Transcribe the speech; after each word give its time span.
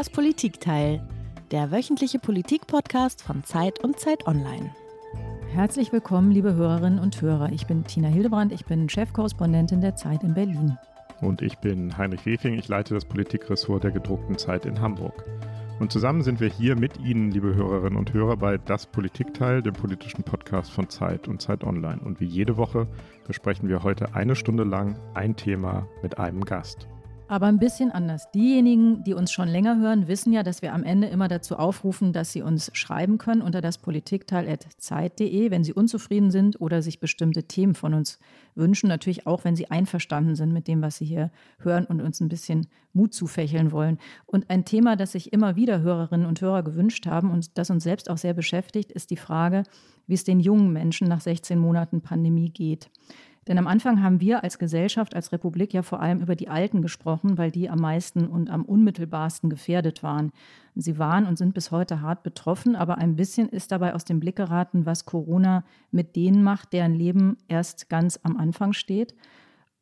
Das 0.00 0.08
Politikteil, 0.08 1.06
der 1.50 1.70
wöchentliche 1.70 2.18
Politikpodcast 2.18 3.20
von 3.20 3.44
Zeit 3.44 3.84
und 3.84 3.98
Zeit 3.98 4.26
Online. 4.26 4.74
Herzlich 5.52 5.92
willkommen, 5.92 6.30
liebe 6.30 6.54
Hörerinnen 6.54 6.98
und 6.98 7.20
Hörer. 7.20 7.52
Ich 7.52 7.66
bin 7.66 7.84
Tina 7.84 8.08
Hildebrand, 8.08 8.50
ich 8.50 8.64
bin 8.64 8.88
Chefkorrespondentin 8.88 9.82
der 9.82 9.96
Zeit 9.96 10.24
in 10.24 10.32
Berlin. 10.32 10.78
Und 11.20 11.42
ich 11.42 11.58
bin 11.58 11.98
Heinrich 11.98 12.24
Wefing, 12.24 12.54
ich 12.54 12.66
leite 12.66 12.94
das 12.94 13.04
Politikressort 13.04 13.84
der 13.84 13.90
gedruckten 13.90 14.38
Zeit 14.38 14.64
in 14.64 14.80
Hamburg. 14.80 15.22
Und 15.80 15.92
zusammen 15.92 16.22
sind 16.22 16.40
wir 16.40 16.48
hier 16.48 16.76
mit 16.76 16.98
Ihnen, 16.98 17.30
liebe 17.30 17.54
Hörerinnen 17.54 17.98
und 17.98 18.14
Hörer, 18.14 18.38
bei 18.38 18.56
Das 18.56 18.86
Politikteil, 18.86 19.60
dem 19.60 19.74
politischen 19.74 20.22
Podcast 20.22 20.70
von 20.70 20.88
Zeit 20.88 21.28
und 21.28 21.42
Zeit 21.42 21.62
Online. 21.62 22.00
Und 22.00 22.20
wie 22.20 22.26
jede 22.26 22.56
Woche 22.56 22.86
besprechen 23.26 23.68
wir 23.68 23.82
heute 23.82 24.14
eine 24.14 24.34
Stunde 24.34 24.64
lang 24.64 24.98
ein 25.12 25.36
Thema 25.36 25.86
mit 26.02 26.16
einem 26.16 26.46
Gast 26.46 26.88
aber 27.30 27.46
ein 27.46 27.60
bisschen 27.60 27.92
anders. 27.92 28.28
Diejenigen, 28.32 29.04
die 29.04 29.14
uns 29.14 29.30
schon 29.30 29.46
länger 29.46 29.78
hören, 29.78 30.08
wissen 30.08 30.32
ja, 30.32 30.42
dass 30.42 30.62
wir 30.62 30.74
am 30.74 30.82
Ende 30.82 31.06
immer 31.06 31.28
dazu 31.28 31.54
aufrufen, 31.54 32.12
dass 32.12 32.32
sie 32.32 32.42
uns 32.42 32.72
schreiben 32.74 33.18
können 33.18 33.40
unter 33.40 33.60
das 33.60 33.78
Politikteil.zeit.de, 33.78 35.52
wenn 35.52 35.62
sie 35.62 35.72
unzufrieden 35.72 36.32
sind 36.32 36.60
oder 36.60 36.82
sich 36.82 36.98
bestimmte 36.98 37.44
Themen 37.44 37.76
von 37.76 37.94
uns 37.94 38.18
wünschen. 38.56 38.88
Natürlich 38.88 39.28
auch, 39.28 39.44
wenn 39.44 39.54
sie 39.54 39.70
einverstanden 39.70 40.34
sind 40.34 40.52
mit 40.52 40.66
dem, 40.66 40.82
was 40.82 40.96
sie 40.96 41.04
hier 41.04 41.30
hören 41.60 41.84
und 41.84 42.00
uns 42.00 42.18
ein 42.18 42.28
bisschen 42.28 42.66
Mut 42.94 43.14
zufächeln 43.14 43.70
wollen. 43.70 43.98
Und 44.26 44.50
ein 44.50 44.64
Thema, 44.64 44.96
das 44.96 45.12
sich 45.12 45.32
immer 45.32 45.54
wieder 45.54 45.82
Hörerinnen 45.82 46.26
und 46.26 46.40
Hörer 46.40 46.64
gewünscht 46.64 47.06
haben 47.06 47.30
und 47.30 47.56
das 47.58 47.70
uns 47.70 47.84
selbst 47.84 48.10
auch 48.10 48.18
sehr 48.18 48.34
beschäftigt, 48.34 48.90
ist 48.90 49.10
die 49.10 49.16
Frage, 49.16 49.62
wie 50.08 50.14
es 50.14 50.24
den 50.24 50.40
jungen 50.40 50.72
Menschen 50.72 51.06
nach 51.06 51.20
16 51.20 51.60
Monaten 51.60 52.00
Pandemie 52.00 52.50
geht. 52.50 52.90
Denn 53.50 53.58
am 53.58 53.66
Anfang 53.66 54.00
haben 54.00 54.20
wir 54.20 54.44
als 54.44 54.60
Gesellschaft, 54.60 55.16
als 55.16 55.32
Republik 55.32 55.74
ja 55.74 55.82
vor 55.82 55.98
allem 55.98 56.20
über 56.20 56.36
die 56.36 56.46
Alten 56.46 56.82
gesprochen, 56.82 57.36
weil 57.36 57.50
die 57.50 57.68
am 57.68 57.80
meisten 57.80 58.28
und 58.28 58.48
am 58.48 58.64
unmittelbarsten 58.64 59.50
gefährdet 59.50 60.04
waren. 60.04 60.30
Sie 60.76 61.00
waren 61.00 61.26
und 61.26 61.36
sind 61.36 61.52
bis 61.52 61.72
heute 61.72 62.00
hart 62.00 62.22
betroffen, 62.22 62.76
aber 62.76 62.98
ein 62.98 63.16
bisschen 63.16 63.48
ist 63.48 63.72
dabei 63.72 63.96
aus 63.96 64.04
dem 64.04 64.20
Blick 64.20 64.36
geraten, 64.36 64.86
was 64.86 65.04
Corona 65.04 65.64
mit 65.90 66.14
denen 66.14 66.44
macht, 66.44 66.72
deren 66.72 66.94
Leben 66.94 67.38
erst 67.48 67.88
ganz 67.88 68.20
am 68.22 68.36
Anfang 68.36 68.72
steht. 68.72 69.16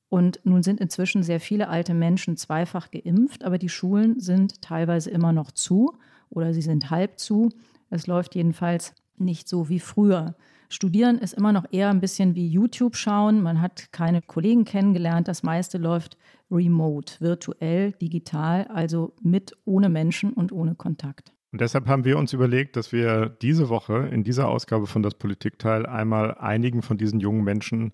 Und 0.09 0.41
nun 0.45 0.63
sind 0.63 0.81
inzwischen 0.81 1.23
sehr 1.23 1.39
viele 1.39 1.69
alte 1.69 1.93
Menschen 1.93 2.39
zweifach 2.39 2.91
geimpft, 2.91 3.45
aber 3.45 3.59
die 3.59 3.69
Schulen 3.69 4.19
sind 4.19 4.63
teilweise 4.63 5.11
immer 5.11 5.35
noch 5.35 5.51
zu 5.51 5.99
oder 6.31 6.55
sie 6.55 6.63
sind 6.63 6.89
halb 6.89 7.19
zu. 7.19 7.51
Es 7.91 8.07
läuft 8.07 8.35
jedenfalls 8.35 8.95
nicht 9.19 9.47
so 9.47 9.69
wie 9.69 9.81
früher. 9.81 10.37
Studieren 10.71 11.19
ist 11.19 11.33
immer 11.33 11.53
noch 11.53 11.65
eher 11.71 11.89
ein 11.89 12.01
bisschen 12.01 12.35
wie 12.35 12.47
YouTube 12.47 12.97
schauen. 12.97 13.43
Man 13.43 13.61
hat 13.61 13.91
keine 13.91 14.21
Kollegen 14.21 14.65
kennengelernt. 14.65 15.27
Das 15.27 15.43
meiste 15.43 15.79
läuft 15.79 16.19
remote, 16.51 17.15
virtuell, 17.21 17.93
digital, 17.93 18.65
also 18.65 19.15
mit, 19.23 19.57
ohne 19.65 19.89
Menschen 19.89 20.33
und 20.33 20.53
ohne 20.53 20.75
Kontakt. 20.75 21.33
Und 21.53 21.63
deshalb 21.63 21.87
haben 21.87 22.05
wir 22.05 22.19
uns 22.19 22.35
überlegt, 22.35 22.77
dass 22.77 22.93
wir 22.93 23.31
diese 23.41 23.71
Woche 23.71 24.09
in 24.13 24.23
dieser 24.23 24.49
Ausgabe 24.49 24.87
von 24.87 25.03
das 25.03 25.15
Politikteil 25.15 25.87
einmal 25.87 26.35
einigen 26.35 26.83
von 26.83 26.99
diesen 26.99 27.21
jungen 27.21 27.45
Menschen 27.45 27.93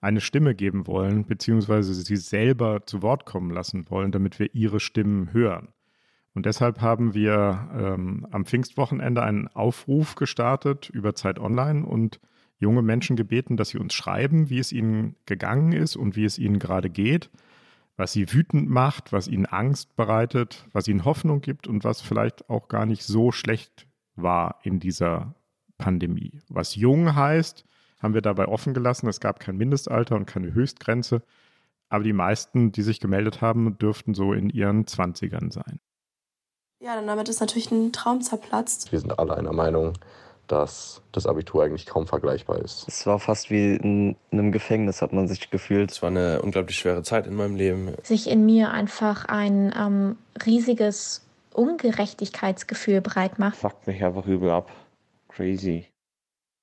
eine 0.00 0.20
Stimme 0.20 0.54
geben 0.54 0.86
wollen, 0.86 1.26
beziehungsweise 1.26 1.94
sie 1.94 2.16
selber 2.16 2.86
zu 2.86 3.02
Wort 3.02 3.24
kommen 3.24 3.50
lassen 3.50 3.90
wollen, 3.90 4.12
damit 4.12 4.38
wir 4.38 4.54
ihre 4.54 4.78
Stimmen 4.78 5.32
hören. 5.32 5.68
Und 6.34 6.46
deshalb 6.46 6.80
haben 6.80 7.14
wir 7.14 7.68
ähm, 7.74 8.26
am 8.30 8.46
Pfingstwochenende 8.46 9.22
einen 9.22 9.48
Aufruf 9.48 10.14
gestartet 10.14 10.88
über 10.88 11.14
Zeit 11.14 11.38
Online 11.38 11.84
und 11.84 12.20
junge 12.58 12.82
Menschen 12.82 13.16
gebeten, 13.16 13.56
dass 13.56 13.70
sie 13.70 13.78
uns 13.78 13.92
schreiben, 13.92 14.48
wie 14.48 14.58
es 14.58 14.72
ihnen 14.72 15.16
gegangen 15.26 15.72
ist 15.72 15.96
und 15.96 16.16
wie 16.16 16.24
es 16.24 16.38
ihnen 16.38 16.58
gerade 16.58 16.88
geht, 16.88 17.30
was 17.96 18.12
sie 18.12 18.32
wütend 18.32 18.70
macht, 18.70 19.12
was 19.12 19.28
ihnen 19.28 19.46
Angst 19.46 19.94
bereitet, 19.96 20.66
was 20.72 20.88
ihnen 20.88 21.04
Hoffnung 21.04 21.40
gibt 21.40 21.66
und 21.66 21.84
was 21.84 22.00
vielleicht 22.00 22.48
auch 22.48 22.68
gar 22.68 22.86
nicht 22.86 23.02
so 23.02 23.32
schlecht 23.32 23.86
war 24.14 24.60
in 24.62 24.80
dieser 24.80 25.34
Pandemie. 25.76 26.40
Was 26.48 26.76
jung 26.76 27.14
heißt, 27.14 27.66
haben 28.00 28.14
wir 28.14 28.22
dabei 28.22 28.46
offen 28.46 28.74
gelassen. 28.74 29.08
Es 29.08 29.20
gab 29.20 29.40
kein 29.40 29.56
Mindestalter 29.56 30.16
und 30.16 30.26
keine 30.26 30.54
Höchstgrenze. 30.54 31.22
Aber 31.88 32.04
die 32.04 32.12
meisten, 32.12 32.72
die 32.72 32.82
sich 32.82 33.00
gemeldet 33.00 33.40
haben, 33.42 33.76
dürften 33.78 34.14
so 34.14 34.32
in 34.32 34.48
ihren 34.50 34.86
Zwanzigern 34.86 35.50
sein. 35.50 35.78
Ja, 36.82 36.96
dann 36.96 37.06
damit 37.06 37.28
ist 37.28 37.38
natürlich 37.38 37.70
ein 37.70 37.92
Traum 37.92 38.22
zerplatzt. 38.22 38.90
Wir 38.90 38.98
sind 38.98 39.16
alle 39.16 39.36
einer 39.36 39.52
Meinung, 39.52 39.92
dass 40.48 41.00
das 41.12 41.26
Abitur 41.26 41.62
eigentlich 41.62 41.86
kaum 41.86 42.08
vergleichbar 42.08 42.58
ist. 42.58 42.86
Es 42.88 43.06
war 43.06 43.20
fast 43.20 43.50
wie 43.50 43.76
in 43.76 44.16
einem 44.32 44.50
Gefängnis, 44.50 45.00
hat 45.00 45.12
man 45.12 45.28
sich 45.28 45.48
gefühlt. 45.50 45.92
Es 45.92 46.02
war 46.02 46.10
eine 46.10 46.42
unglaublich 46.42 46.76
schwere 46.76 47.04
Zeit 47.04 47.28
in 47.28 47.34
meinem 47.36 47.54
Leben. 47.54 47.94
Sich 48.02 48.28
in 48.28 48.44
mir 48.44 48.72
einfach 48.72 49.26
ein 49.26 49.72
ähm, 49.78 50.16
riesiges 50.44 51.24
Ungerechtigkeitsgefühl 51.54 53.00
breit 53.00 53.38
macht. 53.38 53.58
Fuckt 53.58 53.86
mich 53.86 54.02
einfach 54.02 54.26
übel 54.26 54.50
ab. 54.50 54.68
Crazy. 55.28 55.86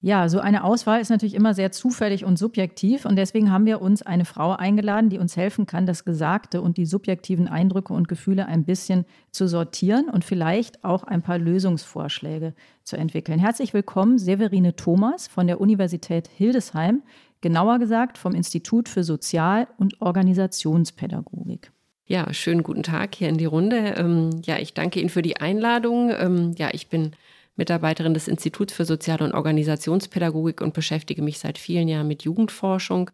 Ja, 0.01 0.29
so 0.29 0.39
eine 0.39 0.63
Auswahl 0.63 1.01
ist 1.01 1.09
natürlich 1.09 1.35
immer 1.35 1.53
sehr 1.53 1.73
zufällig 1.73 2.23
und 2.23 2.39
subjektiv 2.39 3.03
und 3.03 3.17
deswegen 3.17 3.51
haben 3.51 3.65
wir 3.65 3.81
uns 3.81 4.01
eine 4.01 4.23
Frau 4.23 4.53
eingeladen, 4.53 5.09
die 5.09 5.17
uns 5.17 5.35
helfen 5.35 5.65
kann, 5.65 5.85
das 5.85 6.05
Gesagte 6.05 6.61
und 6.61 6.77
die 6.77 6.85
subjektiven 6.85 7.49
Eindrücke 7.49 7.91
und 7.91 8.07
Gefühle 8.07 8.45
ein 8.45 8.63
bisschen 8.63 9.03
zu 9.31 9.45
sortieren 9.49 10.07
und 10.09 10.23
vielleicht 10.23 10.85
auch 10.85 11.03
ein 11.03 11.21
paar 11.21 11.37
Lösungsvorschläge 11.37 12.53
zu 12.85 12.95
entwickeln. 12.95 13.39
Herzlich 13.39 13.73
willkommen, 13.73 14.19
Severine 14.19 14.77
Thomas 14.77 15.27
von 15.27 15.47
der 15.47 15.59
Universität 15.59 16.29
Hildesheim, 16.29 17.03
genauer 17.41 17.77
gesagt 17.77 18.17
vom 18.17 18.33
Institut 18.33 18.87
für 18.87 19.03
Sozial- 19.03 19.67
und 19.77 20.01
Organisationspädagogik. 20.01 21.73
Ja, 22.05 22.33
schönen 22.33 22.63
guten 22.63 22.83
Tag 22.83 23.15
hier 23.15 23.27
in 23.27 23.37
die 23.37 23.45
Runde. 23.45 23.95
Ähm, 23.97 24.29
ja, 24.45 24.59
ich 24.59 24.73
danke 24.73 25.01
Ihnen 25.01 25.09
für 25.09 25.21
die 25.21 25.37
Einladung. 25.37 26.09
Ähm, 26.17 26.53
ja, 26.57 26.69
ich 26.71 26.87
bin 26.87 27.11
Mitarbeiterin 27.59 28.15
des 28.15 28.27
Instituts 28.27 28.73
für 28.73 28.85
Sozial- 28.85 29.21
und 29.21 29.33
Organisationspädagogik 29.33 30.61
und 30.61 30.73
beschäftige 30.73 31.21
mich 31.21 31.37
seit 31.37 31.59
vielen 31.59 31.87
Jahren 31.87 32.07
mit 32.07 32.23
Jugendforschung, 32.23 33.11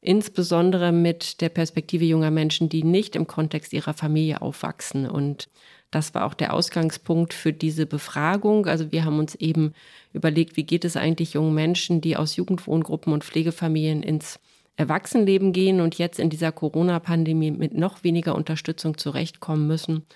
insbesondere 0.00 0.90
mit 0.90 1.40
der 1.40 1.50
Perspektive 1.50 2.04
junger 2.04 2.32
Menschen, 2.32 2.68
die 2.68 2.82
nicht 2.82 3.14
im 3.14 3.28
Kontext 3.28 3.72
ihrer 3.72 3.94
Familie 3.94 4.42
aufwachsen. 4.42 5.08
Und 5.08 5.48
das 5.92 6.14
war 6.14 6.24
auch 6.24 6.34
der 6.34 6.54
Ausgangspunkt 6.54 7.34
für 7.34 7.52
diese 7.52 7.86
Befragung. 7.86 8.66
Also 8.66 8.90
wir 8.90 9.04
haben 9.04 9.18
uns 9.18 9.34
eben 9.36 9.74
überlegt, 10.12 10.56
wie 10.56 10.64
geht 10.64 10.84
es 10.84 10.96
eigentlich 10.96 11.34
jungen 11.34 11.54
Menschen, 11.54 12.00
die 12.00 12.16
aus 12.16 12.34
Jugendwohngruppen 12.34 13.12
und 13.12 13.24
Pflegefamilien 13.24 14.02
ins 14.02 14.40
Erwachsenenleben 14.76 15.52
gehen 15.52 15.80
und 15.82 15.98
jetzt 15.98 16.18
in 16.18 16.30
dieser 16.30 16.50
Corona-Pandemie 16.50 17.50
mit 17.50 17.74
noch 17.74 18.04
weniger 18.04 18.34
Unterstützung 18.34 18.96
zurechtkommen 18.96 19.66
müssen. 19.66 20.06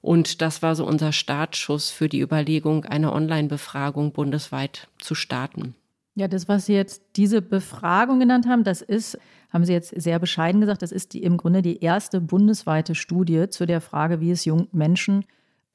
Und 0.00 0.42
das 0.42 0.62
war 0.62 0.74
so 0.74 0.86
unser 0.86 1.12
Startschuss 1.12 1.90
für 1.90 2.08
die 2.08 2.20
Überlegung, 2.20 2.84
eine 2.84 3.12
Online-Befragung 3.12 4.12
bundesweit 4.12 4.88
zu 4.98 5.14
starten. 5.14 5.74
Ja, 6.14 6.28
das, 6.28 6.48
was 6.48 6.66
Sie 6.66 6.74
jetzt 6.74 7.02
diese 7.16 7.42
Befragung 7.42 8.18
genannt 8.18 8.46
haben, 8.48 8.64
das 8.64 8.82
ist, 8.82 9.18
haben 9.52 9.64
Sie 9.64 9.72
jetzt 9.72 9.90
sehr 10.00 10.18
bescheiden 10.18 10.60
gesagt, 10.60 10.82
das 10.82 10.92
ist 10.92 11.14
die, 11.14 11.22
im 11.22 11.36
Grunde 11.36 11.62
die 11.62 11.80
erste 11.80 12.20
bundesweite 12.20 12.94
Studie 12.94 13.48
zu 13.50 13.66
der 13.66 13.80
Frage, 13.80 14.20
wie 14.20 14.30
es 14.30 14.44
jungen 14.44 14.68
Menschen 14.72 15.24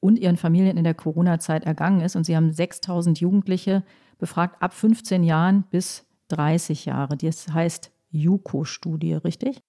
und 0.00 0.18
ihren 0.18 0.36
Familien 0.36 0.76
in 0.76 0.84
der 0.84 0.94
Corona-Zeit 0.94 1.64
ergangen 1.64 2.02
ist. 2.02 2.14
Und 2.14 2.24
Sie 2.24 2.36
haben 2.36 2.52
6000 2.52 3.20
Jugendliche 3.20 3.84
befragt 4.18 4.62
ab 4.62 4.74
15 4.74 5.22
Jahren 5.22 5.64
bis 5.70 6.04
30 6.28 6.84
Jahre. 6.84 7.16
Das 7.16 7.48
heißt 7.48 7.90
JUKO-Studie, 8.10 9.14
richtig? 9.14 9.60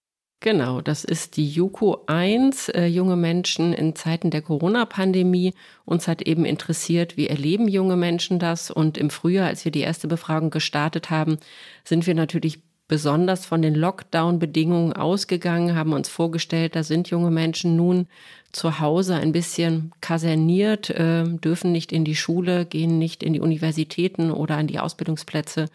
Genau, 0.46 0.80
das 0.80 1.02
ist 1.02 1.36
die 1.36 1.48
JUKO 1.50 2.04
1, 2.06 2.68
äh, 2.68 2.86
junge 2.86 3.16
Menschen 3.16 3.72
in 3.72 3.96
Zeiten 3.96 4.30
der 4.30 4.42
Corona-Pandemie. 4.42 5.54
Uns 5.84 6.06
hat 6.06 6.22
eben 6.22 6.44
interessiert, 6.44 7.16
wie 7.16 7.26
erleben 7.26 7.66
junge 7.66 7.96
Menschen 7.96 8.38
das? 8.38 8.70
Und 8.70 8.96
im 8.96 9.10
Frühjahr, 9.10 9.48
als 9.48 9.64
wir 9.64 9.72
die 9.72 9.80
erste 9.80 10.06
Befragung 10.06 10.50
gestartet 10.50 11.10
haben, 11.10 11.38
sind 11.82 12.06
wir 12.06 12.14
natürlich 12.14 12.60
besonders 12.86 13.44
von 13.44 13.60
den 13.60 13.74
Lockdown-Bedingungen 13.74 14.92
ausgegangen, 14.92 15.74
haben 15.74 15.92
uns 15.92 16.08
vorgestellt, 16.08 16.76
da 16.76 16.84
sind 16.84 17.10
junge 17.10 17.32
Menschen 17.32 17.74
nun 17.74 18.06
zu 18.52 18.78
Hause 18.78 19.16
ein 19.16 19.32
bisschen 19.32 19.90
kaserniert, 20.00 20.90
äh, 20.90 21.24
dürfen 21.24 21.72
nicht 21.72 21.90
in 21.90 22.04
die 22.04 22.14
Schule, 22.14 22.66
gehen 22.66 23.00
nicht 23.00 23.24
in 23.24 23.32
die 23.32 23.40
Universitäten 23.40 24.30
oder 24.30 24.56
an 24.56 24.68
die 24.68 24.78
Ausbildungsplätze 24.78 25.66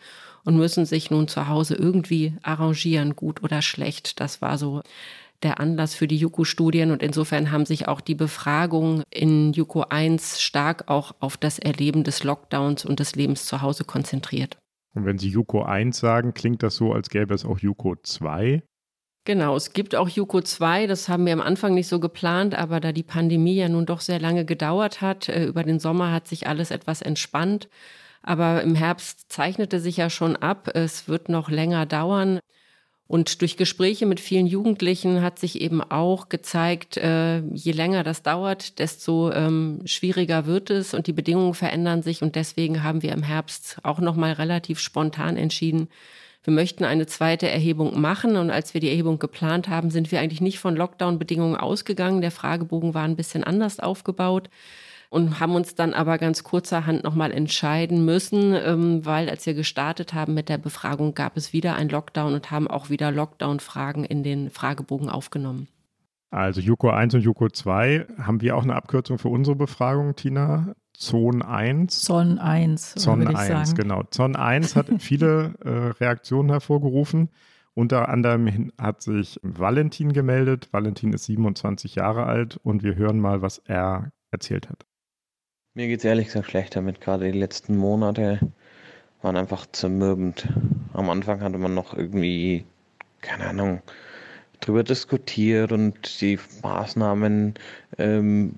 und 0.43 0.57
müssen 0.57 0.85
sich 0.85 1.11
nun 1.11 1.27
zu 1.27 1.47
Hause 1.47 1.75
irgendwie 1.75 2.33
arrangieren, 2.43 3.15
gut 3.15 3.43
oder 3.43 3.61
schlecht. 3.61 4.19
Das 4.19 4.41
war 4.41 4.57
so 4.57 4.81
der 5.43 5.59
Anlass 5.59 5.95
für 5.95 6.07
die 6.07 6.17
JUKO-Studien 6.17 6.91
und 6.91 7.01
insofern 7.01 7.51
haben 7.51 7.65
sich 7.65 7.87
auch 7.87 8.01
die 8.01 8.15
Befragungen 8.15 9.03
in 9.09 9.53
JUKO 9.53 9.85
1 9.89 10.39
stark 10.39 10.87
auch 10.87 11.15
auf 11.19 11.37
das 11.37 11.59
Erleben 11.59 12.03
des 12.03 12.23
Lockdowns 12.23 12.85
und 12.85 12.99
des 12.99 13.15
Lebens 13.15 13.45
zu 13.45 13.61
Hause 13.61 13.83
konzentriert. 13.83 14.57
Und 14.93 15.05
wenn 15.05 15.17
Sie 15.17 15.29
JUKO 15.29 15.63
1 15.63 15.97
sagen, 15.97 16.33
klingt 16.33 16.63
das 16.63 16.75
so, 16.75 16.93
als 16.93 17.09
gäbe 17.09 17.33
es 17.33 17.45
auch 17.45 17.59
JUKO 17.59 17.95
2? 18.03 18.61
Genau, 19.23 19.55
es 19.55 19.73
gibt 19.73 19.95
auch 19.95 20.09
JUKO 20.09 20.41
2, 20.41 20.87
das 20.87 21.07
haben 21.07 21.25
wir 21.25 21.33
am 21.33 21.41
Anfang 21.41 21.75
nicht 21.75 21.87
so 21.87 21.99
geplant, 21.99 22.55
aber 22.55 22.79
da 22.79 22.91
die 22.91 23.03
Pandemie 23.03 23.55
ja 23.55 23.69
nun 23.69 23.85
doch 23.85 24.01
sehr 24.01 24.19
lange 24.19 24.45
gedauert 24.45 24.99
hat, 25.01 25.29
äh, 25.29 25.45
über 25.45 25.63
den 25.63 25.79
Sommer 25.79 26.11
hat 26.11 26.27
sich 26.27 26.47
alles 26.47 26.71
etwas 26.71 27.01
entspannt. 27.01 27.69
Aber 28.23 28.61
im 28.61 28.75
Herbst 28.75 29.31
zeichnete 29.31 29.79
sich 29.79 29.97
ja 29.97 30.09
schon 30.09 30.35
ab, 30.35 30.69
es 30.75 31.07
wird 31.07 31.29
noch 31.29 31.49
länger 31.49 31.85
dauern. 31.85 32.39
Und 33.07 33.41
durch 33.41 33.57
Gespräche 33.57 34.05
mit 34.05 34.21
vielen 34.21 34.47
Jugendlichen 34.47 35.21
hat 35.21 35.37
sich 35.37 35.59
eben 35.59 35.81
auch 35.81 36.29
gezeigt, 36.29 36.95
äh, 36.95 37.39
je 37.41 37.73
länger 37.73 38.03
das 38.05 38.23
dauert, 38.23 38.79
desto 38.79 39.33
ähm, 39.33 39.81
schwieriger 39.83 40.45
wird 40.45 40.69
es 40.69 40.93
und 40.93 41.07
die 41.07 41.13
Bedingungen 41.13 41.53
verändern 41.53 42.03
sich. 42.03 42.21
Und 42.21 42.35
deswegen 42.35 42.83
haben 42.83 43.01
wir 43.01 43.11
im 43.11 43.23
Herbst 43.23 43.79
auch 43.83 43.99
nochmal 43.99 44.31
relativ 44.33 44.79
spontan 44.79 45.35
entschieden, 45.35 45.89
wir 46.43 46.53
möchten 46.53 46.85
eine 46.85 47.05
zweite 47.05 47.49
Erhebung 47.49 47.99
machen. 47.99 48.35
Und 48.37 48.49
als 48.49 48.73
wir 48.73 48.81
die 48.81 48.89
Erhebung 48.89 49.19
geplant 49.19 49.67
haben, 49.67 49.91
sind 49.91 50.11
wir 50.11 50.21
eigentlich 50.21 50.41
nicht 50.41 50.59
von 50.59 50.75
Lockdown-Bedingungen 50.75 51.55
ausgegangen. 51.55 52.21
Der 52.21 52.31
Fragebogen 52.31 52.93
war 52.93 53.03
ein 53.03 53.15
bisschen 53.15 53.43
anders 53.43 53.79
aufgebaut 53.79 54.49
und 55.11 55.41
haben 55.41 55.55
uns 55.55 55.75
dann 55.75 55.93
aber 55.93 56.17
ganz 56.17 56.41
kurzerhand 56.41 57.03
nochmal 57.03 57.31
entscheiden 57.33 58.05
müssen, 58.05 58.53
ähm, 58.53 59.05
weil 59.05 59.29
als 59.29 59.45
wir 59.45 59.53
gestartet 59.53 60.13
haben 60.13 60.33
mit 60.33 60.47
der 60.47 60.57
Befragung, 60.57 61.13
gab 61.13 61.35
es 61.35 61.51
wieder 61.51 61.75
ein 61.75 61.89
Lockdown 61.89 62.33
und 62.33 62.49
haben 62.49 62.69
auch 62.69 62.89
wieder 62.89 63.11
Lockdown-Fragen 63.11 64.05
in 64.05 64.23
den 64.23 64.49
Fragebogen 64.49 65.09
aufgenommen. 65.09 65.67
Also 66.29 66.61
Juko 66.61 66.91
1 66.91 67.13
und 67.15 67.21
Juko 67.21 67.49
2, 67.49 68.07
haben 68.19 68.39
wir 68.39 68.55
auch 68.55 68.63
eine 68.63 68.73
Abkürzung 68.73 69.17
für 69.17 69.27
unsere 69.27 69.57
Befragung, 69.57 70.15
Tina? 70.15 70.75
Zon 70.93 71.41
1. 71.41 72.03
Zon 72.03 72.39
1. 72.39 72.95
Zon 72.95 73.27
1, 73.27 73.47
sagen. 73.47 73.75
genau. 73.75 74.03
Zon 74.11 74.37
1 74.37 74.77
hat 74.77 74.87
viele 74.99 75.55
äh, 75.65 75.69
Reaktionen 76.01 76.49
hervorgerufen. 76.49 77.31
Unter 77.73 78.07
anderem 78.07 78.71
hat 78.77 79.01
sich 79.01 79.41
Valentin 79.43 80.13
gemeldet. 80.13 80.69
Valentin 80.71 81.11
ist 81.11 81.25
27 81.25 81.95
Jahre 81.95 82.27
alt 82.27 82.57
und 82.63 82.81
wir 82.81 82.95
hören 82.95 83.19
mal, 83.19 83.41
was 83.41 83.57
er 83.57 84.13
erzählt 84.31 84.69
hat. 84.69 84.85
Mir 85.73 85.87
geht 85.87 85.99
es 85.99 86.05
ehrlich 86.05 86.27
gesagt 86.27 86.49
schlecht 86.49 86.75
damit. 86.75 86.99
Gerade 86.99 87.31
die 87.31 87.39
letzten 87.39 87.77
Monate 87.77 88.39
waren 89.21 89.37
einfach 89.37 89.65
zermürbend. 89.71 90.49
Am 90.91 91.09
Anfang 91.09 91.39
hatte 91.41 91.57
man 91.57 91.73
noch 91.73 91.93
irgendwie, 91.93 92.65
keine 93.21 93.45
Ahnung, 93.45 93.81
drüber 94.59 94.83
diskutiert 94.83 95.71
und 95.71 96.19
die 96.19 96.37
Maßnahmen 96.61 97.53
ähm, 97.97 98.55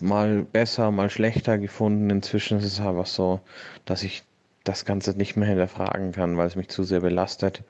mal 0.00 0.42
besser, 0.42 0.90
mal 0.90 1.08
schlechter 1.08 1.56
gefunden. 1.56 2.10
Inzwischen 2.10 2.58
ist 2.58 2.66
es 2.66 2.80
einfach 2.80 3.06
so, 3.06 3.40
dass 3.86 4.02
ich 4.02 4.22
das 4.62 4.84
Ganze 4.84 5.16
nicht 5.16 5.36
mehr 5.36 5.48
hinterfragen 5.48 6.12
kann, 6.12 6.36
weil 6.36 6.48
es 6.48 6.56
mich 6.56 6.68
zu 6.68 6.84
sehr 6.84 7.00
belastet. 7.00 7.62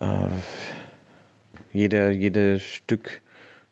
Äh, 0.00 0.28
jede, 1.72 2.10
jedes 2.10 2.62
Stück, 2.62 3.22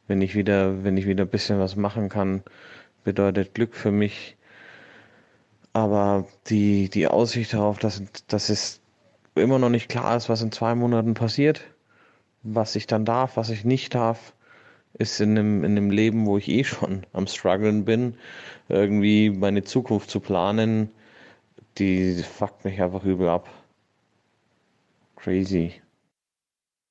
wenn 0.09 0.23
ich 0.23 0.35
wieder, 0.35 0.83
wenn 0.83 0.97
ich 0.97 1.07
wieder 1.07 1.25
ein 1.25 1.31
bisschen 1.31 1.59
was 1.59 1.77
machen 1.77 2.09
kann, 2.09 2.43
bedeutet 3.05 3.55
Glück 3.55 3.75
für 3.75 3.93
mich. 3.93 4.37
Aber 5.73 6.27
die, 6.49 6.89
die 6.91 7.07
Aussicht 7.09 7.55
darauf, 7.55 7.79
dass, 7.79 8.03
dass 8.27 8.49
es 8.49 8.81
immer 9.35 9.59
noch 9.59 9.71
nicht 9.71 9.89
klar 9.89 10.17
ist, 10.17 10.29
was 10.29 10.43
in 10.43 10.53
zwei 10.53 10.75
Monaten 10.75 11.15
passiert, 11.15 11.63
was 12.43 12.77
ich 12.77 12.87
dann 12.87 13.05
darf, 13.05 13.37
was 13.37 13.49
ich 13.49 13.65
nicht 13.65 13.95
darf, 13.95 14.35
ist 14.95 15.21
in 15.21 15.39
einem, 15.39 15.65
in 15.65 15.73
einem 15.73 15.91
Leben, 15.91 16.27
wo 16.27 16.37
ich 16.37 16.49
eh 16.49 16.65
schon 16.65 17.07
am 17.13 17.27
struggeln 17.27 17.85
bin, 17.85 18.17
irgendwie 18.69 19.31
meine 19.31 19.65
Zukunft 19.65 20.11
zu 20.11 20.21
planen, 20.21 20.91
die 21.79 22.23
fuckt 22.23 22.65
mich 22.65 22.81
einfach 22.83 23.05
übel 23.05 23.29
ab. 23.29 23.49
Crazy. 25.17 25.81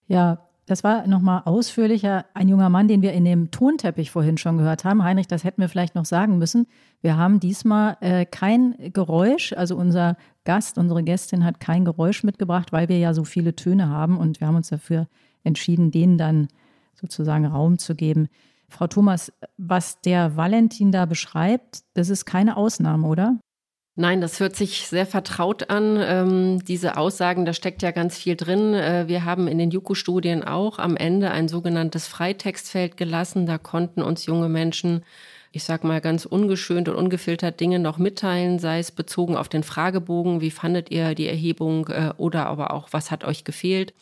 Ja, 0.08 0.48
das 0.72 0.86
war 0.86 1.06
nochmal 1.06 1.42
ausführlicher 1.44 2.26
ein 2.34 2.48
junger 2.48 2.70
Mann, 2.70 2.88
den 2.88 3.02
wir 3.02 3.12
in 3.12 3.26
dem 3.26 3.52
Tonteppich 3.52 4.10
vorhin 4.10 4.38
schon 4.38 4.58
gehört 4.58 4.86
haben. 4.86 5.04
Heinrich, 5.04 5.28
das 5.28 5.44
hätten 5.44 5.60
wir 5.60 5.68
vielleicht 5.68 5.96
noch 5.96 6.06
sagen 6.06 6.38
müssen. 6.38 6.66
Wir 7.02 7.18
haben 7.18 7.42
diesmal 7.42 7.98
äh, 8.00 8.26
kein 8.26 8.76
Geräusch, 8.94 9.52
also 9.52 9.76
unser 9.76 10.16
Gast, 10.46 10.78
unsere 10.78 11.04
Gästin 11.04 11.44
hat 11.44 11.60
kein 11.60 11.84
Geräusch 11.84 12.24
mitgebracht, 12.24 12.72
weil 12.72 12.88
wir 12.88 12.98
ja 13.00 13.14
so 13.14 13.26
viele 13.26 13.54
Töne 13.54 13.90
haben 13.90 14.18
und 14.18 14.40
wir 14.40 14.48
haben 14.48 14.56
uns 14.56 14.70
dafür 14.70 15.10
entschieden, 15.44 15.92
denen 15.92 16.18
dann 16.18 16.48
sozusagen 16.94 17.46
Raum 17.46 17.78
zu 17.78 17.94
geben. 17.94 18.30
Frau 18.70 18.88
Thomas, 18.88 19.34
was 19.58 20.00
der 20.00 20.38
Valentin 20.38 20.94
da 20.94 21.06
beschreibt, 21.06 21.82
das 21.96 22.08
ist 22.08 22.24
keine 22.24 22.56
Ausnahme, 22.56 23.08
oder? 23.08 23.38
Nein, 24.02 24.20
das 24.20 24.40
hört 24.40 24.56
sich 24.56 24.88
sehr 24.88 25.06
vertraut 25.06 25.70
an. 25.70 25.96
Ähm, 26.02 26.66
diese 26.66 26.98
Aussagen, 26.98 27.46
da 27.46 27.54
steckt 27.54 27.84
ja 27.84 27.92
ganz 27.92 28.18
viel 28.18 28.36
drin. 28.36 28.74
Äh, 28.74 29.08
wir 29.08 29.26
haben 29.26 29.48
in 29.48 29.60
den 29.60 29.70
JUKO-Studien 29.70 30.44
auch 30.44 30.80
am 30.80 30.98
Ende 30.98 31.30
ein 31.30 31.48
sogenanntes 31.48 32.08
Freitextfeld 32.08 32.98
gelassen. 32.98 33.46
Da 33.46 33.60
konnten 33.60 34.02
uns 34.02 34.26
junge 34.26 34.50
Menschen, 34.50 35.04
ich 35.52 35.64
sag 35.64 35.84
mal 35.84 36.02
ganz 36.02 36.26
ungeschönt 36.26 36.90
und 36.90 36.96
ungefiltert 36.96 37.60
Dinge 37.60 37.78
noch 37.78 38.00
mitteilen, 38.00 38.58
sei 38.58 38.80
es 38.80 38.92
bezogen 38.92 39.38
auf 39.38 39.50
den 39.50 39.62
Fragebogen, 39.62 40.42
wie 40.42 40.50
fandet 40.50 40.90
ihr 40.90 41.14
die 41.14 41.28
Erhebung 41.28 41.88
äh, 41.90 42.12
oder 42.18 42.48
aber 42.48 42.74
auch, 42.74 42.88
was 42.94 43.12
hat 43.12 43.24
euch 43.24 43.44
gefehlt. 43.44 43.94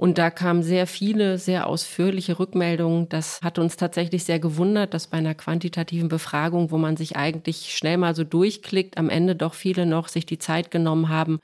Und 0.00 0.16
da 0.16 0.30
kamen 0.30 0.62
sehr 0.62 0.86
viele, 0.86 1.36
sehr 1.36 1.66
ausführliche 1.66 2.38
Rückmeldungen. 2.38 3.10
Das 3.10 3.38
hat 3.42 3.58
uns 3.58 3.76
tatsächlich 3.76 4.24
sehr 4.24 4.40
gewundert, 4.40 4.94
dass 4.94 5.08
bei 5.08 5.18
einer 5.18 5.34
quantitativen 5.34 6.08
Befragung, 6.08 6.70
wo 6.70 6.78
man 6.78 6.96
sich 6.96 7.16
eigentlich 7.16 7.76
schnell 7.76 7.98
mal 7.98 8.14
so 8.14 8.24
durchklickt, 8.24 8.96
am 8.96 9.10
Ende 9.10 9.36
doch 9.36 9.52
viele 9.52 9.84
noch 9.84 10.08
sich 10.08 10.24
die 10.24 10.38
Zeit 10.38 10.70
genommen 10.70 11.10
haben, 11.10 11.38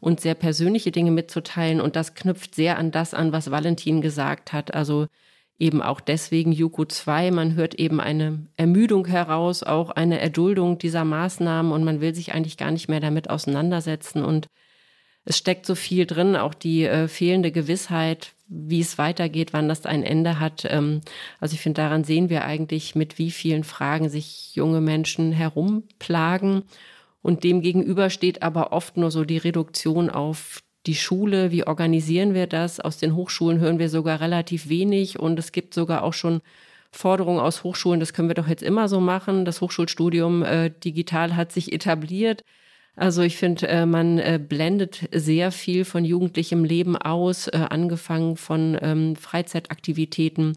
und 0.00 0.20
sehr 0.20 0.34
persönliche 0.34 0.90
Dinge 0.90 1.10
mitzuteilen. 1.10 1.82
Und 1.82 1.96
das 1.96 2.14
knüpft 2.14 2.54
sehr 2.54 2.78
an 2.78 2.92
das 2.92 3.12
an, 3.12 3.32
was 3.32 3.50
Valentin 3.50 4.00
gesagt 4.00 4.54
hat. 4.54 4.72
Also 4.72 5.08
eben 5.58 5.82
auch 5.82 6.00
deswegen 6.00 6.52
Yuko 6.52 6.86
2. 6.86 7.30
Man 7.30 7.56
hört 7.56 7.74
eben 7.74 8.00
eine 8.00 8.46
Ermüdung 8.56 9.04
heraus, 9.04 9.62
auch 9.62 9.90
eine 9.90 10.18
Erduldung 10.18 10.78
dieser 10.78 11.04
Maßnahmen 11.04 11.72
und 11.72 11.84
man 11.84 12.00
will 12.00 12.14
sich 12.14 12.32
eigentlich 12.32 12.56
gar 12.56 12.70
nicht 12.70 12.88
mehr 12.88 13.00
damit 13.00 13.28
auseinandersetzen. 13.28 14.24
Und 14.24 14.46
es 15.28 15.36
steckt 15.36 15.66
so 15.66 15.74
viel 15.74 16.06
drin, 16.06 16.36
auch 16.36 16.54
die 16.54 16.84
äh, 16.84 17.06
fehlende 17.06 17.52
Gewissheit, 17.52 18.32
wie 18.48 18.80
es 18.80 18.96
weitergeht, 18.96 19.52
wann 19.52 19.68
das 19.68 19.84
ein 19.84 20.02
Ende 20.02 20.40
hat. 20.40 20.66
Ähm, 20.70 21.02
also 21.38 21.52
ich 21.52 21.60
finde, 21.60 21.82
daran 21.82 22.02
sehen 22.02 22.30
wir 22.30 22.46
eigentlich, 22.46 22.94
mit 22.94 23.18
wie 23.18 23.30
vielen 23.30 23.62
Fragen 23.62 24.08
sich 24.08 24.54
junge 24.54 24.80
Menschen 24.80 25.32
herumplagen. 25.32 26.62
Und 27.20 27.44
dem 27.44 27.60
gegenüber 27.60 28.08
steht 28.08 28.42
aber 28.42 28.72
oft 28.72 28.96
nur 28.96 29.10
so 29.10 29.26
die 29.26 29.36
Reduktion 29.36 30.08
auf 30.08 30.62
die 30.86 30.94
Schule. 30.94 31.50
Wie 31.50 31.66
organisieren 31.66 32.32
wir 32.32 32.46
das? 32.46 32.80
Aus 32.80 32.96
den 32.96 33.14
Hochschulen 33.14 33.60
hören 33.60 33.78
wir 33.78 33.90
sogar 33.90 34.22
relativ 34.22 34.70
wenig 34.70 35.18
und 35.18 35.38
es 35.38 35.52
gibt 35.52 35.74
sogar 35.74 36.04
auch 36.04 36.14
schon 36.14 36.40
Forderungen 36.90 37.38
aus 37.40 37.64
Hochschulen, 37.64 38.00
das 38.00 38.14
können 38.14 38.28
wir 38.28 38.34
doch 38.34 38.48
jetzt 38.48 38.62
immer 38.62 38.88
so 38.88 38.98
machen. 38.98 39.44
Das 39.44 39.60
Hochschulstudium 39.60 40.42
äh, 40.42 40.70
digital 40.70 41.36
hat 41.36 41.52
sich 41.52 41.74
etabliert. 41.74 42.44
Also 42.98 43.22
ich 43.22 43.36
finde, 43.36 43.68
äh, 43.68 43.86
man 43.86 44.18
äh, 44.18 44.40
blendet 44.42 45.08
sehr 45.12 45.52
viel 45.52 45.84
von 45.84 46.04
jugendlichem 46.04 46.64
Leben 46.64 46.96
aus, 46.96 47.46
äh, 47.46 47.66
angefangen 47.70 48.36
von 48.36 48.76
ähm, 48.82 49.14
Freizeitaktivitäten 49.14 50.56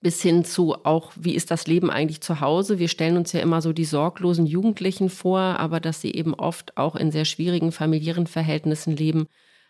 bis 0.00 0.20
hin 0.20 0.44
zu 0.44 0.84
auch, 0.84 1.12
wie 1.16 1.34
ist 1.34 1.50
das 1.50 1.66
Leben 1.66 1.90
eigentlich 1.90 2.20
zu 2.20 2.40
Hause? 2.40 2.78
Wir 2.78 2.88
stellen 2.88 3.16
uns 3.16 3.32
ja 3.32 3.40
immer 3.40 3.62
so 3.62 3.72
die 3.72 3.86
sorglosen 3.86 4.46
Jugendlichen 4.46 5.08
vor, 5.08 5.40
aber 5.40 5.80
dass 5.80 6.02
sie 6.02 6.12
eben 6.12 6.34
oft 6.34 6.76
auch 6.76 6.94
in 6.94 7.10
sehr 7.10 7.24
schwierigen 7.24 7.72
familiären 7.72 8.26
Verhältnissen 8.26 8.94
leben 8.94 9.26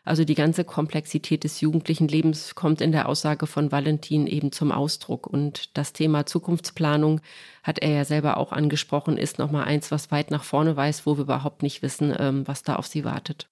also 0.08 0.24
die 0.24 0.34
ganze 0.34 0.64
Komplexität 0.64 1.44
des 1.44 1.60
jugendlichen 1.60 2.08
Lebens 2.08 2.54
kommt 2.54 2.80
in 2.80 2.92
der 2.92 3.08
Aussage 3.08 3.46
von 3.46 3.70
Valentin 3.70 4.26
eben 4.26 4.52
zum 4.52 4.72
Ausdruck. 4.72 5.26
Und 5.26 5.76
das 5.76 5.92
Thema 5.92 6.26
Zukunftsplanung 6.26 7.20
hat 7.62 7.78
er 7.80 7.90
ja 7.90 8.04
selber 8.04 8.38
auch 8.38 8.52
angesprochen, 8.52 9.18
ist 9.18 9.38
nochmal 9.38 9.64
eins, 9.64 9.90
was 9.90 10.10
weit 10.10 10.30
nach 10.30 10.44
vorne 10.44 10.76
weist, 10.76 11.06
wo 11.06 11.16
wir 11.16 11.24
überhaupt 11.24 11.62
nicht 11.62 11.82
wissen, 11.82 12.14
ähm, 12.18 12.48
was 12.48 12.62
da 12.62 12.76
auf 12.76 12.86
sie 12.86 13.04
wartet. 13.04 13.48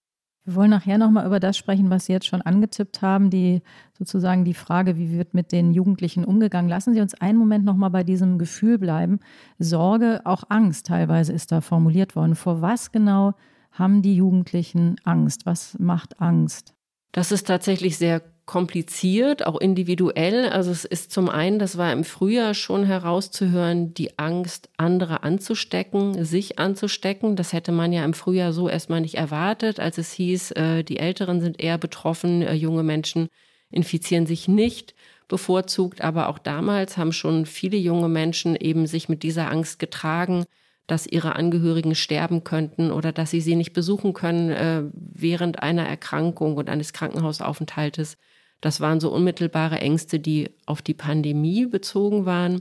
Wir 0.47 0.55
wollen 0.55 0.71
nachher 0.71 0.97
nochmal 0.97 1.27
über 1.27 1.41
das 1.41 1.59
sprechen, 1.59 1.91
was 1.91 2.07
Sie 2.07 2.13
jetzt 2.13 2.27
schon 2.27 2.41
angetippt 2.41 3.03
haben, 3.03 3.31
die 3.31 3.63
sozusagen 3.99 4.45
die 4.45 4.55
Frage, 4.55 4.97
wie 4.97 5.11
wird 5.11 5.35
mit 5.35 5.51
den 5.51 5.75
Jugendlichen 5.75 6.25
umgegangen. 6.25 6.71
Lassen 6.71 6.95
Sie 6.95 7.01
uns 7.01 7.15
einen 7.15 7.37
Moment 7.37 7.65
nochmal 7.65 7.91
bei 7.91 8.05
diesem 8.05 8.39
Gefühl 8.39 8.79
bleiben. 8.79 9.19
Sorge, 9.59 10.21
auch 10.23 10.45
Angst 10.49 10.87
teilweise 10.87 11.33
ist 11.33 11.51
da 11.51 11.61
formuliert 11.61 12.15
worden. 12.15 12.37
Vor 12.37 12.63
was 12.63 12.93
genau 12.93 13.35
haben 13.79 14.03
die 14.03 14.17
Jugendlichen 14.17 14.97
Angst? 15.05 15.47
Was 15.47 15.79
macht 15.79 16.21
Angst? 16.21 16.75
Das 17.13 17.33
ist 17.33 17.47
tatsächlich 17.47 17.97
sehr 17.97 18.23
kompliziert, 18.47 19.45
auch 19.45 19.61
individuell. 19.61 20.49
Also 20.49 20.71
es 20.71 20.85
ist 20.85 21.11
zum 21.11 21.29
einen, 21.29 21.59
das 21.59 21.77
war 21.77 21.93
im 21.93 22.05
Frühjahr 22.05 22.55
schon 22.55 22.85
herauszuhören, 22.85 23.93
die 23.93 24.19
Angst, 24.19 24.71
andere 24.77 25.25
anzustecken, 25.25 26.25
sich 26.25 26.59
anzustecken. 26.59 27.35
Das 27.35 27.53
hätte 27.53 27.73
man 27.73 27.93
ja 27.93 28.05
im 28.05 28.15
Frühjahr 28.15 28.53
so 28.53 28.69
erstmal 28.69 29.01
nicht 29.01 29.17
erwartet, 29.17 29.81
als 29.81 29.99
es 29.99 30.13
hieß, 30.13 30.53
äh, 30.53 30.85
die 30.85 30.99
Älteren 30.99 31.41
sind 31.41 31.61
eher 31.61 31.77
betroffen, 31.77 32.43
äh, 32.43 32.55
junge 32.55 32.85
Menschen 32.85 33.29
infizieren 33.71 34.27
sich 34.27 34.47
nicht 34.47 34.95
bevorzugt. 35.27 36.03
Aber 36.03 36.29
auch 36.29 36.39
damals 36.39 36.97
haben 36.97 37.13
schon 37.13 37.47
viele 37.47 37.77
junge 37.77 38.09
Menschen 38.09 38.55
eben 38.55 38.87
sich 38.87 39.09
mit 39.09 39.25
dieser 39.25 39.51
Angst 39.51 39.81
getragen 39.81 40.45
dass 40.87 41.07
ihre 41.07 41.35
Angehörigen 41.37 41.95
sterben 41.95 42.45
könnten 42.45 42.93
oder 42.93 43.13
dass 43.13 43.31
sie 43.31 43.41
sie 43.41 43.57
nicht 43.57 43.73
besuchen 43.73 44.13
können 44.13 44.51
äh, 44.51 44.83
während 44.93 45.63
einer 45.63 45.87
Erkrankung 45.87 46.57
und 46.57 46.71
eines 46.71 46.93
Krankenhausaufenthaltes. 46.93 48.17
Das 48.61 48.81
waren 48.81 49.01
so 49.01 49.13
unmittelbare 49.13 49.81
Ängste, 49.81 50.21
die 50.21 50.51
auf 50.65 50.83
die 50.83 50.95
Pandemie 50.95 51.67
bezogen 51.67 52.25
waren, 52.25 52.61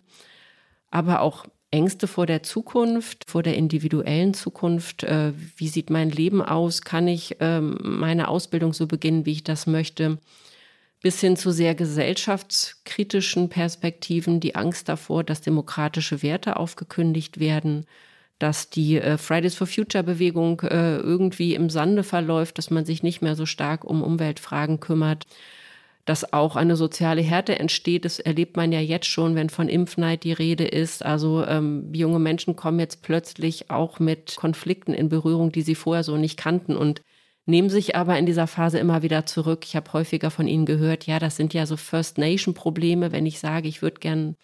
aber 0.90 1.22
auch 1.22 1.46
Ängste 1.72 2.08
vor 2.08 2.26
der 2.26 2.42
Zukunft, 2.42 3.30
vor 3.30 3.44
der 3.44 3.56
individuellen 3.56 4.34
Zukunft. 4.34 5.04
Äh, 5.04 5.34
wie 5.58 5.68
sieht 5.68 5.90
mein 5.90 6.10
Leben 6.10 6.42
aus? 6.42 6.82
Kann 6.82 7.08
ich 7.08 7.40
äh, 7.42 7.62
meine 7.62 8.28
Ausbildung 8.28 8.74
so 8.74 8.88
beginnen, 8.88 9.26
wie 9.26 9.34
ich 9.34 9.44
das 9.44 9.68
möchte? 9.68 10.20
bis 11.06 11.22
hin 11.22 11.38
zu 11.38 11.52
sehr 11.52 11.76
gesellschaftskritischen 11.76 13.48
Perspektiven, 13.48 14.40
die 14.40 14.56
Angst 14.56 14.90
davor, 14.90 15.24
dass 15.24 15.40
demokratische 15.40 16.24
Werte 16.24 16.58
aufgekündigt 16.58 17.40
werden, 17.40 17.86
dass 18.40 18.70
die 18.70 18.98
äh, 19.00 19.18
Fridays 19.18 19.56
for 19.56 19.68
Future 19.68 20.04
Bewegung 20.04 20.62
äh, 20.62 20.98
irgendwie 20.98 21.56
im 21.56 21.70
Sande 21.70 22.04
verläuft, 22.04 22.58
dass 22.58 22.70
man 22.70 22.86
sich 22.86 23.04
nicht 23.04 23.22
mehr 23.22 23.36
so 23.36 23.46
stark 23.46 23.86
um 23.86 24.02
Umweltfragen 24.04 24.80
kümmert, 24.80 25.26
dass 26.06 26.34
auch 26.34 26.56
eine 26.56 26.76
soziale 26.76 27.22
Härte 27.22 27.58
entsteht. 27.58 28.06
Das 28.06 28.20
erlebt 28.20 28.58
man 28.58 28.72
ja 28.72 28.80
jetzt 28.80 29.08
schon, 29.08 29.36
wenn 29.36 29.50
von 29.50 29.70
Impfneid 29.70 30.24
die 30.24 30.34
Rede 30.34 30.66
ist. 30.66 31.04
Also 31.04 31.46
ähm, 31.46 31.94
junge 31.94 32.20
Menschen 32.20 32.56
kommen 32.56 32.80
jetzt 32.80 33.02
plötzlich 33.02 33.72
auch 33.72 34.00
mit 34.00 34.36
Konflikten 34.36 34.94
in 34.94 35.10
Berührung, 35.10 35.52
die 35.52 35.64
sie 35.64 35.76
vorher 35.76 36.04
so 36.04 36.18
nicht 36.18 36.38
kannten 36.38 36.76
und 36.76 37.02
nehmen 37.46 37.70
sich 37.70 37.96
aber 37.96 38.18
in 38.18 38.26
dieser 38.26 38.48
Phase 38.48 38.80
immer 38.80 39.02
wieder 39.02 39.26
zurück. 39.26 39.66
Ich 39.66 39.76
habe 39.76 39.92
häufiger 39.94 40.32
von 40.32 40.48
ihnen 40.48 40.66
gehört, 40.66 41.08
ja, 41.08 41.20
das 41.20 41.36
sind 41.38 41.54
ja 41.54 41.66
so 41.66 41.78
First 41.78 42.18
Nation 42.18 42.54
Probleme, 42.54 43.12
wenn 43.12 43.26
ich 43.26 43.40
sage, 43.40 43.68
ich 43.68 43.82
würde 43.82 44.00
gern 44.00 44.36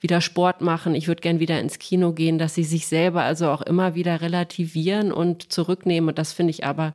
wieder 0.00 0.20
Sport 0.20 0.60
machen, 0.60 0.94
ich 0.94 1.08
würde 1.08 1.20
gern 1.20 1.40
wieder 1.40 1.60
ins 1.60 1.78
Kino 1.78 2.12
gehen, 2.12 2.38
dass 2.38 2.54
sie 2.54 2.64
sich 2.64 2.86
selber 2.86 3.22
also 3.22 3.50
auch 3.50 3.62
immer 3.62 3.94
wieder 3.94 4.20
relativieren 4.20 5.12
und 5.12 5.52
zurücknehmen. 5.52 6.08
Und 6.08 6.18
das 6.18 6.32
finde 6.32 6.50
ich 6.50 6.64
aber 6.64 6.94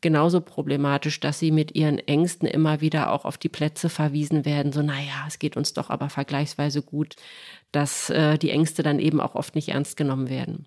genauso 0.00 0.40
problematisch, 0.40 1.18
dass 1.18 1.38
sie 1.38 1.50
mit 1.50 1.74
ihren 1.74 1.98
Ängsten 1.98 2.46
immer 2.46 2.80
wieder 2.80 3.10
auch 3.10 3.24
auf 3.24 3.38
die 3.38 3.48
Plätze 3.48 3.88
verwiesen 3.88 4.44
werden. 4.44 4.70
So, 4.70 4.82
naja, 4.82 5.24
es 5.26 5.38
geht 5.38 5.56
uns 5.56 5.72
doch 5.72 5.90
aber 5.90 6.10
vergleichsweise 6.10 6.82
gut, 6.82 7.16
dass 7.72 8.10
äh, 8.10 8.38
die 8.38 8.50
Ängste 8.50 8.82
dann 8.82 8.98
eben 8.98 9.20
auch 9.20 9.34
oft 9.34 9.54
nicht 9.54 9.70
ernst 9.70 9.96
genommen 9.96 10.28
werden. 10.28 10.66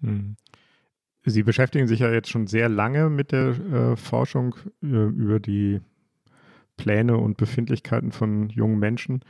Hm. 0.00 0.36
Sie 1.24 1.42
beschäftigen 1.42 1.86
sich 1.86 2.00
ja 2.00 2.12
jetzt 2.12 2.28
schon 2.28 2.46
sehr 2.46 2.68
lange 2.68 3.08
mit 3.08 3.32
der 3.32 3.48
äh, 3.48 3.96
Forschung 3.96 4.56
äh, 4.82 4.86
über 4.86 5.40
die 5.40 5.80
Pläne 6.76 7.16
und 7.16 7.36
Befindlichkeiten 7.36 8.12
von 8.12 8.50
jungen 8.50 8.78
Menschen. 8.78 9.24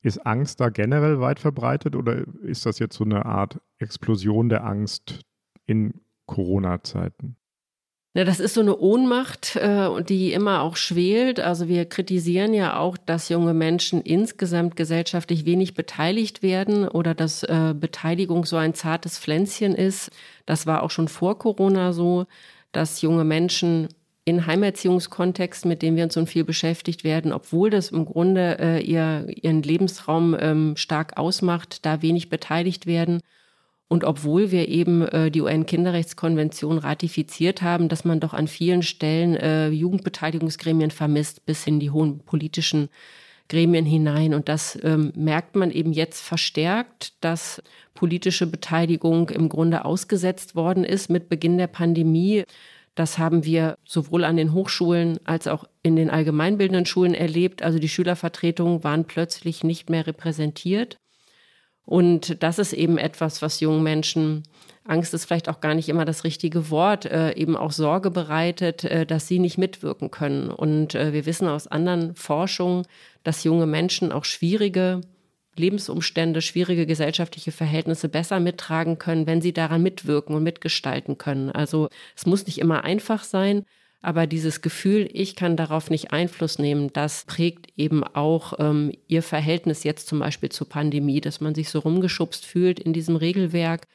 Ist 0.00 0.24
Angst 0.24 0.60
da 0.60 0.68
generell 0.68 1.20
weit 1.20 1.40
verbreitet 1.40 1.96
oder 1.96 2.24
ist 2.42 2.66
das 2.66 2.78
jetzt 2.78 2.96
so 2.96 3.04
eine 3.04 3.26
Art 3.26 3.60
Explosion 3.78 4.48
der 4.48 4.64
Angst 4.64 5.20
in 5.66 6.00
Corona-Zeiten? 6.26 7.36
Ja, 8.14 8.24
das 8.24 8.40
ist 8.40 8.54
so 8.54 8.62
eine 8.62 8.76
Ohnmacht, 8.76 9.54
äh, 9.56 10.02
die 10.02 10.32
immer 10.32 10.62
auch 10.62 10.76
schwelt. 10.76 11.40
Also 11.40 11.68
wir 11.68 11.84
kritisieren 11.84 12.54
ja 12.54 12.78
auch, 12.78 12.96
dass 12.96 13.28
junge 13.28 13.54
Menschen 13.54 14.00
insgesamt 14.00 14.76
gesellschaftlich 14.76 15.44
wenig 15.44 15.74
beteiligt 15.74 16.42
werden 16.42 16.88
oder 16.88 17.14
dass 17.14 17.42
äh, 17.42 17.74
Beteiligung 17.78 18.44
so 18.44 18.56
ein 18.56 18.74
zartes 18.74 19.18
Pflänzchen 19.18 19.74
ist. 19.74 20.10
Das 20.46 20.66
war 20.66 20.82
auch 20.82 20.90
schon 20.90 21.08
vor 21.08 21.38
Corona 21.38 21.92
so, 21.92 22.26
dass 22.72 23.02
junge 23.02 23.24
Menschen 23.24 23.88
in 24.28 24.46
Heimerziehungskontexten, 24.46 25.70
mit 25.70 25.80
denen 25.80 25.96
wir 25.96 26.04
uns 26.04 26.12
so 26.12 26.26
viel 26.26 26.44
beschäftigt 26.44 27.02
werden, 27.02 27.32
obwohl 27.32 27.70
das 27.70 27.88
im 27.88 28.04
Grunde 28.04 28.58
äh, 28.60 28.80
ihr, 28.82 29.26
ihren 29.26 29.62
Lebensraum 29.62 30.36
ähm, 30.38 30.76
stark 30.76 31.16
ausmacht, 31.16 31.86
da 31.86 32.02
wenig 32.02 32.28
beteiligt 32.28 32.86
werden. 32.86 33.20
Und 33.88 34.04
obwohl 34.04 34.50
wir 34.50 34.68
eben 34.68 35.00
äh, 35.08 35.30
die 35.30 35.40
UN-Kinderrechtskonvention 35.40 36.76
ratifiziert 36.76 37.62
haben, 37.62 37.88
dass 37.88 38.04
man 38.04 38.20
doch 38.20 38.34
an 38.34 38.48
vielen 38.48 38.82
Stellen 38.82 39.34
äh, 39.34 39.70
Jugendbeteiligungsgremien 39.70 40.90
vermisst, 40.90 41.46
bis 41.46 41.66
in 41.66 41.80
die 41.80 41.90
hohen 41.90 42.18
politischen 42.18 42.90
Gremien 43.48 43.86
hinein. 43.86 44.34
Und 44.34 44.50
das 44.50 44.78
ähm, 44.82 45.10
merkt 45.16 45.56
man 45.56 45.70
eben 45.70 45.94
jetzt 45.94 46.20
verstärkt, 46.20 47.14
dass 47.22 47.62
politische 47.94 48.46
Beteiligung 48.46 49.30
im 49.30 49.48
Grunde 49.48 49.86
ausgesetzt 49.86 50.54
worden 50.54 50.84
ist 50.84 51.08
mit 51.08 51.30
Beginn 51.30 51.56
der 51.56 51.68
Pandemie. 51.68 52.44
Das 52.98 53.16
haben 53.16 53.44
wir 53.44 53.76
sowohl 53.84 54.24
an 54.24 54.36
den 54.36 54.52
Hochschulen 54.52 55.20
als 55.22 55.46
auch 55.46 55.66
in 55.84 55.94
den 55.94 56.10
allgemeinbildenden 56.10 56.84
Schulen 56.84 57.14
erlebt. 57.14 57.62
Also 57.62 57.78
die 57.78 57.88
Schülervertretungen 57.88 58.82
waren 58.82 59.04
plötzlich 59.04 59.62
nicht 59.62 59.88
mehr 59.88 60.08
repräsentiert. 60.08 60.98
Und 61.84 62.42
das 62.42 62.58
ist 62.58 62.72
eben 62.72 62.98
etwas, 62.98 63.40
was 63.40 63.60
jungen 63.60 63.84
Menschen, 63.84 64.42
Angst 64.82 65.14
ist 65.14 65.26
vielleicht 65.26 65.48
auch 65.48 65.60
gar 65.60 65.74
nicht 65.74 65.88
immer 65.88 66.04
das 66.04 66.24
richtige 66.24 66.70
Wort, 66.70 67.04
äh, 67.06 67.34
eben 67.34 67.56
auch 67.56 67.70
Sorge 67.70 68.10
bereitet, 68.10 68.82
äh, 68.82 69.06
dass 69.06 69.28
sie 69.28 69.38
nicht 69.38 69.58
mitwirken 69.58 70.10
können. 70.10 70.50
Und 70.50 70.96
äh, 70.96 71.12
wir 71.12 71.24
wissen 71.24 71.46
aus 71.46 71.68
anderen 71.68 72.16
Forschungen, 72.16 72.84
dass 73.22 73.44
junge 73.44 73.66
Menschen 73.66 74.10
auch 74.10 74.24
schwierige 74.24 75.02
Lebensumstände, 75.58 76.42
schwierige 76.42 76.86
gesellschaftliche 76.86 77.52
Verhältnisse 77.52 78.08
besser 78.08 78.40
mittragen 78.40 78.98
können, 78.98 79.26
wenn 79.26 79.40
sie 79.40 79.52
daran 79.52 79.82
mitwirken 79.82 80.34
und 80.34 80.42
mitgestalten 80.42 81.18
können. 81.18 81.50
Also 81.50 81.88
es 82.16 82.26
muss 82.26 82.46
nicht 82.46 82.58
immer 82.58 82.84
einfach 82.84 83.24
sein, 83.24 83.64
aber 84.00 84.26
dieses 84.26 84.60
Gefühl, 84.60 85.08
ich 85.12 85.34
kann 85.34 85.56
darauf 85.56 85.90
nicht 85.90 86.12
Einfluss 86.12 86.58
nehmen, 86.58 86.92
das 86.92 87.24
prägt 87.24 87.66
eben 87.76 88.04
auch 88.04 88.54
ähm, 88.58 88.92
ihr 89.08 89.22
Verhältnis 89.22 89.82
jetzt 89.82 90.06
zum 90.06 90.20
Beispiel 90.20 90.50
zur 90.50 90.68
Pandemie, 90.68 91.20
dass 91.20 91.40
man 91.40 91.54
sich 91.54 91.68
so 91.68 91.80
rumgeschubst 91.80 92.46
fühlt 92.46 92.78
in 92.78 92.92
diesem 92.92 93.16
Regelwerk, 93.16 93.88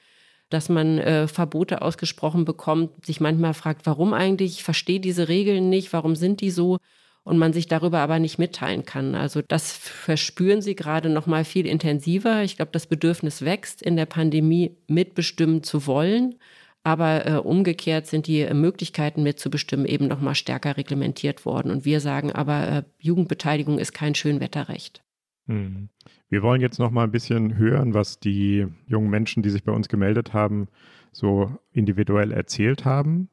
dass 0.50 0.68
man 0.70 1.00
äh, 1.00 1.28
Verbote 1.28 1.82
ausgesprochen 1.82 2.44
bekommt, 2.46 3.06
sich 3.06 3.22
manchmal 3.22 3.54
fragt, 3.54 3.86
warum 3.86 4.14
eigentlich, 4.14 4.58
ich 4.58 4.64
verstehe 4.64 5.00
diese 5.00 5.30
Regeln 5.30 5.70
nicht, 5.70 5.94
warum 5.94 6.16
sind 6.16 6.42
die 6.42 6.52
so? 6.52 6.78
Und 7.24 7.38
man 7.38 7.54
sich 7.54 7.68
darüber 7.68 8.00
aber 8.00 8.20
nicht 8.20 8.38
mitteilen 8.38 8.86
kann. 8.86 9.16
Also 9.16 9.42
das 9.42 9.72
verspüren 9.72 10.62
sie 10.62 10.76
gerade 10.76 11.10
noch 11.10 11.26
mal 11.26 11.46
viel 11.46 11.66
intensiver. 11.66 12.44
Ich 12.44 12.58
glaube, 12.58 12.72
das 12.72 12.88
Bedürfnis 12.88 13.44
wächst 13.44 13.82
in 13.82 13.96
der 13.96 14.06
Pandemie 14.06 14.76
mitbestimmen 14.88 15.64
zu 15.64 15.88
wollen, 15.88 16.36
aber 16.84 17.26
äh, 17.26 17.36
umgekehrt 17.38 18.08
sind 18.08 18.28
die 18.28 18.46
Möglichkeiten 18.54 19.24
mitzubestimmen 19.24 19.86
eben 19.86 20.08
noch 20.08 20.20
mal 20.20 20.36
stärker 20.36 20.76
reglementiert 20.76 21.46
worden. 21.46 21.72
Und 21.72 21.86
wir 21.86 22.02
sagen 22.02 22.32
aber, 22.32 22.68
äh, 22.68 22.84
Jugendbeteiligung 23.00 23.80
ist 23.80 23.94
kein 23.94 24.16
Schönwetterrecht. 24.16 25.02
Hm. 25.48 25.90
Wir 26.30 26.42
wollen 26.42 26.62
jetzt 26.62 26.80
noch 26.80 26.92
mal 26.92 27.04
ein 27.04 27.12
bisschen 27.12 27.58
hören, 27.58 27.94
was 27.94 28.20
die 28.20 28.68
jungen 28.88 29.10
Menschen, 29.10 29.44
die 29.44 29.50
sich 29.50 29.64
bei 29.64 29.72
uns 29.72 29.88
gemeldet 29.88 30.34
haben, 30.34 30.68
so 31.12 31.52
individuell 31.72 32.32
erzählt 32.32 32.86
haben. 32.86 33.30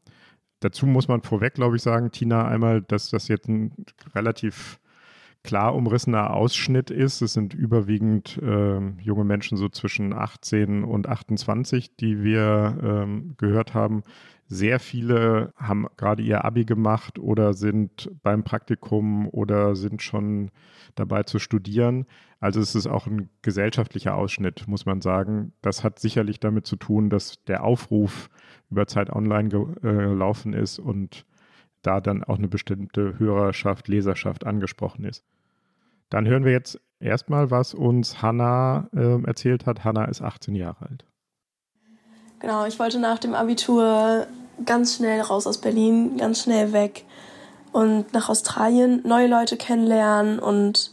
Dazu 0.61 0.87
muss 0.87 1.09
man 1.09 1.23
vorweg, 1.23 1.55
glaube 1.55 1.77
ich, 1.77 1.83
sagen, 1.83 2.11
Tina, 2.11 2.47
einmal, 2.47 2.83
dass 2.83 3.11
das 3.11 3.29
jetzt 3.29 3.49
ein 3.49 3.73
relativ 4.15 4.79
klar 5.43 5.75
umrissener 5.75 6.35
Ausschnitt 6.35 6.91
ist. 6.91 7.23
Es 7.23 7.33
sind 7.33 7.55
überwiegend 7.55 8.39
äh, 8.43 8.79
junge 9.01 9.25
Menschen 9.25 9.57
so 9.57 9.69
zwischen 9.69 10.13
18 10.13 10.85
und 10.85 11.09
28, 11.09 11.97
die 11.97 12.23
wir 12.23 12.79
ähm, 12.83 13.35
gehört 13.39 13.75
haben. 13.75 14.03
Sehr 14.49 14.81
viele 14.81 15.53
haben 15.57 15.87
gerade 15.97 16.23
ihr 16.23 16.45
Abi 16.45 16.65
gemacht 16.65 17.19
oder 17.19 17.55
sind 17.55 18.11
beim 18.23 18.43
Praktikum 18.43 19.29
oder 19.29 19.77
sind 19.77 20.03
schon 20.03 20.51
dabei 20.95 21.23
zu 21.23 21.39
studieren. 21.39 22.07
Also 22.41 22.61
es 22.61 22.75
ist 22.75 22.87
auch 22.87 23.07
ein 23.07 23.29
gesellschaftlicher 23.43 24.15
Ausschnitt, 24.15 24.67
muss 24.67 24.87
man 24.87 25.03
sagen. 25.03 25.53
Das 25.61 25.85
hat 25.85 25.99
sicherlich 25.99 26.41
damit 26.41 26.67
zu 26.67 26.77
tun, 26.77 27.11
dass 27.11 27.45
der 27.45 27.63
Aufruf 27.63 28.31
über 28.71 28.87
Zeit 28.87 29.11
online 29.11 29.51
gelaufen 29.51 30.55
ist 30.55 30.79
und 30.79 31.27
da 31.83 32.01
dann 32.01 32.25
auch 32.25 32.39
eine 32.39 32.49
bestimmte 32.49 33.19
Hörerschaft, 33.19 33.89
Leserschaft 33.89 34.47
angesprochen 34.47 35.05
ist. 35.05 35.25
Dann 36.09 36.27
hören 36.27 36.45
wir 36.45 36.53
jetzt 36.53 36.81
erstmal, 36.99 37.51
was 37.51 37.75
uns 37.75 38.23
Hanna 38.23 38.89
äh, 38.95 39.23
erzählt 39.25 39.67
hat. 39.67 39.85
Hanna 39.85 40.07
ist 40.07 40.23
18 40.23 40.55
Jahre 40.55 40.87
alt. 40.89 41.05
Genau, 42.41 42.67
ich 42.67 42.79
wollte 42.79 42.99
nach 42.99 43.19
dem 43.19 43.35
Abitur 43.35 44.27
ganz 44.65 44.97
schnell 44.97 45.21
raus 45.21 45.47
aus 45.47 45.59
Berlin, 45.59 46.17
ganz 46.17 46.43
schnell 46.43 46.73
weg 46.73 47.05
und 47.73 48.13
nach 48.13 48.29
Australien 48.29 49.03
neue 49.07 49.29
Leute 49.29 49.57
kennenlernen 49.57 50.39
und 50.39 50.93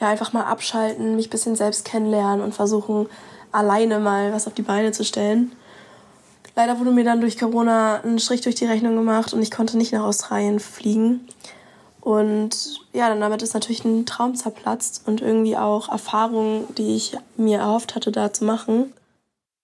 ja, 0.00 0.08
einfach 0.08 0.32
mal 0.32 0.44
abschalten, 0.44 1.16
mich 1.16 1.28
ein 1.28 1.30
bisschen 1.30 1.56
selbst 1.56 1.84
kennenlernen 1.84 2.42
und 2.42 2.54
versuchen, 2.54 3.06
alleine 3.52 3.98
mal 3.98 4.32
was 4.32 4.46
auf 4.46 4.54
die 4.54 4.62
Beine 4.62 4.92
zu 4.92 5.04
stellen. 5.04 5.52
Leider 6.54 6.78
wurde 6.78 6.90
mir 6.90 7.04
dann 7.04 7.20
durch 7.20 7.38
Corona 7.38 8.00
ein 8.02 8.18
Strich 8.18 8.40
durch 8.40 8.54
die 8.54 8.64
Rechnung 8.64 8.96
gemacht 8.96 9.34
und 9.34 9.42
ich 9.42 9.50
konnte 9.50 9.76
nicht 9.76 9.92
nach 9.92 10.04
Australien 10.04 10.58
fliegen. 10.58 11.20
Und 12.00 12.80
ja, 12.92 13.08
dann 13.08 13.20
damit 13.20 13.42
ist 13.42 13.52
natürlich 13.52 13.84
ein 13.84 14.06
Traum 14.06 14.34
zerplatzt 14.36 15.02
und 15.06 15.20
irgendwie 15.20 15.56
auch 15.56 15.90
Erfahrungen, 15.90 16.64
die 16.78 16.94
ich 16.94 17.16
mir 17.36 17.58
erhofft 17.58 17.94
hatte, 17.94 18.12
da 18.12 18.32
zu 18.32 18.44
machen. 18.44 18.92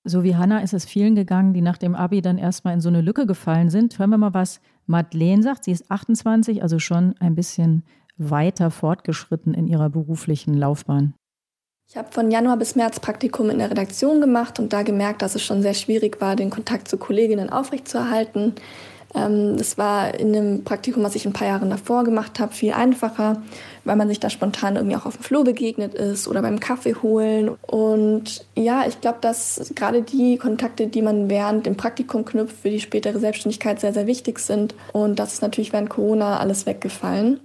So 0.04 0.24
wie 0.24 0.34
Hanna 0.34 0.58
ist 0.58 0.74
es 0.74 0.84
vielen 0.84 1.14
gegangen, 1.14 1.54
die 1.54 1.60
nach 1.60 1.78
dem 1.78 1.94
Abi 1.94 2.20
dann 2.20 2.38
erstmal 2.38 2.74
in 2.74 2.80
so 2.80 2.88
eine 2.88 3.00
Lücke 3.00 3.26
gefallen 3.26 3.70
sind. 3.70 3.96
Hören 3.98 4.10
wir 4.10 4.18
mal, 4.18 4.34
was 4.34 4.60
Madeleine 4.86 5.42
sagt. 5.42 5.64
Sie 5.64 5.70
ist 5.70 5.90
28, 5.90 6.62
also 6.62 6.80
schon 6.80 7.14
ein 7.20 7.36
bisschen 7.36 7.84
weiter 8.30 8.70
fortgeschritten 8.70 9.54
in 9.54 9.66
ihrer 9.66 9.90
beruflichen 9.90 10.54
Laufbahn. 10.54 11.14
Ich 11.88 11.96
habe 11.96 12.08
von 12.10 12.30
Januar 12.30 12.56
bis 12.56 12.74
März 12.74 13.00
Praktikum 13.00 13.50
in 13.50 13.58
der 13.58 13.70
Redaktion 13.70 14.20
gemacht 14.20 14.58
und 14.58 14.72
da 14.72 14.82
gemerkt, 14.82 15.20
dass 15.20 15.34
es 15.34 15.42
schon 15.42 15.60
sehr 15.60 15.74
schwierig 15.74 16.20
war, 16.20 16.36
den 16.36 16.48
Kontakt 16.48 16.88
zu 16.88 16.96
Kolleginnen 16.96 17.50
aufrechtzuerhalten. 17.50 18.54
Ähm, 19.14 19.56
das 19.58 19.78
war 19.78 20.18
in 20.18 20.32
dem 20.32 20.64
Praktikum, 20.64 21.02
was 21.02 21.14
ich 21.14 21.26
ein 21.26 21.32
paar 21.32 21.46
Jahre 21.46 21.68
davor 21.68 22.04
gemacht 22.04 22.40
habe, 22.40 22.54
viel 22.54 22.72
einfacher, 22.72 23.42
weil 23.84 23.96
man 23.96 24.08
sich 24.08 24.20
da 24.20 24.30
spontan 24.30 24.76
irgendwie 24.76 24.96
auch 24.96 25.06
auf 25.06 25.16
dem 25.16 25.22
Flur 25.22 25.44
begegnet 25.44 25.94
ist 25.94 26.28
oder 26.28 26.42
beim 26.42 26.60
Kaffee 26.60 26.94
holen. 26.94 27.50
Und 27.66 28.44
ja, 28.54 28.86
ich 28.86 29.00
glaube, 29.00 29.18
dass 29.20 29.72
gerade 29.74 30.02
die 30.02 30.38
Kontakte, 30.38 30.86
die 30.86 31.02
man 31.02 31.28
während 31.28 31.66
dem 31.66 31.76
Praktikum 31.76 32.24
knüpft, 32.24 32.56
für 32.62 32.70
die 32.70 32.80
spätere 32.80 33.18
Selbstständigkeit 33.18 33.80
sehr, 33.80 33.92
sehr 33.92 34.06
wichtig 34.06 34.38
sind. 34.38 34.74
Und 34.92 35.18
das 35.18 35.34
ist 35.34 35.42
natürlich 35.42 35.72
während 35.72 35.90
Corona 35.90 36.38
alles 36.38 36.66
weggefallen. 36.66 37.40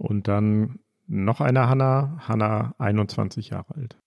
Und 0.00 0.28
dann 0.28 0.78
noch 1.06 1.42
eine 1.42 1.68
Hanna, 1.68 2.16
Hanna 2.26 2.74
21 2.78 3.50
Jahre 3.50 3.74
alt. 3.76 3.98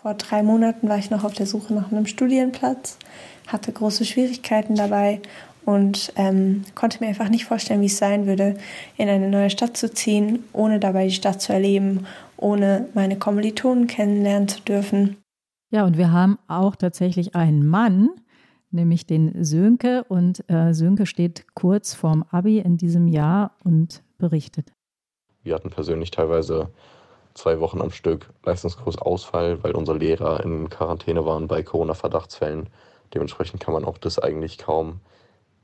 Vor 0.00 0.14
drei 0.14 0.42
Monaten 0.42 0.88
war 0.88 0.98
ich 0.98 1.10
noch 1.10 1.22
auf 1.22 1.32
der 1.32 1.46
Suche 1.46 1.72
nach 1.72 1.92
einem 1.92 2.06
Studienplatz, 2.06 2.98
hatte 3.46 3.70
große 3.70 4.04
Schwierigkeiten 4.04 4.74
dabei 4.74 5.20
und 5.64 6.12
ähm, 6.16 6.64
konnte 6.74 6.98
mir 6.98 7.08
einfach 7.08 7.28
nicht 7.28 7.44
vorstellen, 7.44 7.82
wie 7.82 7.86
es 7.86 7.98
sein 7.98 8.26
würde, 8.26 8.56
in 8.96 9.08
eine 9.08 9.28
neue 9.28 9.50
Stadt 9.50 9.76
zu 9.76 9.92
ziehen, 9.92 10.42
ohne 10.52 10.80
dabei 10.80 11.06
die 11.06 11.14
Stadt 11.14 11.40
zu 11.40 11.52
erleben, 11.52 12.04
ohne 12.36 12.88
meine 12.94 13.16
Kommilitonen 13.16 13.86
kennenlernen 13.86 14.48
zu 14.48 14.60
dürfen. 14.62 15.18
Ja, 15.70 15.84
und 15.84 15.96
wir 15.96 16.10
haben 16.10 16.36
auch 16.48 16.74
tatsächlich 16.74 17.36
einen 17.36 17.64
Mann, 17.64 18.10
nämlich 18.72 19.06
den 19.06 19.44
Sönke. 19.44 20.02
Und 20.08 20.42
äh, 20.50 20.74
Sönke 20.74 21.06
steht 21.06 21.46
kurz 21.54 21.94
vorm 21.94 22.24
Abi 22.28 22.58
in 22.58 22.76
diesem 22.76 23.06
Jahr 23.06 23.52
und 23.62 24.02
berichtet. 24.18 24.72
Wir 25.42 25.54
hatten 25.54 25.70
persönlich 25.70 26.10
teilweise 26.10 26.68
zwei 27.34 27.60
Wochen 27.60 27.80
am 27.80 27.90
Stück 27.90 28.28
Leistungskursausfall, 28.44 29.62
weil 29.62 29.72
unsere 29.72 29.98
Lehrer 29.98 30.42
in 30.44 30.68
Quarantäne 30.68 31.24
waren 31.24 31.48
bei 31.48 31.62
Corona-Verdachtsfällen. 31.62 32.68
Dementsprechend 33.14 33.60
kann 33.60 33.74
man 33.74 33.84
auch 33.84 33.98
das 33.98 34.18
eigentlich 34.18 34.58
kaum 34.58 35.00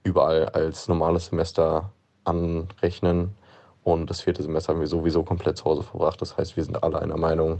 überall 0.03 0.47
als 0.51 0.89
normales 0.89 1.27
Semester 1.27 1.93
anrechnen. 2.25 3.35
Und 3.85 4.11
das 4.11 4.21
vierte 4.23 4.43
Semester 4.43 4.73
haben 4.73 4.81
wir 4.81 4.87
sowieso 4.87 5.23
komplett 5.23 5.57
zu 5.57 5.65
Hause 5.65 5.83
verbracht. 5.83 6.21
Das 6.21 6.37
heißt, 6.37 6.57
wir 6.57 6.65
sind 6.65 6.83
alle 6.83 7.01
einer 7.01 7.17
Meinung, 7.17 7.59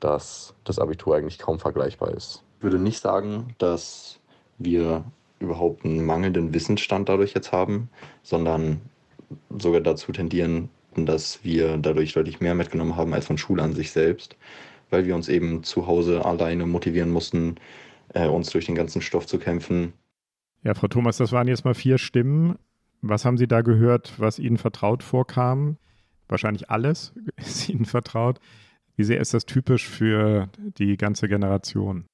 dass 0.00 0.54
das 0.64 0.78
Abitur 0.78 1.16
eigentlich 1.16 1.38
kaum 1.38 1.58
vergleichbar 1.58 2.10
ist. 2.12 2.42
Ich 2.58 2.62
würde 2.64 2.78
nicht 2.78 3.00
sagen, 3.00 3.54
dass 3.58 4.18
wir 4.58 5.04
überhaupt 5.38 5.84
einen 5.84 6.04
mangelnden 6.04 6.54
Wissensstand 6.54 7.08
dadurch 7.08 7.34
jetzt 7.34 7.52
haben, 7.52 7.90
sondern 8.22 8.80
sogar 9.58 9.80
dazu 9.80 10.12
tendieren, 10.12 10.70
dass 11.04 11.44
wir 11.44 11.76
dadurch 11.76 12.14
deutlich 12.14 12.40
mehr 12.40 12.54
mitgenommen 12.54 12.96
haben 12.96 13.12
als 13.12 13.26
von 13.26 13.36
Schule 13.36 13.62
an 13.62 13.74
sich 13.74 13.90
selbst, 13.90 14.36
weil 14.88 15.04
wir 15.04 15.14
uns 15.14 15.28
eben 15.28 15.62
zu 15.64 15.86
Hause 15.86 16.24
alleine 16.24 16.64
motivieren 16.64 17.10
mussten, 17.10 17.56
äh, 18.14 18.26
uns 18.26 18.50
durch 18.50 18.66
den 18.66 18.74
ganzen 18.74 19.02
Stoff 19.02 19.26
zu 19.26 19.38
kämpfen. 19.38 19.92
Ja, 20.62 20.74
Frau 20.74 20.88
Thomas, 20.88 21.18
das 21.18 21.32
waren 21.32 21.48
jetzt 21.48 21.64
mal 21.64 21.74
vier 21.74 21.98
Stimmen. 21.98 22.56
Was 23.02 23.24
haben 23.24 23.36
Sie 23.36 23.46
da 23.46 23.60
gehört, 23.60 24.14
was 24.18 24.38
Ihnen 24.38 24.56
vertraut 24.56 25.02
vorkam? 25.02 25.76
Wahrscheinlich 26.28 26.70
alles 26.70 27.12
ist 27.36 27.68
Ihnen 27.68 27.84
vertraut. 27.84 28.40
Wie 28.96 29.04
sehr 29.04 29.20
ist 29.20 29.34
das 29.34 29.44
typisch 29.44 29.86
für 29.86 30.48
die 30.78 30.96
ganze 30.96 31.28
Generation? 31.28 32.06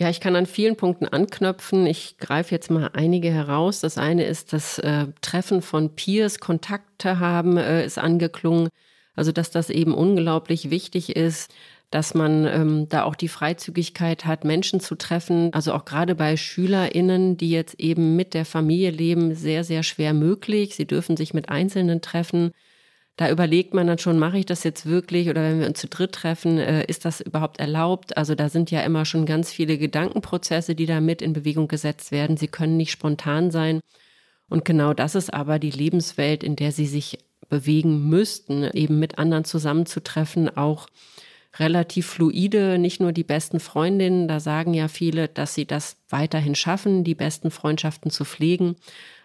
Ja, 0.00 0.08
ich 0.08 0.20
kann 0.20 0.34
an 0.34 0.46
vielen 0.46 0.76
Punkten 0.76 1.06
anknüpfen. 1.06 1.86
Ich 1.86 2.16
greife 2.16 2.54
jetzt 2.54 2.70
mal 2.70 2.88
einige 2.94 3.30
heraus. 3.30 3.80
Das 3.80 3.98
eine 3.98 4.24
ist 4.24 4.54
das 4.54 4.78
äh, 4.78 5.08
Treffen 5.20 5.60
von 5.60 5.94
Peers, 5.94 6.38
Kontakte 6.40 7.18
haben, 7.18 7.58
äh, 7.58 7.84
ist 7.84 7.98
angeklungen. 7.98 8.70
Also, 9.14 9.30
dass 9.30 9.50
das 9.50 9.68
eben 9.68 9.92
unglaublich 9.92 10.70
wichtig 10.70 11.16
ist, 11.16 11.52
dass 11.90 12.14
man 12.14 12.46
ähm, 12.46 12.88
da 12.88 13.02
auch 13.04 13.14
die 13.14 13.28
Freizügigkeit 13.28 14.24
hat, 14.24 14.44
Menschen 14.44 14.80
zu 14.80 14.94
treffen. 14.94 15.52
Also 15.52 15.74
auch 15.74 15.84
gerade 15.84 16.14
bei 16.14 16.36
SchülerInnen, 16.38 17.36
die 17.36 17.50
jetzt 17.50 17.78
eben 17.78 18.16
mit 18.16 18.32
der 18.32 18.46
Familie 18.46 18.90
leben, 18.92 19.34
sehr, 19.34 19.64
sehr 19.64 19.82
schwer 19.82 20.14
möglich. 20.14 20.76
Sie 20.76 20.86
dürfen 20.86 21.16
sich 21.18 21.34
mit 21.34 21.50
Einzelnen 21.50 22.00
treffen. 22.00 22.52
Da 23.20 23.30
überlegt 23.30 23.74
man 23.74 23.86
dann 23.86 23.98
schon, 23.98 24.18
mache 24.18 24.38
ich 24.38 24.46
das 24.46 24.64
jetzt 24.64 24.86
wirklich 24.86 25.28
oder 25.28 25.42
wenn 25.42 25.60
wir 25.60 25.66
uns 25.66 25.78
zu 25.78 25.88
dritt 25.88 26.12
treffen, 26.12 26.56
äh, 26.56 26.86
ist 26.86 27.04
das 27.04 27.20
überhaupt 27.20 27.60
erlaubt? 27.60 28.16
Also 28.16 28.34
da 28.34 28.48
sind 28.48 28.70
ja 28.70 28.80
immer 28.80 29.04
schon 29.04 29.26
ganz 29.26 29.52
viele 29.52 29.76
Gedankenprozesse, 29.76 30.74
die 30.74 30.86
da 30.86 31.02
mit 31.02 31.20
in 31.20 31.34
Bewegung 31.34 31.68
gesetzt 31.68 32.12
werden. 32.12 32.38
Sie 32.38 32.48
können 32.48 32.78
nicht 32.78 32.92
spontan 32.92 33.50
sein. 33.50 33.80
Und 34.48 34.64
genau 34.64 34.94
das 34.94 35.14
ist 35.16 35.34
aber 35.34 35.58
die 35.58 35.70
Lebenswelt, 35.70 36.42
in 36.42 36.56
der 36.56 36.72
sie 36.72 36.86
sich 36.86 37.18
bewegen 37.50 38.08
müssten, 38.08 38.64
eben 38.72 38.98
mit 38.98 39.18
anderen 39.18 39.44
zusammenzutreffen, 39.44 40.56
auch 40.56 40.86
relativ 41.58 42.06
fluide, 42.06 42.78
nicht 42.78 43.02
nur 43.02 43.12
die 43.12 43.24
besten 43.24 43.60
Freundinnen, 43.60 44.28
da 44.28 44.40
sagen 44.40 44.72
ja 44.72 44.88
viele, 44.88 45.28
dass 45.28 45.54
sie 45.54 45.66
das 45.66 45.98
weiterhin 46.08 46.54
schaffen, 46.54 47.04
die 47.04 47.14
besten 47.14 47.50
Freundschaften 47.50 48.10
zu 48.10 48.24
pflegen, 48.24 48.76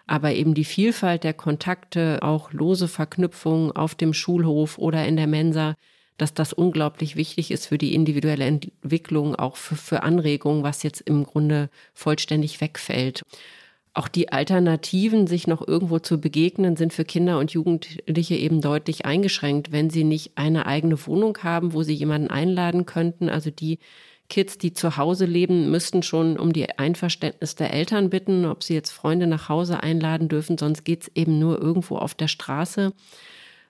aber 0.06 0.32
eben 0.32 0.54
die 0.54 0.64
Vielfalt 0.64 1.24
der 1.24 1.34
Kontakte, 1.34 2.20
auch 2.22 2.52
lose 2.52 2.88
Verknüpfungen 2.88 3.72
auf 3.72 3.94
dem 3.94 4.14
Schulhof 4.14 4.78
oder 4.78 5.06
in 5.06 5.16
der 5.16 5.26
Mensa, 5.26 5.74
dass 6.16 6.32
das 6.32 6.52
unglaublich 6.52 7.16
wichtig 7.16 7.50
ist 7.50 7.66
für 7.66 7.78
die 7.78 7.94
individuelle 7.94 8.44
Entwicklung, 8.44 9.34
auch 9.34 9.56
für, 9.56 9.76
für 9.76 10.02
Anregungen, 10.02 10.62
was 10.62 10.82
jetzt 10.82 11.02
im 11.02 11.24
Grunde 11.24 11.68
vollständig 11.92 12.60
wegfällt. 12.60 13.22
Auch 13.92 14.08
die 14.08 14.30
Alternativen, 14.30 15.26
sich 15.26 15.46
noch 15.46 15.66
irgendwo 15.66 15.98
zu 15.98 16.20
begegnen, 16.20 16.76
sind 16.76 16.92
für 16.92 17.04
Kinder 17.04 17.38
und 17.38 17.52
Jugendliche 17.52 18.34
eben 18.34 18.60
deutlich 18.60 19.06
eingeschränkt, 19.06 19.72
wenn 19.72 19.88
sie 19.88 20.04
nicht 20.04 20.32
eine 20.36 20.66
eigene 20.66 21.06
Wohnung 21.06 21.38
haben, 21.42 21.72
wo 21.72 21.82
sie 21.82 21.94
jemanden 21.94 22.28
einladen 22.28 22.84
könnten. 22.84 23.30
Also 23.30 23.50
die 23.50 23.78
Kids, 24.28 24.58
die 24.58 24.72
zu 24.72 24.96
Hause 24.96 25.24
leben, 25.24 25.70
müssten 25.70 26.02
schon 26.02 26.38
um 26.38 26.52
die 26.52 26.78
Einverständnis 26.78 27.54
der 27.54 27.72
Eltern 27.72 28.10
bitten, 28.10 28.44
ob 28.44 28.62
sie 28.62 28.74
jetzt 28.74 28.90
Freunde 28.90 29.26
nach 29.26 29.48
Hause 29.48 29.82
einladen 29.82 30.28
dürfen, 30.28 30.58
sonst 30.58 30.84
geht's 30.84 31.10
eben 31.14 31.38
nur 31.38 31.60
irgendwo 31.60 31.96
auf 31.96 32.14
der 32.14 32.28
Straße. 32.28 32.92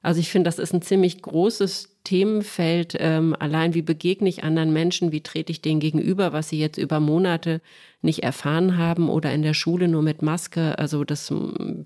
Also 0.02 0.20
ich 0.20 0.30
finde, 0.30 0.48
das 0.48 0.60
ist 0.60 0.72
ein 0.72 0.82
ziemlich 0.82 1.20
großes 1.20 1.96
Themenfeld. 2.04 2.96
Ähm, 3.00 3.34
allein 3.38 3.74
wie 3.74 3.82
begegne 3.82 4.28
ich 4.28 4.44
anderen 4.44 4.72
Menschen, 4.72 5.10
wie 5.10 5.22
trete 5.22 5.50
ich 5.50 5.62
denen 5.62 5.80
gegenüber, 5.80 6.32
was 6.32 6.48
sie 6.48 6.60
jetzt 6.60 6.78
über 6.78 7.00
Monate 7.00 7.60
nicht 8.02 8.22
erfahren 8.22 8.78
haben 8.78 9.08
oder 9.08 9.32
in 9.32 9.42
der 9.42 9.54
Schule 9.54 9.88
nur 9.88 10.02
mit 10.02 10.22
Maske. 10.22 10.78
Also 10.78 11.02
das 11.02 11.34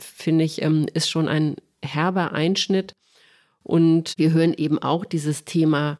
finde 0.00 0.44
ich 0.44 0.60
ähm, 0.60 0.86
ist 0.92 1.08
schon 1.08 1.28
ein 1.28 1.56
herber 1.82 2.32
Einschnitt. 2.32 2.92
Und 3.62 4.14
wir 4.18 4.32
hören 4.32 4.52
eben 4.52 4.78
auch 4.78 5.04
dieses 5.06 5.46
Thema 5.46 5.98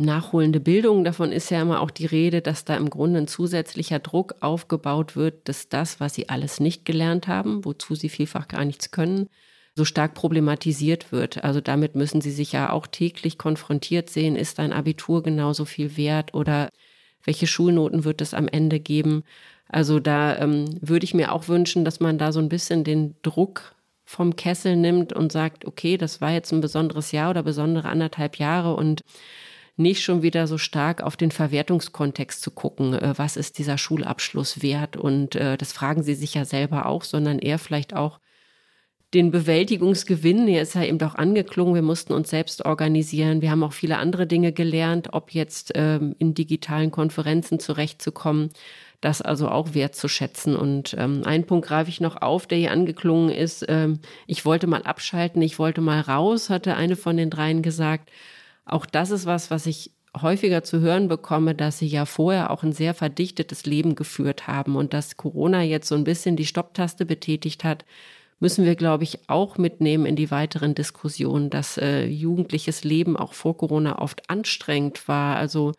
nachholende 0.00 0.60
Bildung. 0.60 1.04
Davon 1.04 1.32
ist 1.32 1.50
ja 1.50 1.62
immer 1.62 1.80
auch 1.80 1.90
die 1.90 2.06
Rede, 2.06 2.40
dass 2.40 2.64
da 2.64 2.76
im 2.76 2.90
Grunde 2.90 3.20
ein 3.20 3.28
zusätzlicher 3.28 3.98
Druck 3.98 4.34
aufgebaut 4.40 5.16
wird, 5.16 5.48
dass 5.48 5.68
das, 5.68 6.00
was 6.00 6.14
sie 6.14 6.28
alles 6.28 6.60
nicht 6.60 6.84
gelernt 6.84 7.28
haben, 7.28 7.64
wozu 7.64 7.94
sie 7.94 8.08
vielfach 8.08 8.48
gar 8.48 8.64
nichts 8.64 8.90
können, 8.90 9.28
so 9.76 9.84
stark 9.84 10.14
problematisiert 10.14 11.12
wird. 11.12 11.44
Also 11.44 11.60
damit 11.60 11.94
müssen 11.94 12.20
sie 12.20 12.32
sich 12.32 12.52
ja 12.52 12.72
auch 12.72 12.86
täglich 12.86 13.38
konfrontiert 13.38 14.10
sehen. 14.10 14.36
Ist 14.36 14.58
ein 14.58 14.72
Abitur 14.72 15.22
genauso 15.22 15.64
viel 15.64 15.96
wert 15.96 16.34
oder 16.34 16.70
welche 17.24 17.46
Schulnoten 17.46 18.04
wird 18.04 18.20
es 18.20 18.34
am 18.34 18.48
Ende 18.48 18.80
geben? 18.80 19.22
Also 19.68 20.00
da 20.00 20.36
ähm, 20.38 20.64
würde 20.80 21.04
ich 21.04 21.14
mir 21.14 21.32
auch 21.32 21.46
wünschen, 21.48 21.84
dass 21.84 22.00
man 22.00 22.18
da 22.18 22.32
so 22.32 22.40
ein 22.40 22.48
bisschen 22.48 22.82
den 22.82 23.14
Druck 23.22 23.74
vom 24.04 24.34
Kessel 24.34 24.74
nimmt 24.74 25.12
und 25.12 25.30
sagt, 25.30 25.64
okay, 25.64 25.96
das 25.96 26.20
war 26.20 26.32
jetzt 26.32 26.52
ein 26.52 26.60
besonderes 26.60 27.12
Jahr 27.12 27.30
oder 27.30 27.44
besondere 27.44 27.88
anderthalb 27.88 28.38
Jahre 28.38 28.74
und 28.74 29.02
nicht 29.76 30.02
schon 30.02 30.22
wieder 30.22 30.46
so 30.46 30.58
stark 30.58 31.02
auf 31.02 31.16
den 31.16 31.30
Verwertungskontext 31.30 32.42
zu 32.42 32.50
gucken, 32.50 32.94
äh, 32.94 33.14
was 33.16 33.36
ist 33.36 33.58
dieser 33.58 33.78
Schulabschluss 33.78 34.62
wert 34.62 34.96
und 34.96 35.34
äh, 35.36 35.56
das 35.56 35.72
fragen 35.72 36.02
sie 36.02 36.14
sich 36.14 36.34
ja 36.34 36.44
selber 36.44 36.86
auch, 36.86 37.04
sondern 37.04 37.38
eher 37.38 37.58
vielleicht 37.58 37.94
auch 37.94 38.20
den 39.14 39.32
Bewältigungsgewinn, 39.32 40.46
der 40.46 40.62
ist 40.62 40.74
ja 40.74 40.84
eben 40.84 40.98
doch 40.98 41.16
angeklungen, 41.16 41.74
wir 41.74 41.82
mussten 41.82 42.12
uns 42.12 42.30
selbst 42.30 42.64
organisieren, 42.64 43.42
wir 43.42 43.50
haben 43.50 43.64
auch 43.64 43.72
viele 43.72 43.98
andere 43.98 44.26
Dinge 44.26 44.52
gelernt, 44.52 45.08
ob 45.12 45.32
jetzt 45.32 45.72
ähm, 45.74 46.14
in 46.18 46.34
digitalen 46.34 46.92
Konferenzen 46.92 47.58
zurechtzukommen, 47.58 48.50
das 49.00 49.20
also 49.20 49.48
auch 49.48 49.74
wertzuschätzen. 49.74 50.54
Und 50.54 50.94
ähm, 50.96 51.22
einen 51.24 51.44
Punkt 51.44 51.66
greife 51.66 51.90
ich 51.90 52.00
noch 52.00 52.22
auf, 52.22 52.46
der 52.46 52.58
hier 52.58 52.70
angeklungen 52.70 53.30
ist. 53.30 53.64
Ähm, 53.68 53.98
ich 54.28 54.44
wollte 54.44 54.68
mal 54.68 54.82
abschalten, 54.82 55.42
ich 55.42 55.58
wollte 55.58 55.80
mal 55.80 56.00
raus, 56.00 56.48
hatte 56.48 56.76
eine 56.76 56.94
von 56.94 57.16
den 57.16 57.30
dreien 57.30 57.62
gesagt. 57.62 58.10
Auch 58.64 58.86
das 58.86 59.10
ist 59.10 59.26
was, 59.26 59.50
was 59.50 59.66
ich 59.66 59.92
häufiger 60.20 60.62
zu 60.64 60.80
hören 60.80 61.08
bekomme, 61.08 61.54
dass 61.54 61.78
sie 61.78 61.86
ja 61.86 62.04
vorher 62.04 62.50
auch 62.50 62.62
ein 62.62 62.72
sehr 62.72 62.94
verdichtetes 62.94 63.66
Leben 63.66 63.94
geführt 63.94 64.46
haben 64.46 64.76
und 64.76 64.92
dass 64.92 65.16
Corona 65.16 65.62
jetzt 65.62 65.88
so 65.88 65.94
ein 65.94 66.04
bisschen 66.04 66.36
die 66.36 66.46
Stopptaste 66.46 67.06
betätigt 67.06 67.64
hat, 67.64 67.84
müssen 68.40 68.64
wir, 68.64 68.74
glaube 68.74 69.04
ich, 69.04 69.28
auch 69.28 69.58
mitnehmen 69.58 70.06
in 70.06 70.16
die 70.16 70.30
weiteren 70.30 70.74
Diskussionen, 70.74 71.50
dass 71.50 71.76
äh, 71.76 72.06
jugendliches 72.06 72.84
Leben 72.84 73.16
auch 73.16 73.34
vor 73.34 73.56
Corona 73.56 73.98
oft 73.98 74.28
anstrengend 74.30 75.06
war. 75.08 75.36
Also 75.36 75.72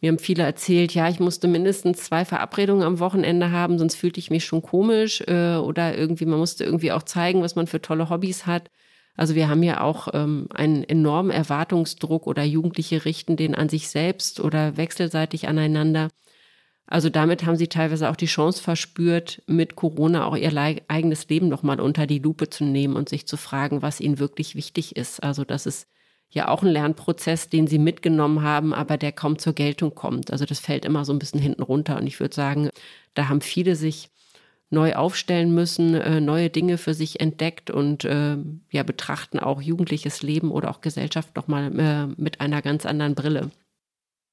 mir 0.00 0.10
haben 0.10 0.18
viele 0.18 0.42
erzählt, 0.42 0.94
ja, 0.94 1.08
ich 1.08 1.20
musste 1.20 1.46
mindestens 1.48 1.98
zwei 1.98 2.24
Verabredungen 2.24 2.82
am 2.82 2.98
Wochenende 2.98 3.52
haben, 3.52 3.78
sonst 3.78 3.94
fühlte 3.94 4.18
ich 4.20 4.30
mich 4.30 4.44
schon 4.44 4.62
komisch 4.62 5.20
äh, 5.28 5.56
oder 5.56 5.96
irgendwie, 5.96 6.26
man 6.26 6.40
musste 6.40 6.64
irgendwie 6.64 6.92
auch 6.92 7.04
zeigen, 7.04 7.42
was 7.42 7.54
man 7.54 7.66
für 7.68 7.80
tolle 7.80 8.10
Hobbys 8.10 8.46
hat. 8.46 8.70
Also 9.16 9.34
wir 9.34 9.48
haben 9.48 9.62
ja 9.62 9.80
auch 9.82 10.08
ähm, 10.14 10.48
einen 10.54 10.84
enormen 10.84 11.30
Erwartungsdruck 11.30 12.26
oder 12.26 12.42
Jugendliche 12.44 13.04
richten 13.04 13.36
den 13.36 13.54
an 13.54 13.68
sich 13.68 13.88
selbst 13.88 14.40
oder 14.40 14.76
wechselseitig 14.76 15.48
aneinander. 15.48 16.08
Also 16.86 17.08
damit 17.08 17.46
haben 17.46 17.56
sie 17.56 17.68
teilweise 17.68 18.10
auch 18.10 18.16
die 18.16 18.26
Chance 18.26 18.62
verspürt, 18.62 19.42
mit 19.46 19.76
Corona 19.76 20.26
auch 20.26 20.36
ihr 20.36 20.54
eigenes 20.88 21.28
Leben 21.28 21.48
nochmal 21.48 21.80
unter 21.80 22.06
die 22.06 22.18
Lupe 22.18 22.50
zu 22.50 22.64
nehmen 22.64 22.96
und 22.96 23.08
sich 23.08 23.26
zu 23.26 23.36
fragen, 23.36 23.82
was 23.82 24.00
ihnen 24.00 24.18
wirklich 24.18 24.56
wichtig 24.56 24.96
ist. 24.96 25.22
Also 25.22 25.44
das 25.44 25.66
ist 25.66 25.88
ja 26.28 26.48
auch 26.48 26.62
ein 26.62 26.68
Lernprozess, 26.68 27.48
den 27.48 27.66
sie 27.66 27.78
mitgenommen 27.78 28.42
haben, 28.42 28.72
aber 28.74 28.96
der 28.96 29.12
kaum 29.12 29.38
zur 29.38 29.52
Geltung 29.52 29.94
kommt. 29.94 30.30
Also 30.30 30.44
das 30.44 30.60
fällt 30.60 30.84
immer 30.84 31.04
so 31.04 31.12
ein 31.12 31.18
bisschen 31.18 31.40
hinten 31.40 31.62
runter. 31.62 31.98
Und 31.98 32.06
ich 32.06 32.20
würde 32.20 32.34
sagen, 32.34 32.70
da 33.14 33.28
haben 33.28 33.42
viele 33.42 33.76
sich 33.76 34.10
neu 34.72 34.94
aufstellen 34.94 35.54
müssen, 35.54 35.94
äh, 35.94 36.20
neue 36.20 36.50
Dinge 36.50 36.78
für 36.78 36.94
sich 36.94 37.20
entdeckt 37.20 37.70
und 37.70 38.04
äh, 38.04 38.36
ja 38.70 38.82
betrachten 38.82 39.38
auch 39.38 39.60
jugendliches 39.60 40.22
Leben 40.22 40.50
oder 40.50 40.70
auch 40.70 40.80
Gesellschaft 40.80 41.36
nochmal 41.36 41.78
äh, 41.78 42.06
mit 42.20 42.40
einer 42.40 42.62
ganz 42.62 42.86
anderen 42.86 43.14
Brille. 43.14 43.50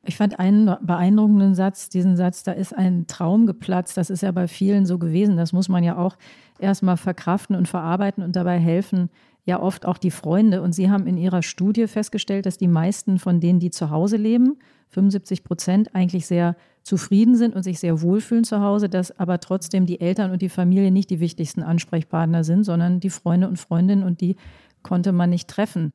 Ich 0.05 0.15
fand 0.15 0.39
einen 0.39 0.77
beeindruckenden 0.81 1.55
Satz, 1.55 1.89
diesen 1.89 2.15
Satz, 2.15 2.43
da 2.43 2.53
ist 2.53 2.73
ein 2.73 3.05
Traum 3.07 3.45
geplatzt. 3.45 3.97
Das 3.97 4.09
ist 4.09 4.23
ja 4.23 4.31
bei 4.31 4.47
vielen 4.47 4.85
so 4.85 4.97
gewesen. 4.97 5.35
Das 5.35 5.51
muss 5.51 5.67
man 5.67 5.83
ja 5.83 5.97
auch 5.97 6.15
erstmal 6.57 6.95
verkraften 6.95 7.55
und 7.55 7.67
verarbeiten 7.67 8.23
und 8.23 8.35
dabei 8.35 8.59
helfen 8.59 9.09
ja 9.45 9.59
oft 9.61 9.85
auch 9.85 9.97
die 9.97 10.11
Freunde. 10.11 10.61
Und 10.61 10.73
Sie 10.73 10.89
haben 10.89 11.05
in 11.05 11.17
Ihrer 11.17 11.43
Studie 11.43 11.87
festgestellt, 11.87 12.45
dass 12.45 12.57
die 12.57 12.67
meisten 12.67 13.19
von 13.19 13.41
denen, 13.41 13.59
die 13.59 13.71
zu 13.71 13.89
Hause 13.89 14.15
leben, 14.15 14.57
75 14.89 15.43
Prozent, 15.43 15.95
eigentlich 15.95 16.25
sehr 16.25 16.55
zufrieden 16.83 17.35
sind 17.35 17.55
und 17.55 17.63
sich 17.63 17.79
sehr 17.79 18.01
wohlfühlen 18.01 18.43
zu 18.43 18.61
Hause, 18.61 18.89
dass 18.89 19.17
aber 19.19 19.39
trotzdem 19.39 19.85
die 19.85 20.01
Eltern 20.01 20.31
und 20.31 20.41
die 20.41 20.49
Familie 20.49 20.91
nicht 20.91 21.09
die 21.09 21.19
wichtigsten 21.19 21.61
Ansprechpartner 21.61 22.43
sind, 22.43 22.63
sondern 22.63 22.99
die 22.99 23.09
Freunde 23.09 23.47
und 23.47 23.57
Freundinnen 23.57 24.03
und 24.03 24.21
die 24.21 24.35
konnte 24.81 25.11
man 25.11 25.29
nicht 25.29 25.47
treffen. 25.47 25.91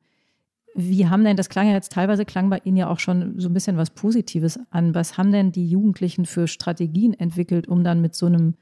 Wie 0.73 1.07
haben 1.07 1.23
denn, 1.23 1.37
das 1.37 1.49
klang 1.49 1.67
ja 1.67 1.73
jetzt 1.73 1.93
teilweise, 1.93 2.25
klang 2.25 2.49
bei 2.49 2.61
Ihnen 2.63 2.77
ja 2.77 2.89
auch 2.89 2.99
schon 2.99 3.39
so 3.39 3.47
ein 3.47 3.53
bisschen 3.53 3.77
was 3.77 3.91
Positives 3.91 4.59
an. 4.71 4.93
Was 4.93 5.17
haben 5.17 5.31
denn 5.31 5.51
die 5.51 5.69
Jugendlichen 5.69 6.25
für 6.25 6.47
Strategien 6.47 7.13
entwickelt, 7.13 7.67
um 7.67 7.83
dann 7.83 8.01
mit 8.01 8.13
so 8.13 8.25
einem 8.25 8.55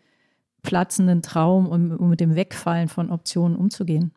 platzenden 0.61 1.21
Traum 1.21 1.67
und 1.67 1.91
um 1.91 2.09
mit 2.09 2.19
dem 2.19 2.35
Wegfallen 2.35 2.87
von 2.87 3.09
Optionen 3.09 3.57
umzugehen? 3.57 4.11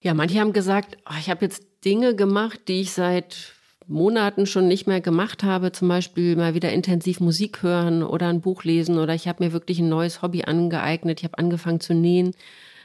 Ja, 0.00 0.14
manche 0.14 0.38
haben 0.40 0.52
gesagt, 0.52 0.98
oh, 1.08 1.14
ich 1.18 1.28
habe 1.30 1.44
jetzt 1.44 1.66
Dinge 1.84 2.14
gemacht, 2.14 2.60
die 2.68 2.82
ich 2.82 2.92
seit 2.92 3.54
Monaten 3.88 4.46
schon 4.46 4.68
nicht 4.68 4.86
mehr 4.86 5.00
gemacht 5.00 5.42
habe, 5.42 5.72
zum 5.72 5.88
Beispiel 5.88 6.36
mal 6.36 6.54
wieder 6.54 6.70
intensiv 6.72 7.20
Musik 7.20 7.62
hören 7.62 8.02
oder 8.02 8.28
ein 8.28 8.42
Buch 8.42 8.64
lesen 8.64 8.98
oder 8.98 9.14
ich 9.14 9.26
habe 9.26 9.44
mir 9.44 9.52
wirklich 9.52 9.78
ein 9.78 9.88
neues 9.88 10.20
Hobby 10.22 10.44
angeeignet, 10.44 11.20
ich 11.20 11.24
habe 11.24 11.38
angefangen 11.38 11.80
zu 11.80 11.94
nähen. 11.94 12.32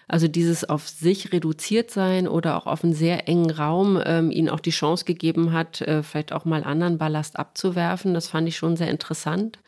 Also 0.08 0.28
dieses 0.28 0.68
auf 0.68 0.88
sich 0.88 1.32
reduziert 1.32 1.92
sein 1.92 2.28
oder 2.28 2.58
auch 2.58 2.68
auf 2.68 2.84
einen 2.84 2.94
sehr 2.94 3.28
engen 3.28 3.52
Raum 3.52 4.02
ähm, 4.06 4.32
ihnen 4.32 4.50
auch 4.50 4.60
die 4.60 4.72
Chance 4.72 5.06
gegeben 5.06 5.54
hat, 5.54 5.82
äh, 5.82 6.04
vielleicht 6.04 6.34
auch 6.34 6.46
mal 6.46 6.64
anderen 6.64 6.98
Ballast 6.98 7.38
abzuwerfen. 7.38 8.14
Das 8.14 8.28
fand 8.28 8.48
ich 8.48 8.58
schon 8.58 8.76
sehr 8.76 8.90
interessant. 8.90 9.60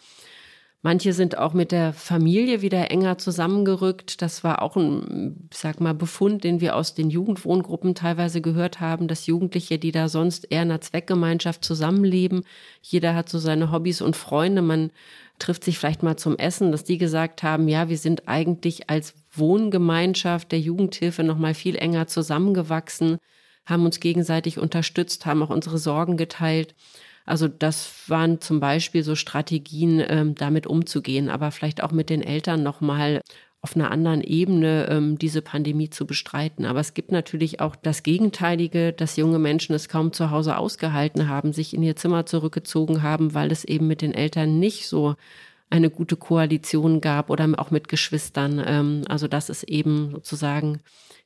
Manche 0.85 1.13
sind 1.13 1.39
auch 1.39 1.53
mit 1.53 1.71
der 1.71 1.93
Familie 1.93 2.61
wieder 2.61 2.91
enger 2.91 3.17
zusammengerückt. 3.17 4.21
Das 4.21 4.43
war 4.43 4.61
auch 4.61 4.75
ein, 4.75 5.49
sag 5.51 5.81
mal, 5.81 5.95
Befund, 5.95 6.43
den 6.43 6.61
wir 6.61 6.75
aus 6.75 6.93
den 6.93 7.09
Jugendwohngruppen 7.09 7.95
teilweise 7.95 8.39
gehört 8.39 8.81
haben, 8.81 9.07
dass 9.07 9.25
Jugendliche, 9.25 9.79
die 9.79 9.91
da 9.91 10.09
sonst 10.09 10.45
eher 10.51 10.61
in 10.61 10.69
einer 10.69 10.81
Zweckgemeinschaft 10.81 11.65
zusammenleben, 11.65 12.43
jeder 12.83 13.15
hat 13.15 13.29
so 13.29 13.39
seine 13.39 13.71
Hobbys 13.71 13.99
und 13.99 14.15
Freunde, 14.15 14.61
man 14.61 14.91
trifft 15.39 15.63
sich 15.63 15.79
vielleicht 15.79 16.03
mal 16.03 16.17
zum 16.17 16.37
Essen, 16.37 16.71
dass 16.71 16.83
die 16.83 16.99
gesagt 16.99 17.41
haben, 17.41 17.67
ja, 17.67 17.89
wir 17.89 17.97
sind 17.97 18.27
eigentlich 18.27 18.87
als 18.87 19.15
Wohngemeinschaft 19.33 20.51
der 20.51 20.59
Jugendhilfe 20.59 21.23
noch 21.23 21.39
mal 21.39 21.55
viel 21.55 21.77
enger 21.77 22.05
zusammengewachsen, 22.05 23.17
haben 23.65 23.85
uns 23.85 23.99
gegenseitig 23.99 24.59
unterstützt, 24.59 25.25
haben 25.25 25.41
auch 25.41 25.49
unsere 25.49 25.79
Sorgen 25.79 26.15
geteilt. 26.15 26.75
Also 27.25 27.47
das 27.47 28.09
waren 28.09 28.39
zum 28.39 28.59
Beispiel 28.59 29.03
so 29.03 29.15
Strategien, 29.15 30.03
ähm, 30.07 30.35
damit 30.35 30.67
umzugehen, 30.67 31.29
aber 31.29 31.51
vielleicht 31.51 31.81
auch 31.83 31.91
mit 31.91 32.09
den 32.09 32.21
Eltern 32.21 32.63
nochmal 32.63 33.21
auf 33.65 33.75
einer 33.75 33.89
anderen 33.89 34.21
Ebene 34.21 34.87
ähm, 34.91 35.17
diese 35.17 35.41
Pandemie 35.41 35.89
zu 35.89 36.05
bestreiten. 36.05 36.65
Aber 36.65 36.79
es 36.79 36.93
gibt 36.93 37.11
natürlich 37.11 37.61
auch 37.61 37.75
das 37.75 38.03
Gegenteilige, 38.03 38.93
dass 38.93 39.15
junge 39.15 39.39
Menschen 39.39 39.73
es 39.73 39.89
kaum 39.89 40.13
zu 40.13 40.29
Hause 40.29 40.57
ausgehalten 40.57 41.27
haben, 41.27 41.51
sich 41.51 41.73
in 41.73 41.81
ihr 41.81 41.95
Zimmer 41.95 42.27
zurückgezogen 42.27 43.01
haben, 43.01 43.33
weil 43.33 43.51
es 43.51 43.65
eben 43.65 43.87
mit 43.87 44.03
den 44.03 44.13
Eltern 44.13 44.59
nicht 44.59 44.87
so 44.87 45.15
eine 45.69 45.89
gute 45.89 46.15
Koalition 46.15 47.01
gab 47.01 47.29
oder 47.29 47.49
auch 47.57 47.71
mit 47.71 47.87
Geschwistern. 47.87 48.61
Ähm, 48.65 49.03
also 49.07 49.27
das 49.27 49.49
ist 49.49 49.63
eben 49.63 50.11
sozusagen 50.11 50.79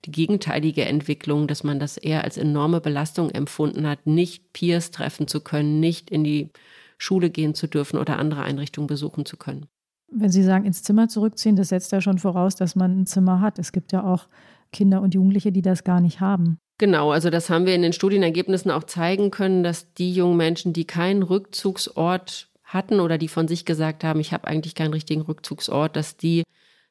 die 0.06 0.12
gegenteilige 0.12 0.86
Entwicklung, 0.86 1.48
dass 1.48 1.64
man 1.64 1.80
das 1.80 1.98
eher 1.98 2.24
als 2.24 2.38
enorme 2.38 2.80
Belastung 2.82 3.30
empfunden 3.32 3.88
hat, 3.88 4.08
nicht 4.08 4.54
Peers 4.54 4.92
treffen 4.92 5.28
zu 5.28 5.42
können, 5.42 5.80
nicht 5.80 6.10
in 6.10 6.24
die 6.24 6.52
Schule 6.98 7.30
gehen 7.30 7.54
zu 7.54 7.68
dürfen 7.68 7.98
oder 7.98 8.18
andere 8.18 8.44
Einrichtungen 8.44 8.88
besuchen 8.88 9.26
zu 9.26 9.38
können. 9.38 9.68
Wenn 10.12 10.32
Sie 10.32 10.44
sagen, 10.44 10.66
ins 10.66 10.84
Zimmer 10.84 11.08
zurückziehen, 11.08 11.56
das 11.56 11.70
setzt 11.70 11.92
ja 11.92 12.02
schon 12.02 12.18
voraus, 12.18 12.56
dass 12.56 12.76
man 12.76 13.02
ein 13.02 13.06
Zimmer 13.06 13.42
hat. 13.42 13.60
Es 13.60 13.72
gibt 13.72 13.92
ja 13.92 14.04
auch 14.04 14.28
Kinder 14.72 15.02
und 15.02 15.14
Jugendliche, 15.14 15.52
die 15.52 15.62
das 15.62 15.84
gar 15.84 16.02
nicht 16.02 16.20
haben. 16.20 16.58
Genau, 16.80 17.12
also 17.12 17.30
das 17.30 17.50
haben 17.50 17.66
wir 17.66 17.76
in 17.76 17.82
den 17.82 17.94
Studienergebnissen 17.94 18.72
auch 18.72 18.86
zeigen 18.86 19.32
können, 19.32 19.64
dass 19.64 19.94
die 19.94 20.14
jungen 20.14 20.38
Menschen, 20.38 20.72
die 20.72 20.86
keinen 20.86 21.24
Rückzugsort 21.24 22.49
hatten 22.70 23.00
oder 23.00 23.18
die 23.18 23.28
von 23.28 23.48
sich 23.48 23.66
gesagt 23.66 24.04
haben, 24.04 24.20
ich 24.20 24.32
habe 24.32 24.48
eigentlich 24.48 24.76
keinen 24.76 24.94
richtigen 24.94 25.22
Rückzugsort, 25.22 25.96
dass 25.96 26.18
die 26.18 26.44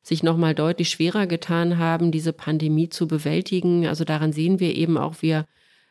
sich 0.03 0.23
nochmal 0.23 0.55
deutlich 0.55 0.91
schwerer 0.91 1.27
getan 1.27 1.79
haben, 1.79 2.11
diese 2.11 2.33
Pandemie 2.33 2.89
zu 2.89 3.07
bewältigen. 3.07 3.87
Also 3.87 4.05
daran 4.05 4.33
sehen 4.33 4.59
wir 4.59 4.75
eben 4.75 4.99
auch, 4.99 5.23
wir 5.23 5.47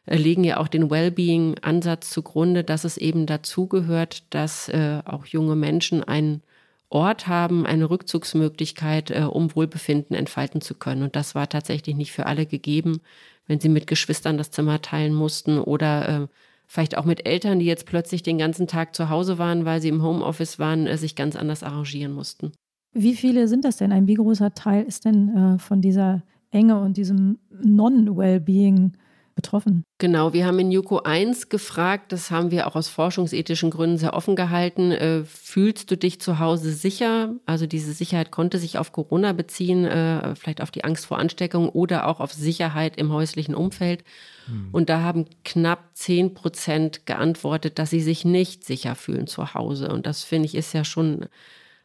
äh, 0.05 0.17
legen 0.17 0.43
ja 0.43 0.57
auch 0.57 0.67
den 0.67 0.89
Wellbeing-Ansatz 0.91 2.09
zugrunde, 2.09 2.63
dass 2.63 2.83
es 2.83 2.97
eben 2.97 3.25
dazugehört, 3.25 4.23
dass 4.31 4.67
äh, 4.69 5.01
auch 5.05 5.25
junge 5.25 5.55
Menschen 5.55 6.03
einen 6.03 6.41
Ort 6.89 7.27
haben, 7.27 7.65
eine 7.65 7.89
Rückzugsmöglichkeit, 7.89 9.11
äh, 9.11 9.21
um 9.23 9.55
Wohlbefinden 9.55 10.15
entfalten 10.15 10.59
zu 10.61 10.75
können. 10.75 11.03
Und 11.03 11.15
das 11.15 11.33
war 11.33 11.47
tatsächlich 11.47 11.95
nicht 11.95 12.11
für 12.11 12.25
alle 12.25 12.45
gegeben, 12.45 12.99
wenn 13.45 13.61
sie 13.61 13.69
mit 13.69 13.87
Geschwistern 13.87 14.37
das 14.37 14.51
Zimmer 14.51 14.81
teilen 14.81 15.13
mussten 15.13 15.59
oder 15.59 16.09
äh, 16.09 16.27
vielleicht 16.67 16.97
auch 16.97 17.05
mit 17.05 17.25
Eltern, 17.25 17.59
die 17.59 17.65
jetzt 17.65 17.85
plötzlich 17.85 18.21
den 18.21 18.37
ganzen 18.37 18.67
Tag 18.67 18.93
zu 18.95 19.09
Hause 19.09 19.37
waren, 19.37 19.65
weil 19.65 19.81
sie 19.81 19.87
im 19.87 20.03
Homeoffice 20.03 20.59
waren, 20.59 20.85
äh, 20.85 20.97
sich 20.97 21.15
ganz 21.15 21.35
anders 21.35 21.63
arrangieren 21.63 22.11
mussten. 22.11 22.51
Wie 22.93 23.15
viele 23.15 23.47
sind 23.47 23.65
das 23.65 23.77
denn? 23.77 23.91
Ein 23.91 24.07
wie 24.07 24.15
großer 24.15 24.53
Teil 24.53 24.83
ist 24.83 25.05
denn 25.05 25.29
äh, 25.35 25.59
von 25.59 25.81
dieser 25.81 26.23
Enge 26.51 26.79
und 26.79 26.97
diesem 26.97 27.39
Non-Wellbeing 27.63 28.93
betroffen? 29.37 29.85
Genau, 29.99 30.33
wir 30.33 30.45
haben 30.45 30.59
in 30.59 30.71
Juko 30.71 30.99
1 30.99 31.47
gefragt, 31.47 32.11
das 32.11 32.29
haben 32.29 32.51
wir 32.51 32.67
auch 32.67 32.75
aus 32.75 32.89
forschungsethischen 32.89 33.71
Gründen 33.71 33.97
sehr 33.97 34.13
offen 34.13 34.35
gehalten. 34.35 34.91
Äh, 34.91 35.23
fühlst 35.23 35.89
du 35.89 35.95
dich 35.95 36.19
zu 36.19 36.39
Hause 36.39 36.73
sicher? 36.73 37.33
Also 37.45 37.65
diese 37.65 37.93
Sicherheit 37.93 38.31
konnte 38.31 38.57
sich 38.57 38.77
auf 38.77 38.91
Corona 38.91 39.31
beziehen, 39.31 39.85
äh, 39.85 40.35
vielleicht 40.35 40.61
auf 40.61 40.71
die 40.71 40.83
Angst 40.83 41.05
vor 41.05 41.19
Ansteckung 41.19 41.69
oder 41.69 42.07
auch 42.07 42.19
auf 42.19 42.33
Sicherheit 42.33 42.97
im 42.97 43.13
häuslichen 43.13 43.55
Umfeld. 43.55 44.03
Hm. 44.47 44.69
Und 44.73 44.89
da 44.89 45.01
haben 45.01 45.25
knapp 45.45 45.91
10 45.93 46.33
Prozent 46.33 47.05
geantwortet, 47.05 47.79
dass 47.79 47.89
sie 47.91 48.01
sich 48.01 48.25
nicht 48.25 48.65
sicher 48.65 48.95
fühlen 48.95 49.27
zu 49.27 49.53
Hause. 49.53 49.89
Und 49.89 50.05
das 50.05 50.23
finde 50.23 50.47
ich 50.47 50.55
ist 50.55 50.73
ja 50.73 50.83
schon 50.83 51.27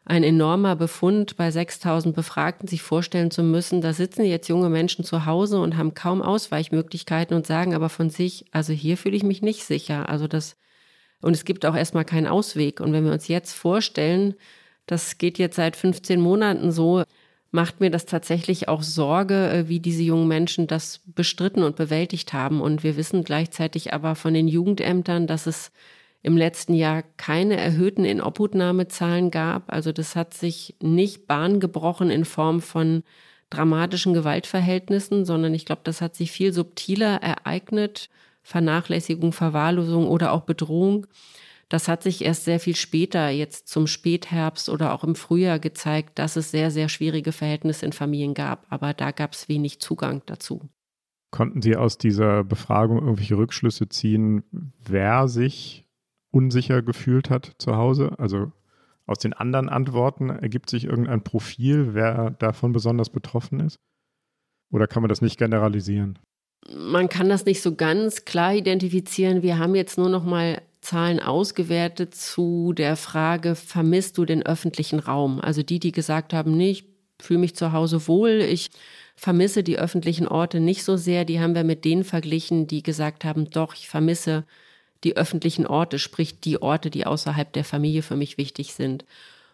ein 0.04 0.24
enormer 0.24 0.74
Befund 0.74 1.36
bei 1.36 1.50
6000 1.50 2.14
Befragten, 2.14 2.66
sich 2.66 2.82
vorstellen 2.82 3.30
zu 3.30 3.42
müssen, 3.42 3.80
da 3.80 3.92
sitzen 3.92 4.24
jetzt 4.24 4.48
junge 4.48 4.68
Menschen 4.68 5.04
zu 5.04 5.26
Hause 5.26 5.60
und 5.60 5.76
haben 5.76 5.94
kaum 5.94 6.22
Ausweichmöglichkeiten 6.22 7.36
und 7.36 7.46
sagen 7.46 7.74
aber 7.74 7.88
von 7.88 8.10
sich, 8.10 8.46
also 8.50 8.72
hier 8.72 8.96
fühle 8.96 9.16
ich 9.16 9.22
mich 9.22 9.42
nicht 9.42 9.64
sicher. 9.64 10.08
Also 10.08 10.26
das, 10.26 10.56
und 11.20 11.34
es 11.34 11.44
gibt 11.44 11.64
auch 11.64 11.76
erstmal 11.76 12.04
keinen 12.04 12.26
Ausweg. 12.26 12.80
Und 12.80 12.92
wenn 12.92 13.04
wir 13.04 13.12
uns 13.12 13.28
jetzt 13.28 13.52
vorstellen, 13.52 14.34
das 14.86 15.18
geht 15.18 15.38
jetzt 15.38 15.56
seit 15.56 15.76
15 15.76 16.20
Monaten 16.20 16.72
so, 16.72 17.04
macht 17.52 17.80
mir 17.80 17.90
das 17.90 18.06
tatsächlich 18.06 18.68
auch 18.68 18.82
Sorge, 18.82 19.50
äh, 19.50 19.68
wie 19.68 19.78
diese 19.78 20.02
jungen 20.02 20.26
Menschen 20.26 20.66
das 20.66 21.00
bestritten 21.06 21.62
und 21.62 21.76
bewältigt 21.76 22.32
haben. 22.32 22.60
Und 22.60 22.82
wir 22.82 22.96
wissen 22.96 23.22
gleichzeitig 23.22 23.92
aber 23.92 24.16
von 24.16 24.34
den 24.34 24.48
Jugendämtern, 24.48 25.28
dass 25.28 25.46
es 25.46 25.70
im 26.22 26.36
letzten 26.36 26.74
Jahr 26.74 27.02
keine 27.16 27.56
erhöhten 27.56 28.04
Inobhutnahmezahlen 28.04 29.30
gab. 29.30 29.72
Also 29.72 29.92
das 29.92 30.14
hat 30.14 30.34
sich 30.34 30.76
nicht 30.80 31.26
Bahn 31.26 31.58
gebrochen 31.58 32.10
in 32.10 32.24
Form 32.24 32.60
von 32.60 33.02
dramatischen 33.50 34.14
Gewaltverhältnissen, 34.14 35.24
sondern 35.24 35.52
ich 35.52 35.66
glaube, 35.66 35.82
das 35.84 36.00
hat 36.00 36.14
sich 36.14 36.30
viel 36.30 36.52
subtiler 36.52 37.16
ereignet. 37.22 38.08
Vernachlässigung, 38.42 39.32
Verwahrlosung 39.32 40.06
oder 40.08 40.32
auch 40.32 40.42
Bedrohung. 40.42 41.06
Das 41.68 41.88
hat 41.88 42.02
sich 42.02 42.24
erst 42.24 42.44
sehr 42.44 42.60
viel 42.60 42.76
später, 42.76 43.30
jetzt 43.30 43.68
zum 43.68 43.86
Spätherbst 43.86 44.68
oder 44.68 44.92
auch 44.92 45.04
im 45.04 45.14
Frühjahr 45.14 45.58
gezeigt, 45.58 46.18
dass 46.18 46.36
es 46.36 46.50
sehr, 46.50 46.70
sehr 46.70 46.88
schwierige 46.88 47.32
Verhältnisse 47.32 47.86
in 47.86 47.92
Familien 47.92 48.34
gab. 48.34 48.66
Aber 48.68 48.94
da 48.94 49.10
gab 49.10 49.32
es 49.32 49.48
wenig 49.48 49.80
Zugang 49.80 50.22
dazu. 50.26 50.68
Konnten 51.30 51.62
Sie 51.62 51.76
aus 51.76 51.96
dieser 51.96 52.44
Befragung 52.44 52.98
irgendwelche 52.98 53.38
Rückschlüsse 53.38 53.88
ziehen, 53.88 54.42
wer 54.84 55.28
sich 55.28 55.81
unsicher 56.32 56.82
gefühlt 56.82 57.30
hat 57.30 57.52
zu 57.58 57.76
Hause? 57.76 58.12
Also 58.18 58.50
aus 59.06 59.18
den 59.18 59.32
anderen 59.32 59.68
Antworten 59.68 60.30
ergibt 60.30 60.70
sich 60.70 60.84
irgendein 60.84 61.22
Profil, 61.22 61.94
wer 61.94 62.30
davon 62.30 62.72
besonders 62.72 63.10
betroffen 63.10 63.60
ist? 63.60 63.78
Oder 64.70 64.88
kann 64.88 65.02
man 65.02 65.08
das 65.08 65.20
nicht 65.20 65.38
generalisieren? 65.38 66.18
Man 66.74 67.08
kann 67.08 67.28
das 67.28 67.44
nicht 67.44 67.60
so 67.60 67.74
ganz 67.74 68.24
klar 68.24 68.54
identifizieren. 68.54 69.42
Wir 69.42 69.58
haben 69.58 69.74
jetzt 69.74 69.98
nur 69.98 70.08
noch 70.08 70.24
mal 70.24 70.62
Zahlen 70.80 71.20
ausgewertet 71.20 72.14
zu 72.14 72.72
der 72.72 72.96
Frage, 72.96 73.54
vermisst 73.54 74.18
du 74.18 74.24
den 74.24 74.44
öffentlichen 74.44 74.98
Raum? 74.98 75.40
Also 75.40 75.62
die, 75.62 75.78
die 75.78 75.92
gesagt 75.92 76.32
haben, 76.32 76.56
nee, 76.56 76.70
ich 76.70 76.84
fühle 77.20 77.40
mich 77.40 77.54
zu 77.54 77.72
Hause 77.72 78.08
wohl, 78.08 78.40
ich 78.40 78.70
vermisse 79.14 79.62
die 79.62 79.78
öffentlichen 79.78 80.26
Orte 80.26 80.58
nicht 80.58 80.82
so 80.82 80.96
sehr, 80.96 81.24
die 81.24 81.38
haben 81.38 81.54
wir 81.54 81.64
mit 81.64 81.84
denen 81.84 82.02
verglichen, 82.02 82.66
die 82.66 82.82
gesagt 82.82 83.24
haben, 83.24 83.50
doch, 83.50 83.74
ich 83.74 83.88
vermisse 83.88 84.44
die 85.04 85.16
öffentlichen 85.16 85.66
Orte, 85.66 85.98
sprich 85.98 86.40
die 86.40 86.60
Orte, 86.60 86.90
die 86.90 87.06
außerhalb 87.06 87.52
der 87.52 87.64
Familie 87.64 88.02
für 88.02 88.16
mich 88.16 88.38
wichtig 88.38 88.74
sind. 88.74 89.04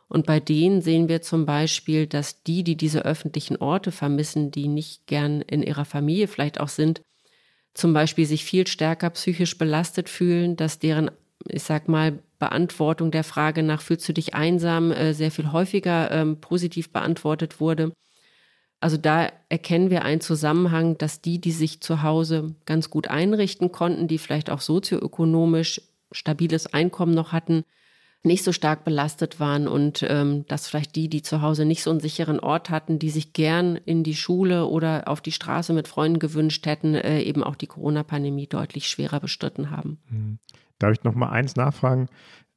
Und 0.08 0.26
bei 0.26 0.40
denen 0.40 0.80
sehen 0.80 1.08
wir 1.08 1.22
zum 1.22 1.44
Beispiel, 1.44 2.06
dass 2.06 2.42
die, 2.42 2.64
die 2.64 2.76
diese 2.76 3.04
öffentlichen 3.04 3.56
Orte 3.56 3.92
vermissen, 3.92 4.50
die 4.50 4.68
nicht 4.68 5.06
gern 5.06 5.42
in 5.42 5.62
ihrer 5.62 5.84
Familie 5.84 6.28
vielleicht 6.28 6.60
auch 6.60 6.68
sind, 6.68 7.02
zum 7.74 7.92
Beispiel 7.92 8.26
sich 8.26 8.44
viel 8.44 8.66
stärker 8.66 9.10
psychisch 9.10 9.58
belastet 9.58 10.08
fühlen, 10.08 10.56
dass 10.56 10.78
deren, 10.78 11.10
ich 11.46 11.62
sag 11.62 11.88
mal, 11.88 12.18
Beantwortung 12.38 13.10
der 13.10 13.24
Frage 13.24 13.62
nach, 13.62 13.82
fühlst 13.82 14.08
du 14.08 14.12
dich 14.12 14.34
einsam, 14.34 14.92
äh, 14.92 15.12
sehr 15.12 15.30
viel 15.30 15.52
häufiger 15.52 16.10
ähm, 16.10 16.40
positiv 16.40 16.90
beantwortet 16.92 17.60
wurde. 17.60 17.92
Also 18.80 18.96
da 18.96 19.30
erkennen 19.48 19.90
wir 19.90 20.04
einen 20.04 20.20
Zusammenhang, 20.20 20.98
dass 20.98 21.20
die, 21.20 21.40
die 21.40 21.50
sich 21.50 21.80
zu 21.80 22.02
Hause 22.02 22.54
ganz 22.64 22.90
gut 22.90 23.08
einrichten 23.08 23.72
konnten, 23.72 24.06
die 24.06 24.18
vielleicht 24.18 24.50
auch 24.50 24.60
sozioökonomisch 24.60 25.80
stabiles 26.12 26.72
Einkommen 26.72 27.14
noch 27.14 27.32
hatten, 27.32 27.64
nicht 28.22 28.44
so 28.44 28.52
stark 28.52 28.84
belastet 28.84 29.40
waren 29.40 29.68
und 29.68 30.04
ähm, 30.08 30.44
dass 30.48 30.68
vielleicht 30.68 30.96
die, 30.96 31.08
die 31.08 31.22
zu 31.22 31.40
Hause 31.40 31.64
nicht 31.64 31.82
so 31.82 31.90
einen 31.90 32.00
sicheren 32.00 32.40
Ort 32.40 32.68
hatten, 32.68 32.98
die 32.98 33.10
sich 33.10 33.32
gern 33.32 33.76
in 33.76 34.02
die 34.02 34.14
Schule 34.14 34.66
oder 34.66 35.06
auf 35.06 35.20
die 35.20 35.32
Straße 35.32 35.72
mit 35.72 35.88
Freunden 35.88 36.18
gewünscht 36.18 36.66
hätten, 36.66 36.94
äh, 36.94 37.20
eben 37.20 37.44
auch 37.44 37.54
die 37.54 37.68
Corona-Pandemie 37.68 38.46
deutlich 38.46 38.88
schwerer 38.88 39.20
bestritten 39.20 39.70
haben. 39.70 39.98
Mhm. 40.10 40.38
Darf 40.78 40.92
ich 40.92 41.04
noch 41.04 41.14
mal 41.14 41.30
eins 41.30 41.56
nachfragen? 41.56 42.08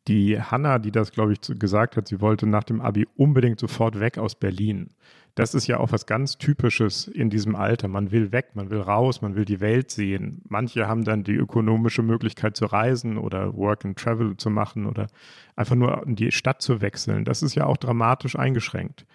Die 0.07 0.41
Hanna, 0.41 0.79
die 0.79 0.91
das, 0.91 1.11
glaube 1.11 1.33
ich, 1.33 1.39
gesagt 1.59 1.95
hat, 1.95 2.07
sie 2.07 2.21
wollte 2.21 2.47
nach 2.47 2.63
dem 2.63 2.81
Abi 2.81 3.07
unbedingt 3.15 3.59
sofort 3.59 3.99
weg 3.99 4.17
aus 4.17 4.33
Berlin. 4.33 4.89
Das 5.35 5.53
ist 5.53 5.67
ja 5.67 5.79
auch 5.79 5.91
was 5.91 6.05
ganz 6.05 6.37
Typisches 6.37 7.07
in 7.07 7.29
diesem 7.29 7.55
Alter. 7.55 7.87
Man 7.87 8.11
will 8.11 8.31
weg, 8.31 8.49
man 8.53 8.69
will 8.69 8.81
raus, 8.81 9.21
man 9.21 9.35
will 9.35 9.45
die 9.45 9.61
Welt 9.61 9.89
sehen. 9.89 10.41
Manche 10.47 10.87
haben 10.87 11.03
dann 11.03 11.23
die 11.23 11.35
ökonomische 11.35 12.03
Möglichkeit 12.03 12.57
zu 12.57 12.65
reisen 12.65 13.17
oder 13.17 13.55
Work 13.55 13.85
and 13.85 13.97
Travel 13.97 14.35
zu 14.35 14.49
machen 14.49 14.85
oder 14.85 15.07
einfach 15.55 15.75
nur 15.75 16.05
in 16.05 16.15
die 16.15 16.31
Stadt 16.31 16.61
zu 16.61 16.81
wechseln. 16.81 17.23
Das 17.23 17.43
ist 17.43 17.55
ja 17.55 17.65
auch 17.65 17.77
dramatisch 17.77 18.35
eingeschränkt. 18.35 19.05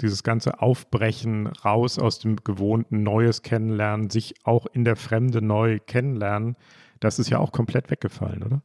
Dieses 0.00 0.22
ganze 0.22 0.62
Aufbrechen, 0.62 1.46
raus 1.46 1.98
aus 1.98 2.18
dem 2.20 2.36
Gewohnten, 2.36 3.02
Neues 3.02 3.42
kennenlernen, 3.42 4.08
sich 4.08 4.34
auch 4.44 4.66
in 4.72 4.84
der 4.84 4.96
Fremde 4.96 5.42
neu 5.42 5.78
kennenlernen, 5.78 6.56
das 7.00 7.18
ist 7.18 7.30
ja 7.30 7.38
auch 7.38 7.52
komplett 7.52 7.90
weggefallen, 7.90 8.42
oder? 8.42 8.62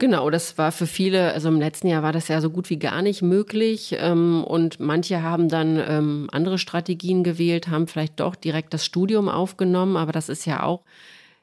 Genau, 0.00 0.28
das 0.28 0.58
war 0.58 0.72
für 0.72 0.88
viele, 0.88 1.32
also 1.34 1.48
im 1.48 1.60
letzten 1.60 1.86
Jahr 1.86 2.02
war 2.02 2.12
das 2.12 2.26
ja 2.26 2.40
so 2.40 2.50
gut 2.50 2.68
wie 2.68 2.78
gar 2.80 3.00
nicht 3.00 3.22
möglich. 3.22 3.94
Ähm, 3.98 4.42
und 4.42 4.80
manche 4.80 5.22
haben 5.22 5.48
dann 5.48 5.78
ähm, 5.78 6.28
andere 6.32 6.58
Strategien 6.58 7.22
gewählt, 7.22 7.68
haben 7.68 7.86
vielleicht 7.86 8.18
doch 8.18 8.34
direkt 8.34 8.74
das 8.74 8.84
Studium 8.84 9.28
aufgenommen, 9.28 9.96
aber 9.96 10.10
das 10.10 10.28
ist 10.28 10.46
ja 10.46 10.64
auch 10.64 10.82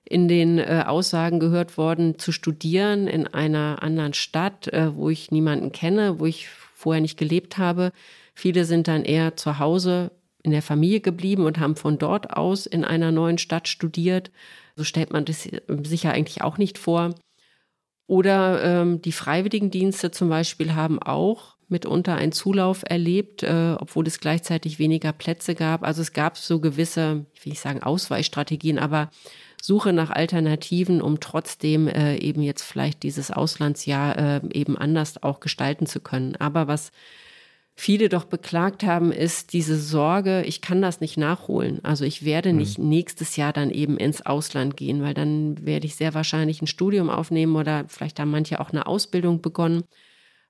in 0.04 0.28
den 0.28 0.60
äh, 0.60 0.84
Aussagen 0.86 1.40
gehört 1.40 1.78
worden, 1.78 2.20
zu 2.20 2.34
studieren 2.34 3.08
in 3.08 3.28
einer 3.28 3.82
anderen 3.84 4.14
Stadt, 4.14 4.68
äh, 4.68 4.96
wo 4.96 5.10
ich 5.10 5.32
niemanden 5.32 5.72
kenne, 5.72 6.20
wo 6.20 6.26
ich 6.26 6.50
vorher 6.50 7.02
nicht 7.02 7.18
gelebt 7.18 7.58
habe. 7.58 7.94
Viele 8.36 8.66
sind 8.66 8.88
dann 8.90 9.06
eher 9.06 9.38
zu 9.38 9.60
Hause 9.60 10.12
in 10.44 10.52
der 10.52 10.62
Familie 10.62 11.00
geblieben 11.00 11.46
und 11.46 11.60
haben 11.60 11.76
von 11.78 11.98
dort 11.98 12.32
aus 12.36 12.66
in 12.66 12.84
einer 12.84 13.12
neuen 13.12 13.38
Stadt 13.38 13.68
studiert. 13.70 14.32
So 14.76 14.84
stellt 14.84 15.14
man 15.14 15.24
das 15.26 15.44
sich 15.84 16.04
ja 16.04 16.12
eigentlich 16.12 16.42
auch 16.42 16.58
nicht 16.58 16.78
vor. 16.78 17.16
Oder 18.12 18.62
ähm, 18.62 19.02
die 19.02 19.14
Freiwilligendienste 19.14 20.12
zum 20.12 20.28
Beispiel 20.28 20.76
haben 20.76 21.02
auch 21.02 21.56
mitunter 21.70 22.16
einen 22.16 22.34
Zulauf 22.34 22.84
erlebt, 22.86 23.42
äh, 23.42 23.78
obwohl 23.80 24.06
es 24.06 24.20
gleichzeitig 24.20 24.80
weniger 24.80 25.14
Plätze 25.14 25.56
gab. 25.56 25.84
Also 25.84 26.02
es 26.02 26.12
gab 26.12 26.38
so 26.38 26.60
gewisse, 26.60 27.26
ich 27.34 27.46
will 27.46 27.52
nicht 27.52 27.62
sagen 27.62 27.82
Ausweichstrategien, 27.82 28.80
aber 28.80 29.12
Suche 29.62 29.94
nach 29.94 30.10
Alternativen, 30.10 31.02
um 31.02 31.22
trotzdem 31.22 31.88
äh, 31.88 32.18
eben 32.18 32.42
jetzt 32.42 32.64
vielleicht 32.64 33.04
dieses 33.04 33.32
Auslandsjahr 33.32 34.18
äh, 34.18 34.42
eben 34.52 34.78
anders 34.78 35.24
auch 35.24 35.40
gestalten 35.40 35.86
zu 35.86 36.02
können. 36.02 36.36
Aber 36.36 36.68
was 36.68 36.92
viele 37.82 38.10
doch 38.10 38.26
beklagt 38.26 38.84
haben, 38.84 39.12
ist 39.12 39.54
diese 39.54 39.76
Sorge, 39.76 40.44
ich 40.44 40.62
kann 40.62 40.84
das 40.84 41.02
nicht 41.02 41.18
nachholen. 41.18 41.80
Also 41.82 42.06
ich 42.06 42.24
werde 42.24 42.52
mhm. 42.52 42.60
nicht 42.60 42.78
nächstes 42.78 43.38
Jahr 43.38 43.54
dann 43.54 43.72
eben 43.72 43.98
ins 43.98 44.24
Ausland 44.24 44.78
gehen, 44.78 45.02
weil 45.02 45.16
dann 45.16 45.66
werde 45.66 45.88
ich 45.88 45.96
sehr 45.96 46.14
wahrscheinlich 46.14 46.62
ein 46.62 46.68
Studium 46.68 47.10
aufnehmen 47.10 47.56
oder 47.56 47.86
vielleicht 47.88 48.20
haben 48.20 48.30
manche 48.30 48.60
auch 48.60 48.70
eine 48.70 48.86
Ausbildung 48.86 49.42
begonnen. 49.42 49.82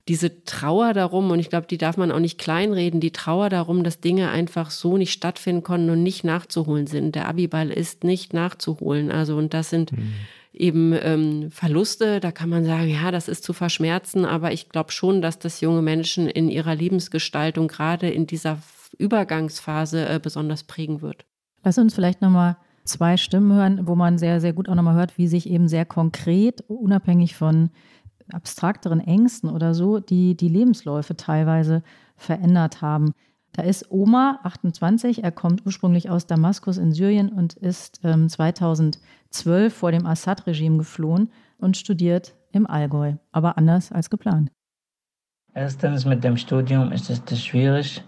Diese 0.10 0.44
Trauer 0.44 0.92
darum, 0.92 1.32
und 1.32 1.40
ich 1.40 1.50
glaube, 1.50 1.68
die 1.68 1.78
darf 1.78 1.96
man 1.96 2.12
auch 2.12 2.20
nicht 2.20 2.38
kleinreden, 2.38 3.00
die 3.00 3.14
Trauer 3.14 3.48
darum, 3.48 3.86
dass 3.86 4.02
Dinge 4.02 4.30
einfach 4.30 4.70
so 4.70 4.98
nicht 4.98 5.14
stattfinden 5.14 5.64
konnten 5.64 5.90
und 5.90 6.04
nicht 6.04 6.26
nachzuholen 6.26 6.88
sind. 6.88 7.16
Der 7.16 7.30
Abiball 7.30 7.72
ist 7.72 8.04
nicht 8.04 8.34
nachzuholen. 8.34 9.10
Also, 9.10 9.38
und 9.38 9.54
das 9.54 9.70
sind 9.70 9.94
mhm 9.94 10.16
eben 10.54 10.94
ähm, 10.94 11.52
Verluste. 11.52 12.20
Da 12.20 12.32
kann 12.32 12.50
man 12.50 12.66
sagen, 12.66 12.90
ja, 12.90 13.12
das 13.12 13.28
ist 13.28 13.44
zu 13.44 13.54
verschmerzen, 13.54 14.26
aber 14.26 14.52
ich 14.52 14.70
glaube 14.70 14.92
schon, 14.92 15.22
dass 15.22 15.40
das 15.40 15.62
junge 15.62 15.82
Menschen 15.82 16.28
in 16.28 16.50
ihrer 16.50 16.76
Lebensgestaltung 16.76 17.68
gerade 17.68 18.10
in 18.10 18.28
dieser 18.28 18.60
Übergangsphase 18.98 20.08
äh, 20.08 20.20
besonders 20.22 20.64
prägen 20.64 21.02
wird. 21.02 21.26
Lass 21.64 21.78
uns 21.78 21.94
vielleicht 21.94 22.22
nochmal 22.22 22.58
zwei 22.84 23.18
Stimmen 23.18 23.54
hören, 23.54 23.88
wo 23.88 23.96
man 23.96 24.18
sehr, 24.18 24.42
sehr 24.42 24.54
gut 24.54 24.68
auch 24.68 24.76
nochmal 24.76 24.96
hört, 24.96 25.18
wie 25.18 25.28
sich 25.28 25.50
eben 25.50 25.68
sehr 25.68 25.86
konkret, 25.86 26.62
unabhängig 26.68 27.36
von 27.36 27.70
abstrakteren 28.32 29.00
Ängsten 29.00 29.50
oder 29.50 29.74
so, 29.74 30.00
die, 30.00 30.36
die 30.36 30.48
Lebensläufe 30.50 31.16
teilweise 31.16 31.84
verändert 32.16 32.82
haben. 32.82 33.14
Da 33.54 33.64
ist 33.64 33.92
Oma, 33.92 34.40
28, 34.44 35.24
er 35.24 35.32
kommt 35.32 35.66
ursprünglich 35.66 36.10
aus 36.10 36.26
Damaskus 36.26 36.78
in 36.78 36.94
Syrien 36.94 37.30
und 37.30 37.54
ist 37.54 38.00
ähm, 38.04 38.30
2012 38.30 39.74
vor 39.74 39.92
dem 39.92 40.06
Assad-Regime 40.06 40.78
geflohen 40.78 41.30
und 41.58 41.76
studiert 41.76 42.34
im 42.54 42.66
Allgäu, 42.66 43.16
aber 43.32 43.58
anders 43.58 43.92
als 43.92 44.10
geplant. 44.10 44.52
Erstens 45.54 46.06
mit 46.06 46.24
dem 46.24 46.38
Studium 46.38 46.94
ist 46.94 47.10
es 47.10 47.44
schwierig, 47.44 48.02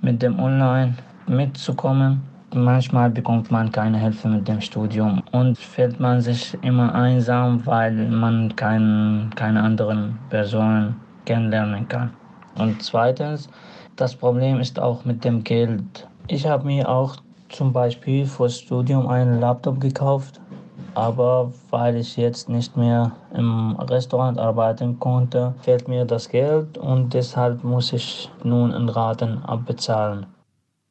mit 0.00 0.22
dem 0.22 0.38
Online 0.38 0.94
mitzukommen. 1.26 2.22
Manchmal 2.54 3.10
bekommt 3.10 3.50
man 3.50 3.72
keine 3.72 3.98
Hilfe 3.98 4.28
mit 4.28 4.46
dem 4.46 4.60
Studium 4.60 5.22
und 5.32 5.58
fühlt 5.58 5.98
man 5.98 6.20
sich 6.20 6.56
immer 6.62 6.94
einsam, 6.94 7.66
weil 7.66 8.08
man 8.08 8.54
kein, 8.54 9.30
keine 9.34 9.60
anderen 9.62 10.18
Personen 10.30 10.94
kennenlernen 11.24 11.86
kann. 11.88 12.10
Und 12.54 12.80
zweitens, 12.82 13.50
das 13.98 14.14
Problem 14.14 14.60
ist 14.60 14.78
auch 14.78 15.04
mit 15.04 15.24
dem 15.24 15.44
Geld. 15.44 16.08
Ich 16.28 16.46
habe 16.46 16.66
mir 16.66 16.88
auch 16.88 17.16
zum 17.48 17.72
Beispiel 17.72 18.26
fürs 18.26 18.60
Studium 18.60 19.08
einen 19.08 19.40
Laptop 19.40 19.80
gekauft, 19.80 20.40
aber 20.94 21.52
weil 21.70 21.96
ich 21.96 22.16
jetzt 22.16 22.48
nicht 22.48 22.76
mehr 22.76 23.12
im 23.34 23.76
Restaurant 23.76 24.38
arbeiten 24.38 24.98
konnte, 25.00 25.54
fehlt 25.62 25.88
mir 25.88 26.04
das 26.04 26.28
Geld 26.28 26.78
und 26.78 27.12
deshalb 27.12 27.64
muss 27.64 27.92
ich 27.92 28.30
nun 28.44 28.72
in 28.72 28.88
Raten 28.88 29.38
abbezahlen. 29.38 30.26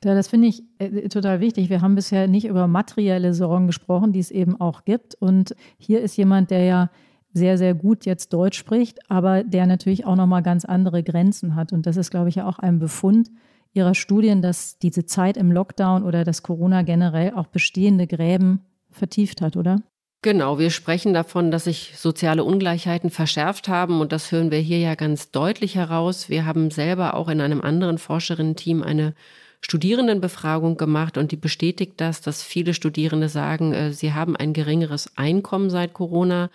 Ja, 0.03 0.13
das 0.13 0.27
finde 0.27 0.47
ich 0.47 0.63
äh, 0.77 1.07
total 1.07 1.39
wichtig. 1.39 1.69
Wir 1.69 1.81
haben 1.81 1.95
bisher 1.95 2.27
nicht 2.27 2.45
über 2.45 2.67
materielle 2.67 3.33
Sorgen 3.33 3.67
gesprochen, 3.67 4.11
die 4.11 4.19
es 4.19 4.31
eben 4.31 4.59
auch 4.61 4.85
gibt. 4.85 5.15
Und 5.15 5.55
hier 5.79 6.01
ist 6.01 6.17
jemand, 6.17 6.51
der 6.51 6.63
ja 6.65 6.89
sehr, 7.37 7.57
sehr 7.57 7.73
gut 7.73 8.05
jetzt 8.05 8.33
Deutsch 8.33 8.57
spricht, 8.57 8.99
aber 9.09 9.43
der 9.43 9.65
natürlich 9.65 10.05
auch 10.05 10.15
nochmal 10.15 10.43
ganz 10.43 10.65
andere 10.65 11.03
Grenzen 11.03 11.55
hat. 11.55 11.71
Und 11.71 11.85
das 11.85 11.95
ist, 11.95 12.11
glaube 12.11 12.29
ich, 12.29 12.35
ja 12.35 12.47
auch 12.47 12.59
ein 12.59 12.79
Befund 12.79 13.29
Ihrer 13.73 13.95
Studien, 13.95 14.41
dass 14.41 14.79
diese 14.79 15.05
Zeit 15.05 15.37
im 15.37 15.51
Lockdown 15.51 16.03
oder 16.03 16.23
das 16.23 16.41
Corona 16.41 16.81
generell 16.81 17.33
auch 17.33 17.47
bestehende 17.47 18.07
Gräben 18.07 18.65
vertieft 18.89 19.41
hat, 19.41 19.55
oder? 19.55 19.81
Genau, 20.23 20.57
wir 20.57 20.71
sprechen 20.71 21.13
davon, 21.13 21.51
dass 21.51 21.65
sich 21.65 21.93
soziale 21.95 22.43
Ungleichheiten 22.43 23.11
verschärft 23.11 23.67
haben 23.67 24.01
und 24.01 24.11
das 24.11 24.31
hören 24.31 24.49
wir 24.49 24.57
hier 24.57 24.79
ja 24.79 24.95
ganz 24.95 25.29
deutlich 25.29 25.75
heraus. 25.75 26.27
Wir 26.27 26.45
haben 26.45 26.71
selber 26.71 27.13
auch 27.13 27.29
in 27.29 27.39
einem 27.39 27.61
anderen 27.61 27.99
Forscherinnen-Team 27.99 28.81
eine 28.81 29.13
Studierendenbefragung 29.61 30.77
gemacht 30.77 31.17
und 31.17 31.31
die 31.31 31.37
bestätigt 31.37 31.93
das, 31.97 32.21
dass 32.21 32.41
viele 32.41 32.73
Studierende 32.73 33.29
sagen, 33.29 33.73
äh, 33.73 33.93
sie 33.93 34.13
haben 34.13 34.35
ein 34.35 34.53
geringeres 34.53 35.17
Einkommen 35.17 35.69
seit 35.69 35.93
Corona 35.93 36.49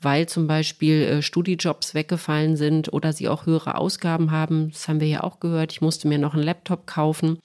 weil 0.00 0.28
zum 0.28 0.46
Beispiel 0.46 1.02
äh, 1.02 1.22
Studijobs 1.22 1.94
weggefallen 1.94 2.56
sind 2.56 2.92
oder 2.92 3.12
sie 3.12 3.28
auch 3.28 3.46
höhere 3.46 3.76
Ausgaben 3.76 4.30
haben. 4.30 4.70
Das 4.70 4.88
haben 4.88 5.00
wir 5.00 5.08
ja 5.08 5.22
auch 5.22 5.40
gehört. 5.40 5.72
Ich 5.72 5.80
musste 5.80 6.08
mir 6.08 6.18
noch 6.18 6.34
einen 6.34 6.42
Laptop 6.42 6.86
kaufen 6.86 7.38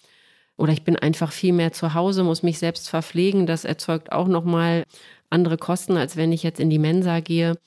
oder 0.57 0.73
ich 0.73 0.83
bin 0.83 0.95
einfach 0.95 1.31
viel 1.31 1.53
mehr 1.53 1.71
zu 1.71 1.93
Hause, 1.93 2.23
muss 2.23 2.43
mich 2.43 2.59
selbst 2.59 2.89
verpflegen. 2.89 3.45
Das 3.47 3.65
erzeugt 3.65 4.11
auch 4.11 4.27
nochmal 4.27 4.85
andere 5.29 5.57
Kosten, 5.57 5.97
als 5.97 6.17
wenn 6.17 6.31
ich 6.31 6.43
jetzt 6.43 6.59
in 6.59 6.69
die 6.69 6.79
Mensa 6.79 7.19
gehe. 7.19 7.57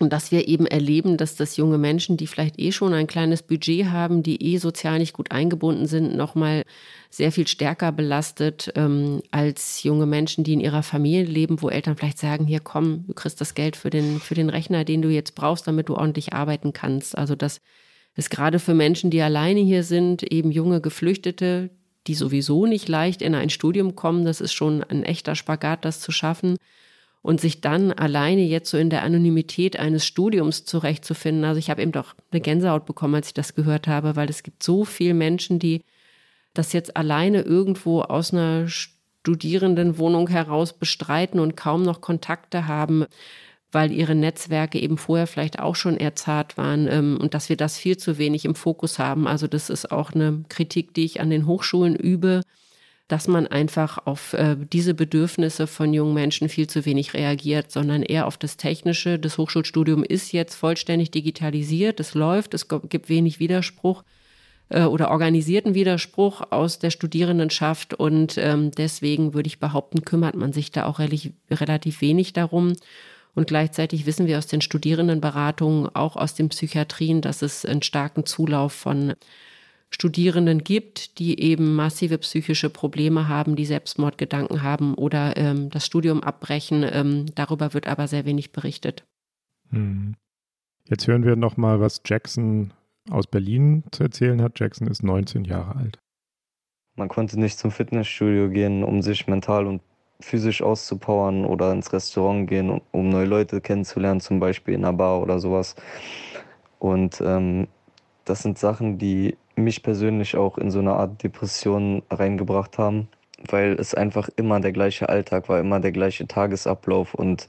Und 0.00 0.12
dass 0.12 0.30
wir 0.30 0.46
eben 0.46 0.66
erleben, 0.66 1.16
dass 1.16 1.34
das 1.34 1.56
junge 1.56 1.76
Menschen, 1.76 2.16
die 2.16 2.28
vielleicht 2.28 2.56
eh 2.60 2.70
schon 2.70 2.94
ein 2.94 3.08
kleines 3.08 3.42
Budget 3.42 3.86
haben, 3.86 4.22
die 4.22 4.40
eh 4.40 4.58
sozial 4.58 5.00
nicht 5.00 5.12
gut 5.12 5.32
eingebunden 5.32 5.86
sind, 5.86 6.16
nochmal 6.16 6.62
sehr 7.10 7.32
viel 7.32 7.48
stärker 7.48 7.90
belastet 7.90 8.70
ähm, 8.76 9.22
als 9.32 9.82
junge 9.82 10.06
Menschen, 10.06 10.44
die 10.44 10.52
in 10.52 10.60
ihrer 10.60 10.84
Familie 10.84 11.24
leben, 11.24 11.60
wo 11.62 11.68
Eltern 11.68 11.96
vielleicht 11.96 12.18
sagen, 12.18 12.46
hier 12.46 12.60
komm, 12.60 13.06
du 13.08 13.14
kriegst 13.14 13.40
das 13.40 13.54
Geld 13.54 13.74
für 13.74 13.90
den, 13.90 14.20
für 14.20 14.36
den 14.36 14.50
Rechner, 14.50 14.84
den 14.84 15.02
du 15.02 15.08
jetzt 15.08 15.34
brauchst, 15.34 15.66
damit 15.66 15.88
du 15.88 15.96
ordentlich 15.96 16.32
arbeiten 16.32 16.72
kannst. 16.72 17.18
Also 17.18 17.34
das 17.34 17.60
ist 18.14 18.30
gerade 18.30 18.60
für 18.60 18.74
Menschen, 18.74 19.10
die 19.10 19.20
alleine 19.20 19.60
hier 19.60 19.82
sind, 19.82 20.22
eben 20.22 20.52
junge 20.52 20.80
Geflüchtete, 20.80 21.70
die 22.06 22.14
sowieso 22.14 22.66
nicht 22.66 22.86
leicht 22.86 23.20
in 23.20 23.34
ein 23.34 23.50
Studium 23.50 23.96
kommen, 23.96 24.24
das 24.24 24.40
ist 24.40 24.52
schon 24.52 24.84
ein 24.84 25.02
echter 25.02 25.34
Spagat, 25.34 25.84
das 25.84 25.98
zu 26.00 26.12
schaffen 26.12 26.56
und 27.22 27.40
sich 27.40 27.60
dann 27.60 27.92
alleine 27.92 28.42
jetzt 28.42 28.70
so 28.70 28.78
in 28.78 28.90
der 28.90 29.02
Anonymität 29.02 29.78
eines 29.78 30.06
Studiums 30.06 30.64
zurechtzufinden. 30.64 31.44
Also 31.44 31.58
ich 31.58 31.70
habe 31.70 31.82
eben 31.82 31.92
doch 31.92 32.14
eine 32.30 32.40
Gänsehaut 32.40 32.86
bekommen, 32.86 33.16
als 33.16 33.28
ich 33.28 33.34
das 33.34 33.54
gehört 33.54 33.88
habe, 33.88 34.16
weil 34.16 34.30
es 34.30 34.42
gibt 34.42 34.62
so 34.62 34.84
viele 34.84 35.14
Menschen, 35.14 35.58
die 35.58 35.82
das 36.54 36.72
jetzt 36.72 36.96
alleine 36.96 37.42
irgendwo 37.42 38.02
aus 38.02 38.32
einer 38.32 38.66
Studierendenwohnung 38.68 40.28
heraus 40.28 40.72
bestreiten 40.72 41.40
und 41.40 41.56
kaum 41.56 41.82
noch 41.82 42.00
Kontakte 42.00 42.66
haben, 42.66 43.04
weil 43.70 43.92
ihre 43.92 44.14
Netzwerke 44.14 44.78
eben 44.78 44.96
vorher 44.96 45.26
vielleicht 45.26 45.58
auch 45.58 45.76
schon 45.76 45.96
eher 45.96 46.14
zart 46.16 46.56
waren 46.56 46.88
ähm, 46.88 47.18
und 47.20 47.34
dass 47.34 47.48
wir 47.48 47.56
das 47.56 47.76
viel 47.76 47.98
zu 47.98 48.16
wenig 48.16 48.44
im 48.44 48.54
Fokus 48.54 48.98
haben. 48.98 49.26
Also 49.26 49.46
das 49.46 49.68
ist 49.68 49.92
auch 49.92 50.12
eine 50.12 50.44
Kritik, 50.48 50.94
die 50.94 51.04
ich 51.04 51.20
an 51.20 51.30
den 51.30 51.46
Hochschulen 51.46 51.94
übe 51.94 52.40
dass 53.08 53.26
man 53.26 53.46
einfach 53.46 54.06
auf 54.06 54.34
äh, 54.34 54.56
diese 54.70 54.92
Bedürfnisse 54.92 55.66
von 55.66 55.94
jungen 55.94 56.12
Menschen 56.12 56.50
viel 56.50 56.66
zu 56.66 56.84
wenig 56.84 57.14
reagiert, 57.14 57.72
sondern 57.72 58.02
eher 58.02 58.26
auf 58.26 58.36
das 58.36 58.58
Technische. 58.58 59.18
Das 59.18 59.38
Hochschulstudium 59.38 60.04
ist 60.04 60.32
jetzt 60.32 60.54
vollständig 60.54 61.10
digitalisiert, 61.10 62.00
es 62.00 62.14
läuft, 62.14 62.52
es 62.52 62.68
gibt 62.68 63.08
wenig 63.08 63.40
Widerspruch 63.40 64.04
äh, 64.68 64.82
oder 64.82 65.10
organisierten 65.10 65.74
Widerspruch 65.74 66.42
aus 66.50 66.78
der 66.78 66.90
Studierendenschaft 66.90 67.94
und 67.94 68.36
ähm, 68.36 68.70
deswegen 68.72 69.32
würde 69.32 69.46
ich 69.46 69.58
behaupten, 69.58 70.04
kümmert 70.04 70.36
man 70.36 70.52
sich 70.52 70.70
da 70.70 70.84
auch 70.84 70.98
relativ, 70.98 71.32
relativ 71.50 72.02
wenig 72.02 72.34
darum. 72.34 72.74
Und 73.34 73.46
gleichzeitig 73.46 74.04
wissen 74.04 74.26
wir 74.26 74.36
aus 74.36 74.48
den 74.48 74.60
Studierendenberatungen, 74.60 75.94
auch 75.94 76.16
aus 76.16 76.34
den 76.34 76.48
Psychiatrien, 76.48 77.20
dass 77.20 77.40
es 77.40 77.64
einen 77.64 77.82
starken 77.82 78.26
Zulauf 78.26 78.72
von 78.72 79.14
Studierenden 79.90 80.64
gibt, 80.64 81.18
die 81.18 81.40
eben 81.40 81.74
massive 81.74 82.18
psychische 82.18 82.68
Probleme 82.68 83.28
haben, 83.28 83.56
die 83.56 83.64
Selbstmordgedanken 83.64 84.62
haben 84.62 84.94
oder 84.94 85.36
ähm, 85.36 85.70
das 85.70 85.86
Studium 85.86 86.22
abbrechen. 86.22 86.84
Ähm, 86.90 87.26
darüber 87.34 87.72
wird 87.74 87.86
aber 87.86 88.06
sehr 88.06 88.26
wenig 88.26 88.52
berichtet. 88.52 89.04
Hm. 89.70 90.14
Jetzt 90.84 91.06
hören 91.06 91.24
wir 91.24 91.36
nochmal, 91.36 91.80
was 91.80 92.02
Jackson 92.04 92.72
aus 93.10 93.26
Berlin 93.26 93.84
zu 93.90 94.02
erzählen 94.02 94.40
hat. 94.42 94.58
Jackson 94.60 94.88
ist 94.88 95.02
19 95.02 95.44
Jahre 95.44 95.76
alt. 95.76 95.98
Man 96.96 97.08
konnte 97.08 97.38
nicht 97.38 97.58
zum 97.58 97.70
Fitnessstudio 97.70 98.50
gehen, 98.50 98.82
um 98.82 99.02
sich 99.02 99.26
mental 99.26 99.66
und 99.66 99.82
physisch 100.20 100.62
auszupowern 100.62 101.44
oder 101.44 101.72
ins 101.72 101.92
Restaurant 101.92 102.48
gehen, 102.48 102.80
um 102.90 103.08
neue 103.08 103.26
Leute 103.26 103.60
kennenzulernen, 103.60 104.20
zum 104.20 104.40
Beispiel 104.40 104.74
in 104.74 104.84
einer 104.84 104.96
Bar 104.96 105.22
oder 105.22 105.38
sowas. 105.38 105.76
Und 106.78 107.20
ähm, 107.20 107.68
das 108.24 108.42
sind 108.42 108.58
Sachen, 108.58 108.98
die 108.98 109.36
mich 109.64 109.82
persönlich 109.82 110.36
auch 110.36 110.58
in 110.58 110.70
so 110.70 110.78
eine 110.78 110.94
Art 110.94 111.22
Depression 111.22 112.02
reingebracht 112.10 112.78
haben, 112.78 113.08
weil 113.48 113.72
es 113.74 113.94
einfach 113.94 114.28
immer 114.36 114.60
der 114.60 114.72
gleiche 114.72 115.08
Alltag 115.08 115.48
war, 115.48 115.60
immer 115.60 115.80
der 115.80 115.92
gleiche 115.92 116.26
Tagesablauf 116.26 117.14
und 117.14 117.48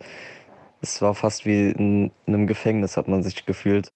es 0.81 1.01
war 1.01 1.13
fast 1.13 1.45
wie 1.45 1.69
in 1.71 2.11
einem 2.25 2.47
Gefängnis, 2.47 2.97
hat 2.97 3.07
man 3.07 3.23
sich 3.23 3.45
gefühlt. 3.45 3.89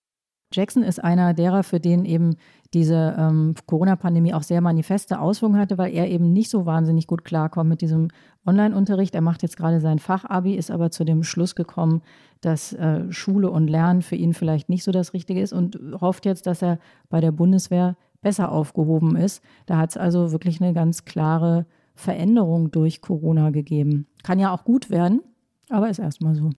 Jackson 0.53 0.83
ist 0.83 1.03
einer 1.03 1.33
derer, 1.33 1.63
für 1.63 1.79
den 1.79 2.05
eben 2.05 2.37
diese 2.73 3.15
ähm, 3.17 3.55
Corona-Pandemie 3.65 4.33
auch 4.33 4.43
sehr 4.43 4.61
manifeste 4.61 5.19
Auswirkungen 5.19 5.59
hatte, 5.59 5.77
weil 5.77 5.93
er 5.93 6.09
eben 6.09 6.33
nicht 6.33 6.49
so 6.49 6.65
wahnsinnig 6.65 7.07
gut 7.07 7.23
klarkommt 7.23 7.69
mit 7.69 7.81
diesem 7.81 8.09
Online-Unterricht. 8.45 9.13
Er 9.15 9.21
macht 9.21 9.43
jetzt 9.43 9.57
gerade 9.57 9.79
sein 9.79 9.99
Fachabi, 9.99 10.55
ist 10.55 10.71
aber 10.71 10.91
zu 10.91 11.03
dem 11.03 11.23
Schluss 11.23 11.55
gekommen, 11.55 12.01
dass 12.41 12.73
äh, 12.73 13.11
Schule 13.11 13.51
und 13.51 13.67
Lernen 13.67 14.01
für 14.01 14.15
ihn 14.15 14.33
vielleicht 14.33 14.69
nicht 14.69 14.83
so 14.83 14.91
das 14.91 15.13
Richtige 15.13 15.41
ist 15.41 15.53
und 15.53 15.79
hofft 16.01 16.25
jetzt, 16.25 16.47
dass 16.47 16.61
er 16.61 16.79
bei 17.09 17.21
der 17.21 17.31
Bundeswehr 17.31 17.95
besser 18.21 18.51
aufgehoben 18.51 19.15
ist. 19.15 19.43
Da 19.65 19.77
hat 19.77 19.91
es 19.91 19.97
also 19.97 20.31
wirklich 20.31 20.61
eine 20.61 20.73
ganz 20.73 21.05
klare 21.05 21.65
Veränderung 21.93 22.71
durch 22.71 23.01
Corona 23.01 23.51
gegeben. 23.51 24.07
Kann 24.23 24.39
ja 24.39 24.51
auch 24.51 24.63
gut 24.63 24.89
werden, 24.89 25.21
aber 25.69 25.89
ist 25.89 25.99
erstmal 25.99 26.33
so. 26.33 26.49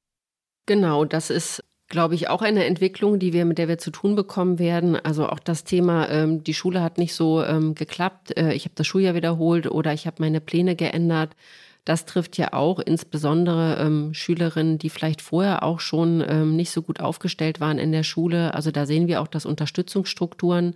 Genau, 0.66 1.06
das 1.06 1.30
ist 1.30 1.64
glaube 1.88 2.16
ich, 2.16 2.30
auch 2.30 2.42
eine 2.42 2.66
Entwicklung, 2.66 3.20
die 3.20 3.34
wir, 3.34 3.46
mit 3.46 3.58
der 3.58 3.68
wir 3.68 3.78
zu 3.78 3.92
tun 3.92 4.16
bekommen 4.16 4.58
werden. 4.60 4.96
Also 4.96 5.28
auch 5.28 5.40
das 5.40 5.64
Thema, 5.64 6.10
ähm, 6.10 6.44
die 6.44 6.54
Schule 6.54 6.82
hat 6.82 6.98
nicht 6.98 7.14
so 7.14 7.44
ähm, 7.44 7.76
geklappt, 7.76 8.36
äh, 8.38 8.54
ich 8.54 8.66
habe 8.66 8.76
das 8.76 8.88
Schuljahr 8.88 9.16
wiederholt 9.16 9.68
oder 9.70 9.94
ich 9.94 10.08
habe 10.08 10.18
meine 10.20 10.42
Pläne 10.42 10.76
geändert. 10.76 11.36
Das 11.84 12.06
trifft 12.06 12.38
ja 12.38 12.54
auch 12.54 12.80
insbesondere 12.80 13.78
ähm, 13.80 14.14
Schülerinnen, 14.16 14.80
die 14.80 14.90
vielleicht 14.90 15.22
vorher 15.22 15.62
auch 15.62 15.80
schon 15.80 16.24
ähm, 16.28 16.56
nicht 16.56 16.72
so 16.72 16.82
gut 16.82 17.00
aufgestellt 17.00 17.60
waren 17.60 17.78
in 17.78 17.92
der 17.92 18.04
Schule. 18.04 18.56
Also 18.56 18.72
da 18.72 18.88
sehen 18.88 19.08
wir 19.08 19.22
auch, 19.22 19.28
dass 19.28 19.46
Unterstützungsstrukturen 19.46 20.76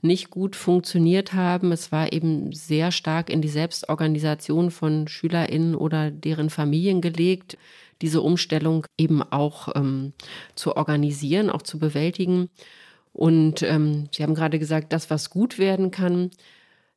nicht 0.00 0.30
gut 0.30 0.54
funktioniert 0.54 1.32
haben. 1.32 1.72
Es 1.72 1.90
war 1.90 2.12
eben 2.12 2.52
sehr 2.52 2.92
stark 2.92 3.30
in 3.30 3.42
die 3.42 3.48
Selbstorganisation 3.48 4.70
von 4.70 5.08
SchülerInnen 5.08 5.74
oder 5.74 6.12
deren 6.12 6.50
Familien 6.50 7.00
gelegt 7.00 7.56
diese 8.04 8.20
Umstellung 8.20 8.86
eben 8.98 9.22
auch 9.22 9.68
ähm, 9.74 10.12
zu 10.54 10.76
organisieren, 10.76 11.48
auch 11.48 11.62
zu 11.62 11.78
bewältigen. 11.78 12.50
Und 13.14 13.62
ähm, 13.62 14.10
Sie 14.14 14.22
haben 14.22 14.34
gerade 14.34 14.58
gesagt, 14.58 14.92
das, 14.92 15.08
was 15.08 15.30
gut 15.30 15.58
werden 15.58 15.90
kann, 15.90 16.30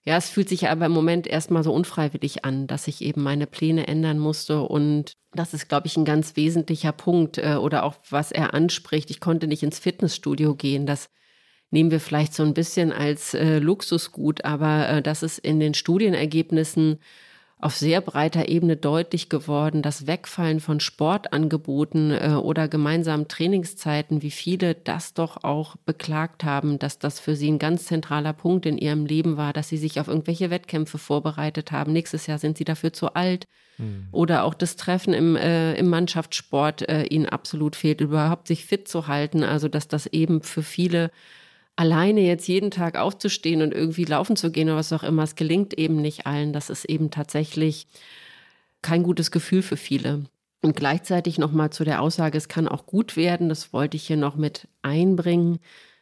ja, 0.04 0.18
es 0.18 0.30
fühlt 0.30 0.50
sich 0.50 0.68
aber 0.68 0.88
im 0.88 0.92
Moment 0.92 1.26
erstmal 1.26 1.64
so 1.64 1.74
unfreiwillig 1.74 2.44
an, 2.44 2.68
dass 2.68 2.90
ich 2.90 3.02
eben 3.02 3.24
meine 3.24 3.48
Pläne 3.48 3.88
ändern 3.88 4.20
musste. 4.20 4.62
Und 4.64 5.14
das 5.34 5.54
ist, 5.54 5.70
glaube 5.70 5.88
ich, 5.88 5.96
ein 5.96 6.06
ganz 6.06 6.36
wesentlicher 6.36 6.92
Punkt 6.92 7.38
äh, 7.38 7.56
oder 7.56 7.84
auch 7.84 7.96
was 8.10 8.34
er 8.34 8.54
anspricht. 8.54 9.10
Ich 9.10 9.22
konnte 9.22 9.48
nicht 9.48 9.64
ins 9.64 9.80
Fitnessstudio 9.80 10.56
gehen. 10.56 10.86
Das 10.86 11.10
nehmen 11.72 11.92
wir 11.92 12.02
vielleicht 12.02 12.34
so 12.34 12.44
ein 12.44 12.54
bisschen 12.54 12.92
als 12.92 13.34
äh, 13.34 13.60
Luxusgut, 13.60 14.44
aber 14.44 14.90
äh, 14.90 15.02
das 15.02 15.24
ist 15.24 15.40
in 15.40 15.62
den 15.62 15.74
Studienergebnissen 15.74 17.00
auf 17.60 17.76
sehr 17.76 18.02
breiter 18.02 18.50
Ebene 18.50 18.78
deutlich 18.78 19.30
geworden, 19.30 19.82
das 19.82 20.06
Wegfallen 20.06 20.60
von 20.60 20.80
Sportangeboten 20.80 22.12
äh, 22.12 22.36
oder 22.36 22.68
gemeinsamen 22.68 23.28
Trainingszeiten, 23.28 24.22
wie 24.22 24.30
viele 24.30 24.76
das 24.76 25.16
doch 25.16 25.44
auch 25.44 25.76
beklagt 25.78 26.44
haben, 26.44 26.78
dass 26.78 27.00
das 27.00 27.20
für 27.20 27.36
sie 27.36 27.50
ein 27.50 27.58
ganz 27.58 27.86
zentraler 27.86 28.34
Punkt 28.34 28.68
in 28.68 28.78
ihrem 28.78 29.08
Leben 29.08 29.38
war, 29.38 29.54
dass 29.54 29.70
sie 29.70 29.78
sich 29.78 30.00
auf 30.00 30.08
irgendwelche 30.08 30.52
Wettkämpfe 30.52 31.00
vorbereitet 31.00 31.72
haben. 31.72 31.94
Nächstes 31.94 32.28
Jahr 32.28 32.38
sind 32.38 32.60
sie 32.60 32.66
dafür 32.66 32.94
zu 32.94 33.16
alt. 33.16 33.48
Mhm. 33.80 34.08
Oder 34.12 34.44
auch 34.44 34.54
das 34.54 34.76
Treffen 34.76 35.16
im, 35.16 35.36
äh, 35.36 35.74
im 35.76 35.90
Mannschaftssport 35.90 36.88
äh, 36.88 37.06
ihnen 37.06 37.26
absolut 37.26 37.76
fehlt, 37.76 38.02
überhaupt 38.02 38.48
sich 38.48 38.66
fit 38.66 38.88
zu 38.88 39.08
halten. 39.08 39.44
Also 39.44 39.68
dass 39.68 39.88
das 39.88 40.06
eben 40.06 40.44
für 40.44 40.62
viele 40.64 41.10
alleine 41.78 42.22
jetzt 42.22 42.48
jeden 42.48 42.72
Tag 42.72 42.98
aufzustehen 42.98 43.62
und 43.62 43.74
irgendwie 43.74 44.04
laufen 44.04 44.36
zu 44.36 44.52
gehen 44.52 44.68
oder 44.68 44.78
was 44.78 44.92
auch 44.92 45.04
immer, 45.04 45.24
es 45.24 45.36
gelingt 45.36 45.78
eben 45.78 46.02
nicht 46.02 46.26
allen. 46.26 46.52
Das 46.52 46.70
ist 46.70 46.86
eben 46.86 47.12
tatsächlich 47.12 47.88
kein 48.82 49.04
gutes 49.04 49.32
Gefühl 49.32 49.62
für 49.62 49.78
viele. 49.78 50.26
Und 50.62 50.76
gleichzeitig 50.76 51.38
nochmal 51.38 51.70
zu 51.70 51.84
der 51.84 52.02
Aussage, 52.02 52.38
es 52.38 52.48
kann 52.48 52.68
auch 52.68 52.88
gut 52.88 53.16
werden, 53.16 53.48
das 53.48 53.72
wollte 53.74 53.96
ich 53.96 54.08
hier 54.08 54.18
noch 54.18 54.36
mit 54.36 54.68
einbringen. 54.82 55.60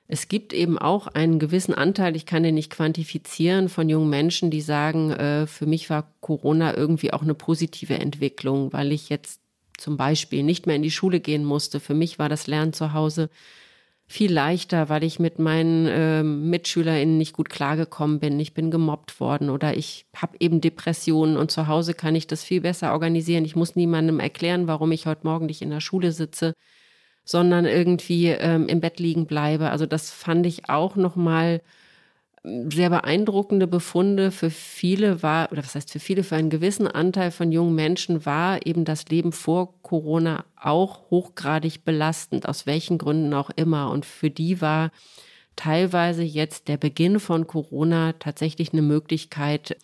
Es 0.07 0.29
gibt 0.29 0.53
eben 0.53 0.77
auch 0.77 1.07
einen 1.07 1.39
gewissen 1.39 1.73
Anteil, 1.73 2.15
ich 2.15 2.25
kann 2.25 2.43
den 2.43 2.55
nicht 2.55 2.71
quantifizieren, 2.71 3.67
von 3.67 3.89
jungen 3.89 4.09
Menschen, 4.09 4.51
die 4.51 4.61
sagen, 4.61 5.11
äh, 5.11 5.45
für 5.45 5.65
mich 5.65 5.89
war 5.89 6.13
Corona 6.21 6.77
irgendwie 6.77 7.11
auch 7.11 7.21
eine 7.21 7.33
positive 7.33 7.95
Entwicklung, 7.95 8.71
weil 8.71 8.93
ich 8.93 9.09
jetzt 9.09 9.41
zum 9.77 9.97
Beispiel 9.97 10.43
nicht 10.43 10.67
mehr 10.67 10.77
in 10.77 10.83
die 10.83 10.91
Schule 10.91 11.19
gehen 11.19 11.43
musste. 11.43 11.81
Für 11.81 11.95
mich 11.95 12.17
war 12.17 12.29
das 12.29 12.47
Lernen 12.47 12.71
zu 12.71 12.93
Hause 12.93 13.29
viel 14.07 14.31
leichter, 14.31 14.89
weil 14.89 15.03
ich 15.03 15.19
mit 15.19 15.39
meinen 15.39 15.87
äh, 15.87 16.23
MitschülerInnen 16.23 17.17
nicht 17.17 17.33
gut 17.33 17.49
klargekommen 17.49 18.19
bin. 18.19 18.39
Ich 18.39 18.53
bin 18.53 18.69
gemobbt 18.71 19.19
worden 19.19 19.49
oder 19.49 19.75
ich 19.75 20.05
habe 20.15 20.37
eben 20.39 20.61
Depressionen 20.61 21.37
und 21.37 21.51
zu 21.51 21.67
Hause 21.67 21.93
kann 21.95 22.15
ich 22.15 22.27
das 22.27 22.43
viel 22.43 22.61
besser 22.61 22.91
organisieren. 22.93 23.45
Ich 23.45 23.55
muss 23.55 23.75
niemandem 23.75 24.19
erklären, 24.19 24.67
warum 24.67 24.91
ich 24.91 25.07
heute 25.07 25.25
Morgen 25.25 25.47
nicht 25.47 25.61
in 25.61 25.71
der 25.71 25.81
Schule 25.81 26.11
sitze, 26.11 26.53
sondern 27.23 27.65
irgendwie 27.65 28.27
ähm, 28.27 28.67
im 28.67 28.79
Bett 28.81 28.99
liegen 28.99 29.25
bleibe. 29.25 29.71
Also 29.71 29.85
das 29.87 30.11
fand 30.11 30.45
ich 30.45 30.69
auch 30.69 30.95
nochmal 30.95 31.55
mal 31.57 31.61
sehr 32.69 32.89
beeindruckende 32.89 33.67
Befunde 33.67 34.31
für 34.31 34.49
viele 34.49 35.23
war, 35.23 35.51
oder 35.51 35.63
was 35.63 35.75
heißt 35.75 35.91
für 35.91 35.99
viele, 35.99 36.23
für 36.23 36.35
einen 36.35 36.49
gewissen 36.49 36.87
Anteil 36.87 37.31
von 37.31 37.51
jungen 37.51 37.75
Menschen 37.75 38.25
war 38.25 38.65
eben 38.65 38.85
das 38.85 39.05
Leben 39.07 39.31
vor 39.31 39.81
Corona 39.81 40.45
auch 40.55 41.09
hochgradig 41.09 41.83
belastend, 41.83 42.47
aus 42.47 42.65
welchen 42.65 42.97
Gründen 42.97 43.33
auch 43.33 43.49
immer. 43.55 43.89
Und 43.91 44.05
für 44.05 44.29
die 44.29 44.61
war 44.61 44.91
teilweise 45.55 46.23
jetzt 46.23 46.67
der 46.67 46.77
Beginn 46.77 47.19
von 47.19 47.47
Corona 47.47 48.13
tatsächlich 48.13 48.73
eine 48.73 48.81
Möglichkeit, 48.81 49.77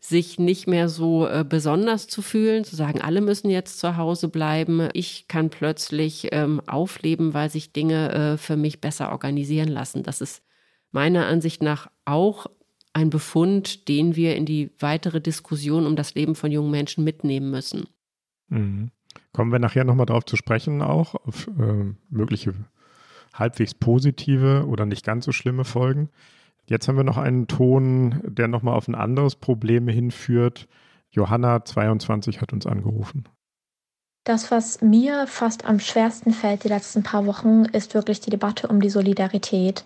sich 0.00 0.38
nicht 0.38 0.66
mehr 0.68 0.88
so 0.88 1.26
äh, 1.26 1.44
besonders 1.48 2.06
zu 2.06 2.22
fühlen, 2.22 2.64
zu 2.64 2.76
sagen, 2.76 3.00
alle 3.00 3.20
müssen 3.20 3.50
jetzt 3.50 3.80
zu 3.80 3.96
Hause 3.96 4.28
bleiben. 4.28 4.88
Ich 4.94 5.26
kann 5.28 5.50
plötzlich 5.50 6.28
ähm, 6.32 6.62
aufleben, 6.66 7.34
weil 7.34 7.50
sich 7.50 7.72
Dinge 7.72 8.12
äh, 8.12 8.36
für 8.38 8.56
mich 8.56 8.80
besser 8.80 9.10
organisieren 9.10 9.68
lassen. 9.68 10.04
Das 10.04 10.20
ist 10.20 10.42
meiner 10.90 11.26
Ansicht 11.26 11.62
nach 11.62 11.90
auch 12.04 12.46
ein 12.92 13.10
Befund, 13.10 13.88
den 13.88 14.16
wir 14.16 14.36
in 14.36 14.46
die 14.46 14.70
weitere 14.78 15.20
Diskussion 15.20 15.86
um 15.86 15.96
das 15.96 16.14
Leben 16.14 16.34
von 16.34 16.50
jungen 16.50 16.70
Menschen 16.70 17.04
mitnehmen 17.04 17.50
müssen. 17.50 17.88
Mhm. 18.48 18.90
Kommen 19.32 19.52
wir 19.52 19.58
nachher 19.58 19.84
nochmal 19.84 20.06
darauf 20.06 20.24
zu 20.24 20.36
sprechen, 20.36 20.82
auch 20.82 21.14
auf 21.14 21.48
äh, 21.58 21.94
mögliche 22.10 22.54
halbwegs 23.34 23.74
positive 23.74 24.66
oder 24.66 24.86
nicht 24.86 25.04
ganz 25.04 25.24
so 25.24 25.32
schlimme 25.32 25.64
Folgen. 25.64 26.10
Jetzt 26.66 26.88
haben 26.88 26.96
wir 26.96 27.04
noch 27.04 27.18
einen 27.18 27.46
Ton, 27.46 28.20
der 28.24 28.48
nochmal 28.48 28.74
auf 28.74 28.88
ein 28.88 28.94
anderes 28.94 29.36
Problem 29.36 29.88
hinführt. 29.88 30.68
Johanna 31.10 31.64
22 31.64 32.40
hat 32.40 32.52
uns 32.52 32.66
angerufen. 32.66 33.24
Das, 34.24 34.50
was 34.50 34.82
mir 34.82 35.26
fast 35.26 35.64
am 35.64 35.80
schwersten 35.80 36.32
fällt 36.32 36.64
die 36.64 36.68
letzten 36.68 37.02
paar 37.02 37.24
Wochen, 37.26 37.64
ist 37.64 37.94
wirklich 37.94 38.20
die 38.20 38.30
Debatte 38.30 38.68
um 38.68 38.80
die 38.80 38.90
Solidarität, 38.90 39.84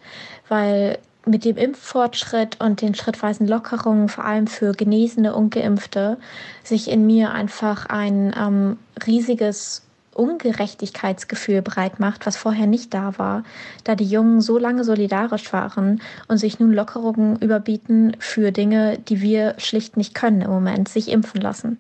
weil 0.48 0.98
mit 1.26 1.44
dem 1.44 1.56
Impffortschritt 1.56 2.60
und 2.60 2.80
den 2.80 2.94
schrittweisen 2.94 3.46
Lockerungen, 3.46 4.08
vor 4.08 4.24
allem 4.24 4.46
für 4.46 4.72
Genesene 4.72 5.34
und 5.34 5.50
Geimpfte, 5.50 6.18
sich 6.64 6.90
in 6.90 7.06
mir 7.06 7.30
einfach 7.30 7.86
ein 7.86 8.34
ähm, 8.36 8.78
riesiges 9.06 9.82
Ungerechtigkeitsgefühl 10.14 11.62
breit 11.62 12.00
macht, 12.00 12.26
was 12.26 12.36
vorher 12.36 12.66
nicht 12.66 12.92
da 12.92 13.18
war, 13.18 13.44
da 13.84 13.94
die 13.94 14.04
Jungen 14.04 14.40
so 14.40 14.58
lange 14.58 14.84
solidarisch 14.84 15.52
waren 15.52 16.02
und 16.28 16.38
sich 16.38 16.58
nun 16.58 16.72
Lockerungen 16.72 17.36
überbieten 17.36 18.16
für 18.18 18.52
Dinge, 18.52 18.98
die 18.98 19.22
wir 19.22 19.54
schlicht 19.58 19.96
nicht 19.96 20.14
können 20.14 20.42
im 20.42 20.50
Moment, 20.50 20.88
sich 20.88 21.08
impfen 21.08 21.40
lassen. 21.40 21.78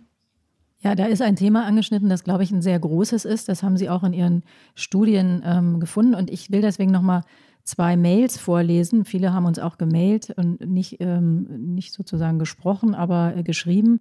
Ja, 0.82 0.96
da 0.96 1.06
ist 1.06 1.22
ein 1.22 1.36
Thema 1.36 1.64
angeschnitten, 1.64 2.08
das, 2.08 2.24
glaube 2.24 2.42
ich, 2.42 2.50
ein 2.50 2.60
sehr 2.60 2.78
großes 2.78 3.24
ist. 3.24 3.48
Das 3.48 3.62
haben 3.62 3.76
Sie 3.76 3.88
auch 3.88 4.02
in 4.02 4.12
Ihren 4.12 4.42
Studien 4.74 5.40
ähm, 5.44 5.78
gefunden. 5.78 6.14
Und 6.14 6.28
ich 6.28 6.50
will 6.50 6.60
deswegen 6.60 6.90
nochmal 6.90 7.22
zwei 7.62 7.96
Mails 7.96 8.36
vorlesen. 8.36 9.04
Viele 9.04 9.32
haben 9.32 9.46
uns 9.46 9.60
auch 9.60 9.78
gemailt 9.78 10.34
und 10.36 10.60
nicht, 10.66 10.96
ähm, 11.00 11.74
nicht 11.74 11.92
sozusagen 11.92 12.40
gesprochen, 12.40 12.96
aber 12.96 13.36
äh, 13.36 13.42
geschrieben. 13.44 14.00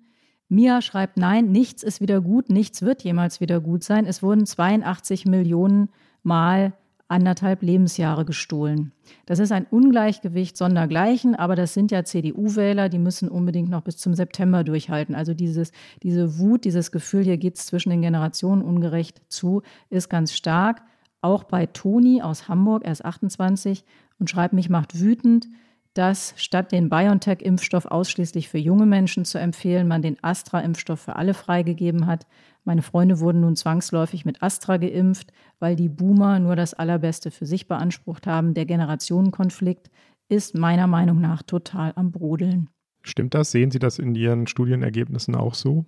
Mia 0.50 0.82
schreibt, 0.82 1.18
nein, 1.18 1.52
nichts 1.52 1.84
ist 1.84 2.02
wieder 2.02 2.20
gut, 2.20 2.50
nichts 2.50 2.82
wird 2.82 3.04
jemals 3.04 3.40
wieder 3.40 3.62
gut 3.62 3.84
sein. 3.84 4.06
Es 4.06 4.24
wurden 4.24 4.46
82 4.46 5.26
Millionen 5.26 5.90
Mal 6.24 6.74
anderthalb 7.12 7.62
Lebensjahre 7.62 8.26
gestohlen. 8.26 8.94
Das 9.26 9.40
ist 9.40 9.52
ein 9.52 9.68
Ungleichgewicht 9.70 10.56
sondergleichen, 10.56 11.36
aber 11.36 11.56
das 11.56 11.74
sind 11.74 11.92
ja 11.92 12.04
CDU-Wähler, 12.04 12.90
die 12.90 13.00
müssen 13.00 13.28
unbedingt 13.28 13.70
noch 13.70 13.82
bis 13.82 13.98
zum 13.98 14.16
September 14.16 14.64
durchhalten. 14.64 15.14
Also 15.14 15.34
dieses, 15.34 15.72
diese 16.02 16.40
Wut, 16.40 16.64
dieses 16.64 16.92
Gefühl, 16.92 17.24
hier 17.24 17.38
geht 17.38 17.58
es 17.58 17.66
zwischen 17.66 17.90
den 17.90 18.02
Generationen 18.02 18.62
ungerecht 18.62 19.22
zu, 19.28 19.62
ist 19.90 20.10
ganz 20.10 20.34
stark. 20.34 20.82
Auch 21.22 21.44
bei 21.44 21.66
Toni 21.66 22.22
aus 22.22 22.48
Hamburg, 22.48 22.84
er 22.86 22.94
ist 22.94 23.06
28 23.06 23.84
und 24.20 24.30
schreibt, 24.30 24.54
mich 24.54 24.70
macht 24.70 25.00
wütend, 25.00 25.48
dass 25.94 26.34
statt 26.38 26.72
den 26.72 26.90
BioNTech-Impfstoff 26.90 27.86
ausschließlich 27.86 28.48
für 28.48 28.58
junge 28.58 28.86
Menschen 28.86 29.26
zu 29.26 29.38
empfehlen, 29.38 29.88
man 29.88 30.02
den 30.02 30.18
Astra-Impfstoff 30.24 31.02
für 31.02 31.18
alle 31.18 31.34
freigegeben 31.34 32.08
hat. 32.08 32.26
Meine 32.64 32.82
Freunde 32.82 33.20
wurden 33.20 33.42
nun 33.42 33.56
zwangsläufig 33.56 34.26
mit 34.26 34.44
Astra 34.44 34.78
geimpft, 34.78 35.32
weil 35.60 35.76
die 35.76 35.90
Boomer 35.90 36.40
nur 36.40 36.56
das 36.56 36.74
Allerbeste 36.74 37.32
für 37.32 37.46
sich 37.46 37.68
beansprucht 37.68 38.28
haben. 38.28 38.54
Der 38.54 38.66
Generationenkonflikt 38.66 39.90
ist 40.30 40.56
meiner 40.56 40.88
Meinung 40.88 41.20
nach 41.20 41.42
total 41.42 41.92
am 41.96 42.12
Brodeln. 42.12 42.70
Stimmt 43.04 43.34
das? 43.34 43.52
Sehen 43.52 43.72
Sie 43.72 43.80
das 43.80 43.98
in 44.00 44.14
Ihren 44.14 44.48
Studienergebnissen 44.48 45.36
auch 45.36 45.56
so? 45.56 45.86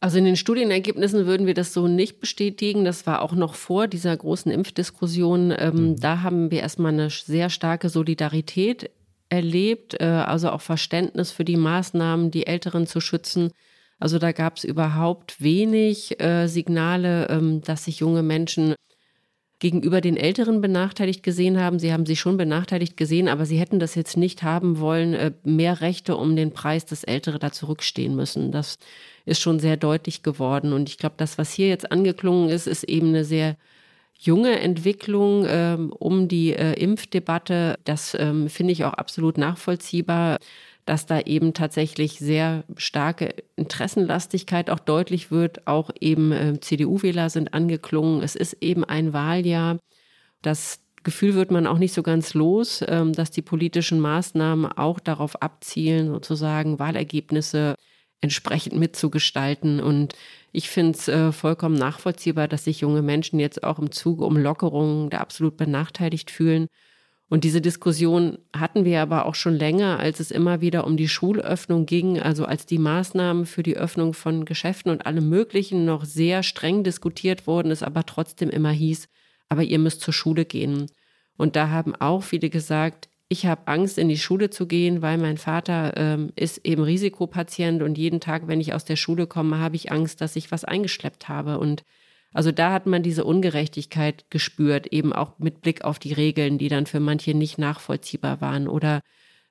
Also 0.00 0.18
in 0.18 0.24
den 0.24 0.36
Studienergebnissen 0.36 1.26
würden 1.26 1.46
wir 1.46 1.54
das 1.54 1.72
so 1.72 1.86
nicht 1.86 2.18
bestätigen. 2.18 2.84
Das 2.84 3.06
war 3.06 3.22
auch 3.22 3.34
noch 3.34 3.54
vor 3.54 3.86
dieser 3.86 4.16
großen 4.16 4.50
Impfdiskussion. 4.50 5.54
Ähm, 5.56 5.74
mhm. 5.74 6.00
Da 6.00 6.22
haben 6.22 6.50
wir 6.50 6.60
erstmal 6.60 6.92
eine 6.92 7.10
sehr 7.10 7.50
starke 7.50 7.88
Solidarität 7.88 8.90
erlebt, 9.28 10.00
äh, 10.00 10.04
also 10.04 10.50
auch 10.50 10.60
Verständnis 10.60 11.30
für 11.30 11.44
die 11.44 11.56
Maßnahmen, 11.56 12.30
die 12.30 12.46
Älteren 12.46 12.86
zu 12.86 13.00
schützen. 13.00 13.52
Also 14.02 14.18
da 14.18 14.32
gab 14.32 14.56
es 14.56 14.64
überhaupt 14.64 15.40
wenig 15.40 16.20
äh, 16.20 16.48
Signale, 16.48 17.28
ähm, 17.30 17.60
dass 17.60 17.84
sich 17.84 18.00
junge 18.00 18.24
Menschen 18.24 18.74
gegenüber 19.60 20.00
den 20.00 20.16
Älteren 20.16 20.60
benachteiligt 20.60 21.22
gesehen 21.22 21.60
haben. 21.60 21.78
Sie 21.78 21.92
haben 21.92 22.04
sie 22.04 22.16
schon 22.16 22.36
benachteiligt 22.36 22.96
gesehen, 22.96 23.28
aber 23.28 23.46
sie 23.46 23.58
hätten 23.58 23.78
das 23.78 23.94
jetzt 23.94 24.16
nicht 24.16 24.42
haben 24.42 24.80
wollen, 24.80 25.14
äh, 25.14 25.30
mehr 25.44 25.80
Rechte 25.82 26.16
um 26.16 26.34
den 26.34 26.50
Preis, 26.52 26.84
dass 26.84 27.04
Ältere 27.04 27.38
da 27.38 27.52
zurückstehen 27.52 28.16
müssen. 28.16 28.50
Das 28.50 28.76
ist 29.24 29.40
schon 29.40 29.60
sehr 29.60 29.76
deutlich 29.76 30.24
geworden. 30.24 30.72
Und 30.72 30.88
ich 30.88 30.98
glaube, 30.98 31.14
das, 31.16 31.38
was 31.38 31.52
hier 31.52 31.68
jetzt 31.68 31.92
angeklungen 31.92 32.48
ist, 32.48 32.66
ist 32.66 32.82
eben 32.82 33.10
eine 33.10 33.24
sehr 33.24 33.56
junge 34.18 34.58
Entwicklung 34.58 35.44
ähm, 35.46 35.92
um 35.92 36.26
die 36.26 36.54
äh, 36.54 36.72
Impfdebatte. 36.72 37.78
Das 37.84 38.16
ähm, 38.18 38.48
finde 38.48 38.72
ich 38.72 38.84
auch 38.84 38.94
absolut 38.94 39.38
nachvollziehbar 39.38 40.38
dass 40.84 41.06
da 41.06 41.20
eben 41.20 41.54
tatsächlich 41.54 42.18
sehr 42.18 42.64
starke 42.76 43.34
Interessenlastigkeit 43.56 44.68
auch 44.68 44.80
deutlich 44.80 45.30
wird. 45.30 45.66
Auch 45.66 45.90
eben 46.00 46.32
äh, 46.32 46.60
CDU-Wähler 46.60 47.30
sind 47.30 47.54
angeklungen. 47.54 48.22
Es 48.22 48.34
ist 48.34 48.54
eben 48.60 48.84
ein 48.84 49.12
Wahljahr. 49.12 49.78
Das 50.42 50.80
Gefühl 51.04 51.34
wird 51.34 51.50
man 51.50 51.66
auch 51.66 51.78
nicht 51.78 51.92
so 51.94 52.02
ganz 52.02 52.34
los, 52.34 52.84
ähm, 52.86 53.12
dass 53.12 53.30
die 53.30 53.42
politischen 53.42 54.00
Maßnahmen 54.00 54.66
auch 54.72 55.00
darauf 55.00 55.40
abzielen, 55.40 56.08
sozusagen 56.08 56.78
Wahlergebnisse 56.78 57.76
entsprechend 58.20 58.76
mitzugestalten. 58.76 59.80
Und 59.80 60.14
ich 60.52 60.68
finde 60.68 60.92
es 60.92 61.08
äh, 61.08 61.32
vollkommen 61.32 61.76
nachvollziehbar, 61.76 62.48
dass 62.48 62.64
sich 62.64 62.80
junge 62.80 63.02
Menschen 63.02 63.40
jetzt 63.40 63.62
auch 63.64 63.78
im 63.78 63.90
Zuge 63.90 64.24
um 64.24 64.36
Lockerungen 64.36 65.10
da 65.10 65.18
absolut 65.18 65.56
benachteiligt 65.56 66.30
fühlen. 66.30 66.68
Und 67.32 67.44
diese 67.44 67.62
Diskussion 67.62 68.36
hatten 68.54 68.84
wir 68.84 69.00
aber 69.00 69.24
auch 69.24 69.34
schon 69.34 69.54
länger, 69.54 69.98
als 69.98 70.20
es 70.20 70.30
immer 70.30 70.60
wieder 70.60 70.86
um 70.86 70.98
die 70.98 71.08
Schulöffnung 71.08 71.86
ging, 71.86 72.20
also 72.20 72.44
als 72.44 72.66
die 72.66 72.76
Maßnahmen 72.76 73.46
für 73.46 73.62
die 73.62 73.78
Öffnung 73.78 74.12
von 74.12 74.44
Geschäften 74.44 74.92
und 74.92 75.06
allem 75.06 75.30
Möglichen 75.30 75.86
noch 75.86 76.04
sehr 76.04 76.42
streng 76.42 76.84
diskutiert 76.84 77.46
wurden, 77.46 77.70
es 77.70 77.82
aber 77.82 78.04
trotzdem 78.04 78.50
immer 78.50 78.70
hieß, 78.70 79.08
aber 79.48 79.62
ihr 79.62 79.78
müsst 79.78 80.02
zur 80.02 80.12
Schule 80.12 80.44
gehen. 80.44 80.88
Und 81.38 81.56
da 81.56 81.70
haben 81.70 81.96
auch 81.96 82.22
viele 82.22 82.50
gesagt, 82.50 83.08
ich 83.30 83.46
habe 83.46 83.66
Angst, 83.66 83.96
in 83.96 84.10
die 84.10 84.18
Schule 84.18 84.50
zu 84.50 84.66
gehen, 84.66 85.00
weil 85.00 85.16
mein 85.16 85.38
Vater 85.38 85.94
ähm, 85.96 86.32
ist 86.36 86.66
eben 86.66 86.82
Risikopatient 86.82 87.82
und 87.82 87.96
jeden 87.96 88.20
Tag, 88.20 88.46
wenn 88.46 88.60
ich 88.60 88.74
aus 88.74 88.84
der 88.84 88.96
Schule 88.96 89.26
komme, 89.26 89.58
habe 89.58 89.76
ich 89.76 89.90
Angst, 89.90 90.20
dass 90.20 90.36
ich 90.36 90.52
was 90.52 90.64
eingeschleppt 90.66 91.30
habe. 91.30 91.58
Und 91.58 91.82
also 92.32 92.52
da 92.52 92.72
hat 92.72 92.86
man 92.86 93.02
diese 93.02 93.24
Ungerechtigkeit 93.24 94.24
gespürt, 94.30 94.86
eben 94.88 95.12
auch 95.12 95.38
mit 95.38 95.60
Blick 95.60 95.84
auf 95.84 95.98
die 95.98 96.12
Regeln, 96.12 96.58
die 96.58 96.68
dann 96.68 96.86
für 96.86 97.00
manche 97.00 97.34
nicht 97.34 97.58
nachvollziehbar 97.58 98.40
waren. 98.40 98.68
Oder 98.68 99.00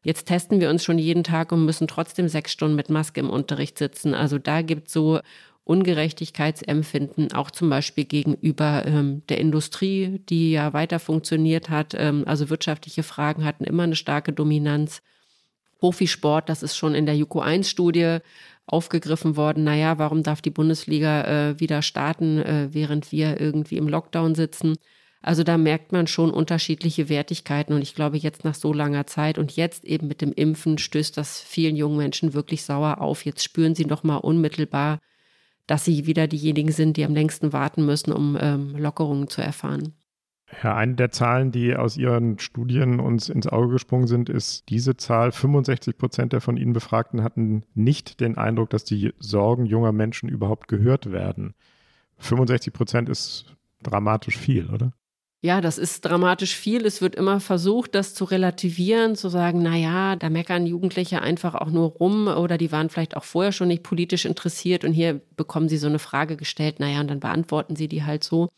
jetzt 0.04 0.26
testen 0.26 0.60
wir 0.60 0.70
uns 0.70 0.84
schon 0.84 0.98
jeden 0.98 1.24
Tag 1.24 1.52
und 1.52 1.66
müssen 1.66 1.88
trotzdem 1.88 2.28
sechs 2.28 2.52
Stunden 2.52 2.76
mit 2.76 2.90
Maske 2.90 3.20
im 3.20 3.30
Unterricht 3.30 3.78
sitzen. 3.78 4.14
Also 4.14 4.40
da 4.40 4.62
gibt 4.62 4.88
es 4.88 4.94
so 4.94 5.20
Ungerechtigkeitsempfinden, 5.64 7.34
auch 7.34 7.52
zum 7.52 7.70
Beispiel 7.70 8.06
gegenüber 8.06 8.84
ähm, 8.86 9.22
der 9.30 9.38
Industrie, 9.38 10.20
die 10.28 10.52
ja 10.52 10.74
weiter 10.74 10.98
funktioniert 10.98 11.70
hat. 11.70 11.94
Ähm, 11.96 12.24
also 12.26 12.50
wirtschaftliche 12.50 13.04
Fragen 13.04 13.46
hatten 13.46 13.64
immer 13.64 13.84
eine 13.84 13.96
starke 13.96 14.34
Dominanz. 14.34 15.04
Profisport, 15.78 16.50
das 16.50 16.62
ist 16.62 16.76
schon 16.76 16.94
in 16.94 17.06
der 17.06 17.16
Juko 17.16 17.42
1-Studie 17.42 18.20
aufgegriffen 18.72 19.36
worden, 19.36 19.64
naja, 19.64 19.98
warum 19.98 20.24
darf 20.24 20.42
die 20.42 20.50
Bundesliga 20.50 21.24
äh, 21.50 21.60
wieder 21.60 21.82
starten, 21.82 22.40
äh, 22.40 22.70
während 22.72 23.12
wir 23.12 23.40
irgendwie 23.40 23.78
im 23.78 23.88
Lockdown 23.88 24.34
sitzen. 24.34 24.78
Also 25.22 25.44
da 25.44 25.58
merkt 25.58 25.92
man 25.92 26.08
schon 26.08 26.32
unterschiedliche 26.32 27.08
Wertigkeiten 27.08 27.74
und 27.74 27.84
ich 27.84 27.94
glaube 27.94 28.18
jetzt 28.18 28.44
nach 28.44 28.56
so 28.56 28.74
langer 28.74 29.06
Zeit 29.06 29.38
und 29.38 29.56
jetzt 29.56 29.84
eben 29.84 30.08
mit 30.08 30.22
dem 30.22 30.34
Impfen 30.34 30.80
stößt 30.80 31.16
das 31.16 31.40
vielen 31.40 31.76
jungen 31.76 31.98
Menschen 31.98 32.34
wirklich 32.34 32.64
sauer 32.64 33.02
auf. 33.02 33.26
Jetzt 33.26 33.44
spüren 33.44 33.76
sie 33.76 33.86
noch 33.86 34.04
mal 34.04 34.18
unmittelbar, 34.18 35.00
dass 35.68 35.86
sie 35.86 36.08
wieder 36.08 36.28
diejenigen 36.28 36.72
sind, 36.72 36.98
die 36.98 37.06
am 37.06 37.14
längsten 37.14 37.54
warten 37.54 37.86
müssen, 37.86 38.12
um 38.12 38.36
ähm, 38.40 38.76
Lockerungen 38.76 39.28
zu 39.28 39.42
erfahren. 39.42 39.94
Ja, 40.64 40.76
eine 40.76 40.96
der 40.96 41.12
Zahlen, 41.12 41.52
die 41.52 41.76
aus 41.76 41.98
Ihren 41.98 42.38
Studien 42.40 43.00
uns 43.00 43.30
ins 43.30 43.48
Auge 43.48 43.70
gesprungen 43.70 44.08
sind, 44.08 44.30
ist 44.30 44.70
diese 44.70 44.98
Zahl. 44.98 45.32
65 45.32 45.98
Prozent 45.98 46.34
der 46.34 46.42
von 46.42 46.58
Ihnen 46.58 46.74
Befragten 46.74 47.24
hatten 47.24 47.64
nicht 47.74 48.20
den 48.20 48.38
Eindruck, 48.38 48.70
dass 48.70 48.84
die 48.84 49.14
Sorgen 49.20 49.66
junger 49.66 49.92
Menschen 49.92 50.30
überhaupt 50.30 50.68
gehört 50.68 51.12
werden. 51.12 51.54
65 52.18 52.74
Prozent 52.74 53.10
ist 53.10 53.56
dramatisch 53.82 54.38
viel, 54.38 54.70
oder? 54.70 54.94
Ja, 55.44 55.60
das 55.60 55.80
ist 55.80 56.06
dramatisch 56.06 56.56
viel. 56.56 56.86
Es 56.86 57.02
wird 57.02 57.16
immer 57.16 57.40
versucht, 57.40 57.96
das 57.96 58.14
zu 58.14 58.26
relativieren, 58.26 59.16
zu 59.16 59.28
sagen, 59.28 59.64
na 59.64 59.76
ja, 59.76 60.16
da 60.16 60.30
meckern 60.30 60.68
Jugendliche 60.68 61.24
einfach 61.24 61.56
auch 61.56 61.72
nur 61.72 61.90
rum 61.90 62.28
oder 62.28 62.60
die 62.60 62.72
waren 62.72 62.90
vielleicht 62.90 63.18
auch 63.18 63.24
vorher 63.24 63.52
schon 63.52 63.70
nicht 63.70 63.82
politisch 63.82 64.26
interessiert 64.26 64.86
und 64.86 64.94
hier 64.94 65.20
bekommen 65.36 65.68
sie 65.68 65.78
so 65.78 65.88
eine 65.88 65.98
Frage 65.98 66.38
gestellt, 66.38 66.76
na 66.78 66.88
ja, 66.88 67.02
und 67.02 67.08
dann 67.08 67.20
beantworten 67.20 67.76
sie 67.76 67.88
die 67.88 68.04
halt 68.04 68.24
so. 68.24 68.50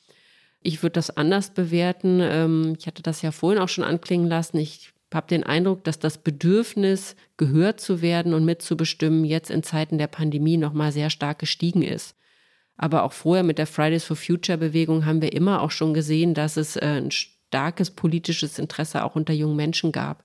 Ich 0.64 0.82
würde 0.82 0.94
das 0.94 1.16
anders 1.16 1.54
bewerten. 1.54 2.20
Ähm, 2.22 2.76
ich 2.80 2.88
hatte 2.88 3.04
das 3.04 3.22
ja 3.22 3.32
vorhin 3.32 3.62
auch 3.62 3.70
schon 3.70 3.84
anklingen 3.84 4.28
lassen. 4.28 4.58
Ich 4.58 4.94
habe 5.14 5.28
den 5.28 5.44
Eindruck, 5.44 5.84
dass 5.84 6.00
das 6.00 6.18
Bedürfnis, 6.18 7.16
gehört 7.38 7.80
zu 7.80 8.02
werden 8.02 8.34
und 8.34 8.46
mitzubestimmen, 8.46 9.26
jetzt 9.26 9.52
in 9.52 9.62
Zeiten 9.62 9.98
der 9.98 10.08
Pandemie 10.08 10.58
nochmal 10.58 10.92
sehr 10.92 11.10
stark 11.10 11.40
gestiegen 11.40 11.84
ist. 11.84 12.16
Aber 12.78 13.04
auch 13.04 13.14
vorher 13.14 13.44
mit 13.44 13.60
der 13.60 13.68
Fridays 13.68 14.06
for 14.06 14.16
Future 14.16 14.58
Bewegung 14.58 15.06
haben 15.06 15.22
wir 15.22 15.34
immer 15.34 15.62
auch 15.62 15.70
schon 15.70 15.94
gesehen, 15.94 16.34
dass 16.34 16.58
es 16.58 16.76
äh, 16.78 17.02
ein 17.02 17.12
starkes 17.12 17.92
politisches 17.92 18.58
Interesse 18.58 19.04
auch 19.04 19.16
unter 19.16 19.34
jungen 19.34 19.56
Menschen 19.56 19.92
gab. 19.92 20.24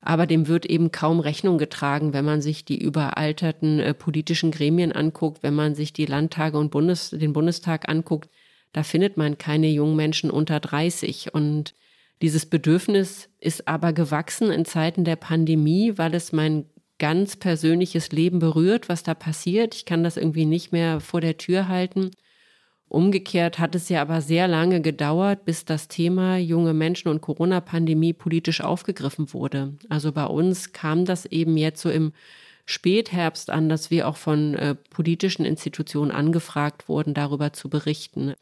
Aber 0.00 0.26
dem 0.26 0.48
wird 0.48 0.64
eben 0.64 0.90
kaum 0.90 1.20
Rechnung 1.20 1.58
getragen, 1.58 2.14
wenn 2.14 2.24
man 2.24 2.40
sich 2.40 2.64
die 2.64 2.78
überalterten 2.78 3.78
äh, 3.78 3.92
politischen 3.92 4.50
Gremien 4.50 4.92
anguckt, 4.92 5.42
wenn 5.42 5.54
man 5.54 5.74
sich 5.74 5.92
die 5.92 6.06
Landtage 6.06 6.58
und 6.58 6.70
Bundes, 6.70 7.10
den 7.10 7.34
Bundestag 7.34 7.88
anguckt 7.88 8.30
da 8.72 8.82
findet 8.82 9.16
man 9.16 9.38
keine 9.38 9.68
jungen 9.68 9.96
Menschen 9.96 10.30
unter 10.30 10.60
30. 10.60 11.34
Und 11.34 11.74
dieses 12.22 12.46
Bedürfnis 12.46 13.28
ist 13.38 13.66
aber 13.68 13.92
gewachsen 13.92 14.50
in 14.50 14.64
Zeiten 14.64 15.04
der 15.04 15.16
Pandemie, 15.16 15.96
weil 15.96 16.14
es 16.14 16.32
mein 16.32 16.66
ganz 16.98 17.36
persönliches 17.36 18.12
Leben 18.12 18.38
berührt, 18.38 18.88
was 18.88 19.02
da 19.02 19.14
passiert. 19.14 19.74
Ich 19.74 19.86
kann 19.86 20.04
das 20.04 20.16
irgendwie 20.16 20.44
nicht 20.44 20.70
mehr 20.70 21.00
vor 21.00 21.20
der 21.20 21.38
Tür 21.38 21.66
halten. 21.66 22.10
Umgekehrt 22.88 23.60
hat 23.60 23.76
es 23.76 23.88
ja 23.88 24.02
aber 24.02 24.20
sehr 24.20 24.48
lange 24.48 24.80
gedauert, 24.80 25.44
bis 25.44 25.64
das 25.64 25.86
Thema 25.86 26.36
junge 26.36 26.74
Menschen 26.74 27.08
und 27.08 27.20
Corona-Pandemie 27.20 28.12
politisch 28.12 28.60
aufgegriffen 28.60 29.32
wurde. 29.32 29.74
Also 29.88 30.10
bei 30.10 30.24
uns 30.24 30.72
kam 30.72 31.04
das 31.04 31.24
eben 31.24 31.56
jetzt 31.56 31.80
so 31.80 31.88
im 31.88 32.12
Spätherbst 32.66 33.48
an, 33.48 33.68
dass 33.68 33.90
wir 33.90 34.08
auch 34.08 34.16
von 34.16 34.54
äh, 34.54 34.74
politischen 34.74 35.44
Institutionen 35.44 36.10
angefragt 36.10 36.88
wurden, 36.88 37.14
darüber 37.14 37.52
zu 37.52 37.68
berichten. 37.68 38.34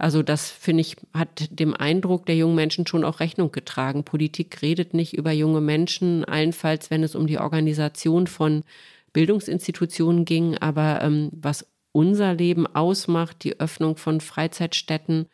Also 0.00 0.22
das, 0.22 0.50
finde 0.50 0.80
ich, 0.80 0.96
hat 1.12 1.48
dem 1.50 1.74
Eindruck 1.74 2.24
der 2.24 2.34
jungen 2.34 2.54
Menschen 2.54 2.86
schon 2.86 3.04
auch 3.04 3.20
Rechnung 3.20 3.52
getragen. 3.52 4.02
Politik 4.02 4.62
redet 4.62 4.94
nicht 4.94 5.12
über 5.12 5.30
junge 5.30 5.60
Menschen, 5.60 6.24
allenfalls 6.24 6.90
wenn 6.90 7.02
es 7.02 7.14
um 7.14 7.26
die 7.26 7.38
Organisation 7.38 8.26
von 8.26 8.64
Bildungsinstitutionen 9.12 10.24
ging. 10.24 10.56
Aber 10.56 11.02
ähm, 11.02 11.28
was 11.32 11.66
unser 11.92 12.32
Leben 12.32 12.66
ausmacht, 12.66 13.44
die 13.44 13.60
Öffnung 13.60 13.96
von 13.96 14.22
Freizeitstätten, 14.22 15.26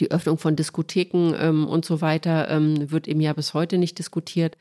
die 0.00 0.10
Öffnung 0.10 0.38
von 0.38 0.56
Diskotheken 0.56 1.34
ähm, 1.38 1.66
und 1.66 1.84
so 1.84 2.00
weiter, 2.00 2.48
ähm, 2.48 2.90
wird 2.90 3.06
eben 3.08 3.20
ja 3.20 3.34
bis 3.34 3.52
heute 3.52 3.76
nicht 3.76 3.98
diskutiert. 3.98 4.56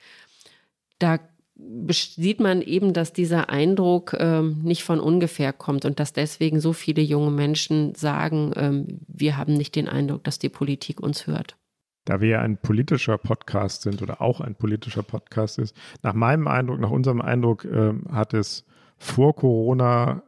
Da 0.99 1.19
sieht 1.55 2.39
man 2.39 2.61
eben, 2.61 2.93
dass 2.93 3.13
dieser 3.13 3.49
Eindruck 3.49 4.15
ähm, 4.17 4.61
nicht 4.63 4.83
von 4.83 4.99
ungefähr 4.99 5.53
kommt 5.53 5.85
und 5.85 5.99
dass 5.99 6.13
deswegen 6.13 6.59
so 6.59 6.73
viele 6.73 7.01
junge 7.01 7.31
Menschen 7.31 7.93
sagen, 7.95 8.51
ähm, 8.55 8.99
wir 9.07 9.37
haben 9.37 9.53
nicht 9.53 9.75
den 9.75 9.87
Eindruck, 9.87 10.23
dass 10.23 10.39
die 10.39 10.49
Politik 10.49 10.99
uns 10.99 11.27
hört. 11.27 11.57
Da 12.05 12.19
wir 12.19 12.29
ja 12.29 12.41
ein 12.41 12.57
politischer 12.57 13.17
Podcast 13.17 13.83
sind 13.83 14.01
oder 14.01 14.21
auch 14.21 14.41
ein 14.41 14.55
politischer 14.55 15.03
Podcast 15.03 15.59
ist, 15.59 15.75
nach 16.01 16.13
meinem 16.13 16.47
Eindruck, 16.47 16.79
nach 16.79 16.89
unserem 16.89 17.21
Eindruck 17.21 17.65
äh, 17.65 17.93
hat 18.11 18.33
es 18.33 18.65
vor 18.97 19.35
Corona 19.35 20.23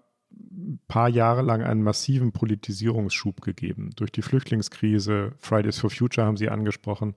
paar 0.88 1.10
Jahre 1.10 1.42
lang 1.42 1.64
einen 1.64 1.84
massiven 1.84 2.32
Politisierungsschub 2.32 3.42
gegeben. 3.42 3.92
Durch 3.96 4.12
die 4.12 4.22
Flüchtlingskrise, 4.22 5.34
Fridays 5.40 5.80
for 5.80 5.90
Future 5.90 6.26
haben 6.26 6.38
Sie 6.38 6.50
angesprochen. 6.50 7.16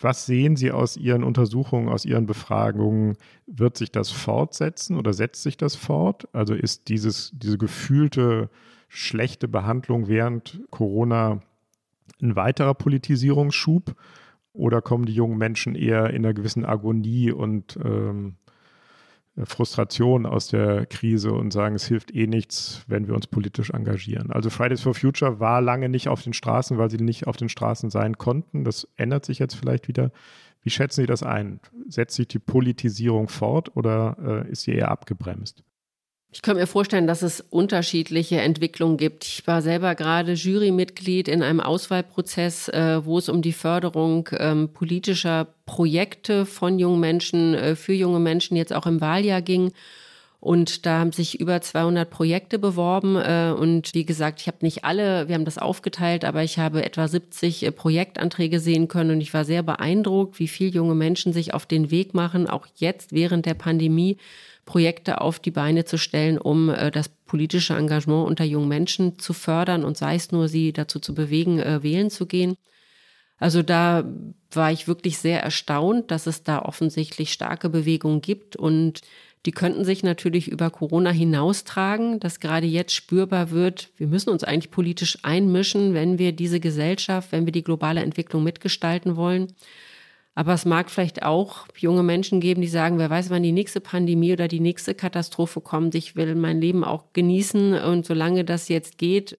Was 0.00 0.26
sehen 0.26 0.56
Sie 0.56 0.72
aus 0.72 0.96
Ihren 0.96 1.22
Untersuchungen, 1.22 1.88
aus 1.88 2.04
Ihren 2.04 2.26
Befragungen? 2.26 3.16
Wird 3.46 3.76
sich 3.76 3.92
das 3.92 4.10
fortsetzen 4.10 4.96
oder 4.96 5.12
setzt 5.12 5.42
sich 5.42 5.56
das 5.56 5.76
fort? 5.76 6.28
Also 6.32 6.54
ist 6.54 6.88
dieses, 6.88 7.30
diese 7.34 7.58
gefühlte 7.58 8.50
schlechte 8.88 9.48
Behandlung 9.48 10.08
während 10.08 10.60
Corona 10.70 11.40
ein 12.20 12.36
weiterer 12.36 12.74
Politisierungsschub? 12.74 13.94
Oder 14.54 14.82
kommen 14.82 15.06
die 15.06 15.14
jungen 15.14 15.38
Menschen 15.38 15.74
eher 15.74 16.10
in 16.10 16.24
einer 16.24 16.34
gewissen 16.34 16.66
Agonie 16.66 17.32
und 17.32 17.78
ähm, 17.82 18.36
Frustration 19.44 20.26
aus 20.26 20.48
der 20.48 20.84
Krise 20.86 21.32
und 21.32 21.52
sagen, 21.52 21.74
es 21.74 21.86
hilft 21.86 22.14
eh 22.14 22.26
nichts, 22.26 22.84
wenn 22.86 23.06
wir 23.06 23.14
uns 23.14 23.26
politisch 23.26 23.70
engagieren. 23.70 24.30
Also 24.30 24.50
Fridays 24.50 24.82
for 24.82 24.94
Future 24.94 25.40
war 25.40 25.62
lange 25.62 25.88
nicht 25.88 26.08
auf 26.08 26.22
den 26.22 26.34
Straßen, 26.34 26.76
weil 26.76 26.90
sie 26.90 26.98
nicht 26.98 27.26
auf 27.26 27.38
den 27.38 27.48
Straßen 27.48 27.88
sein 27.88 28.18
konnten. 28.18 28.64
Das 28.64 28.86
ändert 28.96 29.24
sich 29.24 29.38
jetzt 29.38 29.54
vielleicht 29.54 29.88
wieder. 29.88 30.12
Wie 30.62 30.70
schätzen 30.70 31.00
Sie 31.00 31.06
das 31.06 31.22
ein? 31.22 31.60
Setzt 31.88 32.14
sich 32.16 32.28
die 32.28 32.38
Politisierung 32.38 33.28
fort 33.28 33.74
oder 33.74 34.44
äh, 34.46 34.50
ist 34.50 34.62
sie 34.62 34.72
eher 34.72 34.90
abgebremst? 34.90 35.64
Ich 36.34 36.40
könnte 36.40 36.60
mir 36.60 36.66
vorstellen, 36.66 37.06
dass 37.06 37.20
es 37.20 37.42
unterschiedliche 37.42 38.40
Entwicklungen 38.40 38.96
gibt. 38.96 39.24
Ich 39.24 39.46
war 39.46 39.60
selber 39.60 39.94
gerade 39.94 40.32
Jurymitglied 40.32 41.28
in 41.28 41.42
einem 41.42 41.60
Auswahlprozess, 41.60 42.68
äh, 42.68 43.04
wo 43.04 43.18
es 43.18 43.28
um 43.28 43.42
die 43.42 43.52
Förderung 43.52 44.30
ähm, 44.38 44.70
politischer 44.72 45.48
Projekte 45.66 46.46
von 46.46 46.78
jungen 46.78 47.00
Menschen, 47.00 47.52
äh, 47.52 47.76
für 47.76 47.92
junge 47.92 48.18
Menschen 48.18 48.56
jetzt 48.56 48.72
auch 48.72 48.86
im 48.86 49.02
Wahljahr 49.02 49.42
ging. 49.42 49.72
Und 50.40 50.86
da 50.86 50.98
haben 50.98 51.12
sich 51.12 51.38
über 51.38 51.60
200 51.60 52.08
Projekte 52.10 52.58
beworben. 52.58 53.14
Äh, 53.16 53.54
und 53.56 53.92
wie 53.92 54.06
gesagt, 54.06 54.40
ich 54.40 54.46
habe 54.46 54.56
nicht 54.62 54.84
alle, 54.84 55.28
wir 55.28 55.34
haben 55.34 55.44
das 55.44 55.58
aufgeteilt, 55.58 56.24
aber 56.24 56.42
ich 56.42 56.58
habe 56.58 56.82
etwa 56.82 57.06
70 57.06 57.62
äh, 57.62 57.70
Projektanträge 57.72 58.58
sehen 58.58 58.88
können. 58.88 59.10
Und 59.10 59.20
ich 59.20 59.34
war 59.34 59.44
sehr 59.44 59.62
beeindruckt, 59.62 60.38
wie 60.38 60.48
viel 60.48 60.74
junge 60.74 60.94
Menschen 60.94 61.34
sich 61.34 61.52
auf 61.52 61.66
den 61.66 61.90
Weg 61.90 62.14
machen, 62.14 62.48
auch 62.48 62.66
jetzt 62.74 63.12
während 63.12 63.44
der 63.44 63.54
Pandemie 63.54 64.16
Projekte 64.64 65.20
auf 65.20 65.38
die 65.38 65.50
Beine 65.50 65.84
zu 65.84 65.98
stellen, 65.98 66.38
um 66.38 66.70
äh, 66.70 66.90
das 66.90 67.08
politische 67.08 67.74
Engagement 67.74 68.26
unter 68.26 68.44
jungen 68.44 68.68
Menschen 68.68 69.18
zu 69.18 69.32
fördern 69.32 69.84
und 69.84 69.96
sei 69.96 70.14
es 70.14 70.32
nur, 70.32 70.48
sie 70.48 70.72
dazu 70.72 71.00
zu 71.00 71.14
bewegen, 71.14 71.58
äh, 71.58 71.82
wählen 71.82 72.10
zu 72.10 72.26
gehen. 72.26 72.56
Also 73.38 73.62
da 73.62 74.04
war 74.52 74.70
ich 74.70 74.86
wirklich 74.86 75.18
sehr 75.18 75.42
erstaunt, 75.42 76.10
dass 76.12 76.26
es 76.26 76.44
da 76.44 76.60
offensichtlich 76.60 77.32
starke 77.32 77.68
Bewegungen 77.68 78.20
gibt 78.20 78.54
und 78.54 79.00
die 79.44 79.50
könnten 79.50 79.84
sich 79.84 80.04
natürlich 80.04 80.46
über 80.46 80.70
Corona 80.70 81.10
hinaustragen, 81.10 82.20
dass 82.20 82.38
gerade 82.38 82.66
jetzt 82.66 82.94
spürbar 82.94 83.50
wird, 83.50 83.90
wir 83.96 84.06
müssen 84.06 84.30
uns 84.30 84.44
eigentlich 84.44 84.70
politisch 84.70 85.18
einmischen, 85.22 85.94
wenn 85.94 86.18
wir 86.18 86.30
diese 86.30 86.60
Gesellschaft, 86.60 87.32
wenn 87.32 87.44
wir 87.44 87.52
die 87.52 87.64
globale 87.64 88.02
Entwicklung 88.02 88.44
mitgestalten 88.44 89.16
wollen. 89.16 89.52
Aber 90.34 90.54
es 90.54 90.64
mag 90.64 90.90
vielleicht 90.90 91.22
auch 91.22 91.66
junge 91.76 92.02
Menschen 92.02 92.40
geben, 92.40 92.62
die 92.62 92.68
sagen, 92.68 92.98
wer 92.98 93.10
weiß, 93.10 93.28
wann 93.28 93.42
die 93.42 93.52
nächste 93.52 93.80
Pandemie 93.80 94.32
oder 94.32 94.48
die 94.48 94.60
nächste 94.60 94.94
Katastrophe 94.94 95.60
kommt. 95.60 95.94
Ich 95.94 96.16
will 96.16 96.34
mein 96.34 96.60
Leben 96.60 96.84
auch 96.84 97.12
genießen 97.12 97.74
und 97.74 98.06
solange 98.06 98.44
das 98.44 98.68
jetzt 98.68 98.96
geht, 98.96 99.36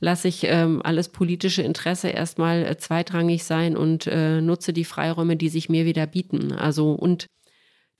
lasse 0.00 0.28
ich 0.28 0.44
ähm, 0.44 0.80
alles 0.82 1.10
politische 1.10 1.62
Interesse 1.62 2.08
erstmal 2.08 2.64
äh, 2.64 2.76
zweitrangig 2.78 3.44
sein 3.44 3.76
und 3.76 4.06
äh, 4.06 4.40
nutze 4.40 4.72
die 4.72 4.84
Freiräume, 4.84 5.36
die 5.36 5.48
sich 5.48 5.68
mir 5.68 5.84
wieder 5.84 6.06
bieten. 6.06 6.52
Also 6.52 6.92
und 6.92 7.26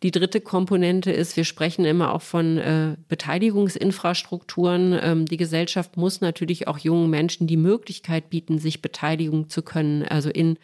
die 0.02 0.10
dritte 0.10 0.42
Komponente 0.42 1.10
ist, 1.10 1.36
wir 1.36 1.44
sprechen 1.44 1.86
immer 1.86 2.14
auch 2.14 2.20
von 2.22 2.58
äh, 2.58 2.96
Beteiligungsinfrastrukturen. 3.08 4.98
Ähm, 5.02 5.26
die 5.26 5.38
Gesellschaft 5.38 5.96
muss 5.96 6.20
natürlich 6.20 6.68
auch 6.68 6.78
jungen 6.78 7.08
Menschen 7.08 7.46
die 7.46 7.56
Möglichkeit 7.56 8.28
bieten, 8.28 8.58
sich 8.58 8.82
beteiligen 8.82 9.48
zu 9.48 9.62
können, 9.62 10.02
also 10.02 10.28
in 10.28 10.58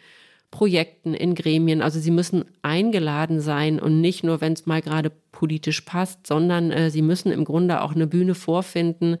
Projekten, 0.53 1.15
in 1.15 1.33
Gremien. 1.33 1.81
Also 1.81 1.99
sie 1.99 2.11
müssen 2.11 2.45
eingeladen 2.61 3.41
sein 3.41 3.79
und 3.79 4.01
nicht 4.01 4.23
nur, 4.23 4.39
wenn 4.39 4.53
es 4.53 4.67
mal 4.67 4.83
gerade 4.83 5.11
politisch 5.31 5.81
passt, 5.81 6.27
sondern 6.27 6.69
äh, 6.69 6.91
sie 6.91 7.01
müssen 7.01 7.31
im 7.31 7.43
Grunde 7.43 7.81
auch 7.81 7.95
eine 7.95 8.05
Bühne 8.05 8.35
vorfinden, 8.35 9.17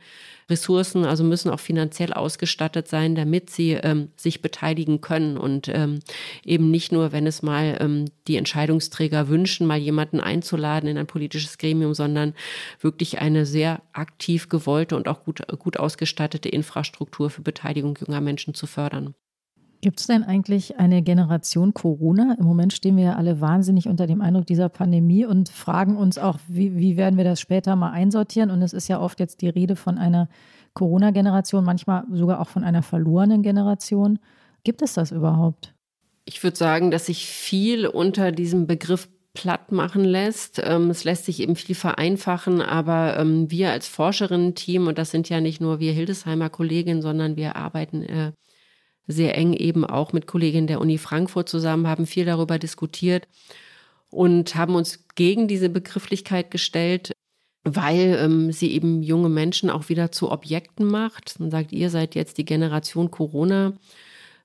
Ressourcen, 0.47 1.05
also 1.05 1.23
müssen 1.23 1.49
auch 1.49 1.59
finanziell 1.59 2.13
ausgestattet 2.13 2.87
sein, 2.87 3.15
damit 3.15 3.49
sie 3.49 3.71
ähm, 3.71 4.09
sich 4.15 4.43
beteiligen 4.43 5.01
können 5.01 5.39
und 5.39 5.69
ähm, 5.69 6.01
eben 6.45 6.69
nicht 6.69 6.91
nur, 6.91 7.11
wenn 7.11 7.25
es 7.25 7.41
mal 7.41 7.79
ähm, 7.79 8.05
die 8.27 8.37
Entscheidungsträger 8.37 9.27
wünschen, 9.27 9.65
mal 9.65 9.79
jemanden 9.79 10.19
einzuladen 10.19 10.87
in 10.87 10.99
ein 10.99 11.07
politisches 11.07 11.57
Gremium, 11.57 11.95
sondern 11.95 12.35
wirklich 12.79 13.21
eine 13.21 13.47
sehr 13.47 13.81
aktiv 13.91 14.49
gewollte 14.49 14.95
und 14.95 15.07
auch 15.07 15.23
gut, 15.23 15.41
gut 15.57 15.77
ausgestattete 15.77 16.49
Infrastruktur 16.49 17.31
für 17.31 17.41
Beteiligung 17.41 17.97
junger 17.99 18.21
Menschen 18.21 18.53
zu 18.53 18.67
fördern. 18.67 19.15
Gibt 19.83 19.99
es 19.99 20.07
denn 20.07 20.23
eigentlich 20.23 20.79
eine 20.79 21.01
Generation 21.01 21.73
Corona? 21.73 22.37
Im 22.39 22.45
Moment 22.45 22.71
stehen 22.71 22.95
wir 22.95 23.03
ja 23.03 23.15
alle 23.17 23.41
wahnsinnig 23.41 23.89
unter 23.89 24.07
dem 24.07 24.21
Eindruck 24.21 24.45
dieser 24.45 24.69
Pandemie 24.69 25.25
und 25.25 25.49
fragen 25.49 25.97
uns 25.97 26.17
auch, 26.17 26.39
wie, 26.47 26.77
wie 26.77 26.95
werden 26.95 27.17
wir 27.17 27.25
das 27.25 27.41
später 27.41 27.75
mal 27.75 27.91
einsortieren? 27.91 28.49
Und 28.49 28.61
es 28.61 28.71
ist 28.71 28.87
ja 28.87 29.01
oft 29.01 29.19
jetzt 29.19 29.41
die 29.41 29.49
Rede 29.49 29.75
von 29.75 29.97
einer 29.97 30.29
Corona-Generation, 30.73 31.65
manchmal 31.65 32.05
sogar 32.13 32.39
auch 32.39 32.47
von 32.47 32.63
einer 32.63 32.81
verlorenen 32.81 33.43
Generation. 33.43 34.19
Gibt 34.63 34.81
es 34.81 34.93
das 34.93 35.11
überhaupt? 35.11 35.73
Ich 36.23 36.41
würde 36.41 36.55
sagen, 36.55 36.89
dass 36.89 37.07
sich 37.07 37.25
viel 37.25 37.85
unter 37.85 38.31
diesem 38.31 38.67
Begriff 38.67 39.09
platt 39.33 39.73
machen 39.73 40.05
lässt. 40.05 40.61
Ähm, 40.63 40.91
es 40.91 41.03
lässt 41.03 41.25
sich 41.25 41.41
eben 41.41 41.57
viel 41.57 41.75
vereinfachen, 41.75 42.61
aber 42.61 43.17
ähm, 43.19 43.51
wir 43.51 43.71
als 43.71 43.89
Forscherinnen-Team, 43.89 44.87
und 44.87 44.97
das 44.97 45.11
sind 45.11 45.27
ja 45.27 45.41
nicht 45.41 45.59
nur 45.59 45.81
wir 45.81 45.91
Hildesheimer 45.91 46.49
Kolleginnen, 46.49 47.01
sondern 47.01 47.35
wir 47.35 47.57
arbeiten 47.57 48.03
äh, 48.03 48.31
sehr 49.07 49.37
eng 49.37 49.53
eben 49.53 49.85
auch 49.85 50.13
mit 50.13 50.27
Kolleginnen 50.27 50.67
der 50.67 50.81
Uni 50.81 50.97
Frankfurt 50.97 51.49
zusammen, 51.49 51.87
haben 51.87 52.05
viel 52.05 52.25
darüber 52.25 52.57
diskutiert 52.57 53.27
und 54.09 54.55
haben 54.55 54.75
uns 54.75 55.05
gegen 55.15 55.47
diese 55.47 55.69
Begrifflichkeit 55.69 56.51
gestellt, 56.51 57.11
weil 57.63 58.17
ähm, 58.19 58.51
sie 58.51 58.71
eben 58.71 59.03
junge 59.03 59.29
Menschen 59.29 59.69
auch 59.69 59.89
wieder 59.89 60.11
zu 60.11 60.31
Objekten 60.31 60.85
macht. 60.85 61.39
Man 61.39 61.51
sagt, 61.51 61.71
ihr 61.71 61.89
seid 61.89 62.15
jetzt 62.15 62.37
die 62.37 62.45
Generation 62.45 63.11
Corona. 63.11 63.73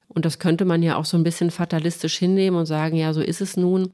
Und 0.08 0.24
das 0.24 0.38
könnte 0.38 0.64
man 0.64 0.82
ja 0.82 0.96
auch 0.96 1.04
so 1.04 1.16
ein 1.16 1.24
bisschen 1.24 1.50
fatalistisch 1.50 2.16
hinnehmen 2.16 2.56
und 2.56 2.66
sagen, 2.66 2.96
ja, 2.96 3.12
so 3.12 3.20
ist 3.20 3.40
es 3.40 3.56
nun. 3.56 3.92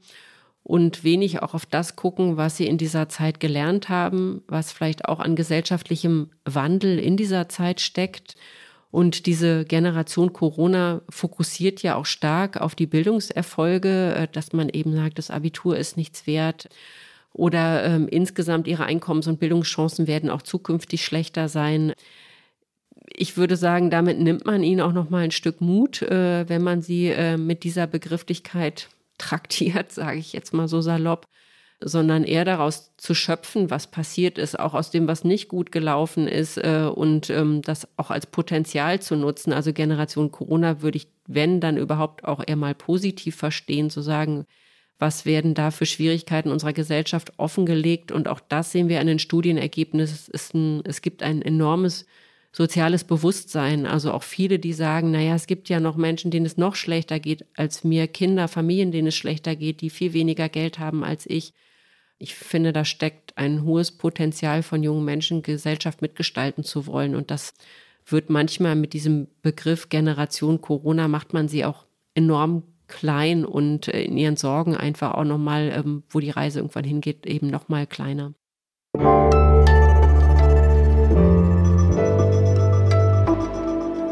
Und 0.63 1.03
wenig 1.03 1.43
auch 1.43 1.53
auf 1.53 1.65
das 1.65 1.95
gucken, 1.95 2.37
was 2.37 2.57
sie 2.57 2.67
in 2.67 2.77
dieser 2.77 3.09
Zeit 3.09 3.39
gelernt 3.39 3.89
haben, 3.89 4.41
was 4.47 4.71
vielleicht 4.71 5.05
auch 5.05 5.19
an 5.19 5.35
gesellschaftlichem 5.35 6.31
Wandel 6.45 6.97
in 6.97 7.17
dieser 7.17 7.49
Zeit 7.49 7.81
steckt 7.81 8.35
und 8.95 9.25
diese 9.25 9.65
Generation 9.65 10.31
Corona 10.31 11.01
fokussiert 11.09 11.83
ja 11.83 11.95
auch 11.95 12.05
stark 12.05 12.61
auf 12.61 12.75
die 12.75 12.87
Bildungserfolge, 12.87 14.15
äh, 14.15 14.27
dass 14.31 14.53
man 14.53 14.69
eben 14.69 14.95
sagt, 14.95 15.17
das 15.17 15.31
Abitur 15.31 15.75
ist 15.75 15.97
nichts 15.97 16.27
wert 16.27 16.69
oder 17.33 17.83
ähm, 17.83 18.07
insgesamt 18.07 18.67
ihre 18.67 18.85
Einkommens- 18.85 19.27
und 19.27 19.37
Bildungschancen 19.41 20.07
werden 20.07 20.29
auch 20.29 20.43
zukünftig 20.43 21.03
schlechter 21.03 21.49
sein. 21.49 21.91
Ich 23.13 23.35
würde 23.35 23.57
sagen, 23.57 23.89
damit 23.89 24.17
nimmt 24.17 24.45
man 24.45 24.63
ihnen 24.63 24.79
auch 24.79 24.93
noch 24.93 25.09
mal 25.09 25.25
ein 25.25 25.31
Stück 25.31 25.59
Mut, 25.59 26.01
äh, 26.01 26.47
wenn 26.47 26.63
man 26.63 26.81
sie 26.81 27.07
äh, 27.07 27.35
mit 27.35 27.65
dieser 27.65 27.87
Begrifflichkeit 27.87 28.87
traktiert, 29.17 29.91
sage 29.91 30.19
ich 30.19 30.31
jetzt 30.31 30.53
mal 30.53 30.69
so 30.69 30.79
salopp. 30.79 31.27
Sondern 31.81 32.23
eher 32.23 32.45
daraus 32.45 32.95
zu 32.97 33.13
schöpfen, 33.13 33.69
was 33.69 33.87
passiert 33.87 34.37
ist, 34.37 34.59
auch 34.59 34.73
aus 34.73 34.91
dem, 34.91 35.07
was 35.07 35.23
nicht 35.23 35.49
gut 35.49 35.71
gelaufen 35.71 36.27
ist 36.27 36.57
äh, 36.57 36.89
und 36.93 37.29
ähm, 37.29 37.61
das 37.61 37.87
auch 37.97 38.11
als 38.11 38.25
Potenzial 38.27 39.01
zu 39.01 39.15
nutzen. 39.15 39.53
Also 39.53 39.73
Generation 39.73 40.31
Corona 40.31 40.81
würde 40.81 40.97
ich, 40.97 41.07
wenn, 41.27 41.59
dann 41.59 41.77
überhaupt 41.77 42.23
auch 42.23 42.41
eher 42.45 42.55
mal 42.55 42.75
positiv 42.75 43.35
verstehen, 43.35 43.89
zu 43.89 44.01
sagen, 44.01 44.45
was 44.97 45.25
werden 45.25 45.53
da 45.53 45.71
für 45.71 45.85
Schwierigkeiten 45.85 46.49
unserer 46.49 46.73
Gesellschaft 46.73 47.33
offengelegt. 47.37 48.11
Und 48.11 48.27
auch 48.27 48.39
das 48.39 48.71
sehen 48.71 48.87
wir 48.87 49.01
an 49.01 49.07
den 49.07 49.19
Studienergebnissen. 49.19 50.29
Es, 50.31 50.51
es 50.95 51.01
gibt 51.01 51.21
ein 51.21 51.41
enormes 51.41 52.05
soziales 52.53 53.03
Bewusstsein. 53.03 53.85
Also 53.85 54.13
auch 54.13 54.23
viele, 54.23 54.59
die 54.59 54.71
sagen, 54.71 55.11
naja, 55.11 55.35
es 55.35 55.47
gibt 55.47 55.67
ja 55.67 55.81
noch 55.81 55.97
Menschen, 55.97 56.31
denen 56.31 56.45
es 56.45 56.55
noch 56.55 56.75
schlechter 56.75 57.19
geht 57.19 57.45
als 57.57 57.83
mir, 57.83 58.07
Kinder, 58.07 58.47
Familien, 58.47 58.93
denen 58.93 59.09
es 59.09 59.15
schlechter 59.15 59.57
geht, 59.57 59.81
die 59.81 59.89
viel 59.89 60.13
weniger 60.13 60.47
Geld 60.47 60.79
haben 60.79 61.03
als 61.03 61.25
ich. 61.25 61.53
Ich 62.17 62.35
finde, 62.35 62.71
da 62.71 62.85
steckt 62.85 63.37
ein 63.37 63.63
hohes 63.63 63.91
Potenzial 63.91 64.63
von 64.63 64.81
jungen 64.81 65.03
Menschen, 65.03 65.41
Gesellschaft 65.41 66.01
mitgestalten 66.01 66.63
zu 66.63 66.87
wollen. 66.87 67.13
Und 67.13 67.29
das 67.29 67.53
wird 68.05 68.29
manchmal 68.29 68.77
mit 68.77 68.93
diesem 68.93 69.27
Begriff 69.41 69.89
Generation 69.89 70.61
Corona, 70.61 71.09
macht 71.09 71.33
man 71.33 71.49
sie 71.49 71.65
auch 71.65 71.85
enorm 72.13 72.63
klein 72.87 73.43
und 73.43 73.89
äh, 73.89 74.03
in 74.03 74.15
ihren 74.15 74.37
Sorgen 74.37 74.77
einfach 74.77 75.15
auch 75.15 75.25
nochmal, 75.25 75.73
ähm, 75.75 76.03
wo 76.09 76.19
die 76.19 76.29
Reise 76.29 76.59
irgendwann 76.59 76.85
hingeht, 76.85 77.25
eben 77.25 77.47
nochmal 77.47 77.85
kleiner. 77.85 78.33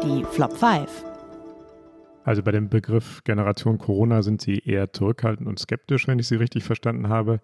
Die 0.02 0.24
Flop 0.32 0.52
5. 0.52 1.04
Also 2.24 2.42
bei 2.42 2.52
dem 2.52 2.68
Begriff 2.68 3.22
Generation 3.24 3.78
Corona 3.78 4.22
sind 4.22 4.42
Sie 4.42 4.58
eher 4.58 4.92
zurückhaltend 4.92 5.48
und 5.48 5.58
skeptisch, 5.58 6.06
wenn 6.06 6.18
ich 6.18 6.26
Sie 6.26 6.36
richtig 6.36 6.64
verstanden 6.64 7.08
habe. 7.08 7.40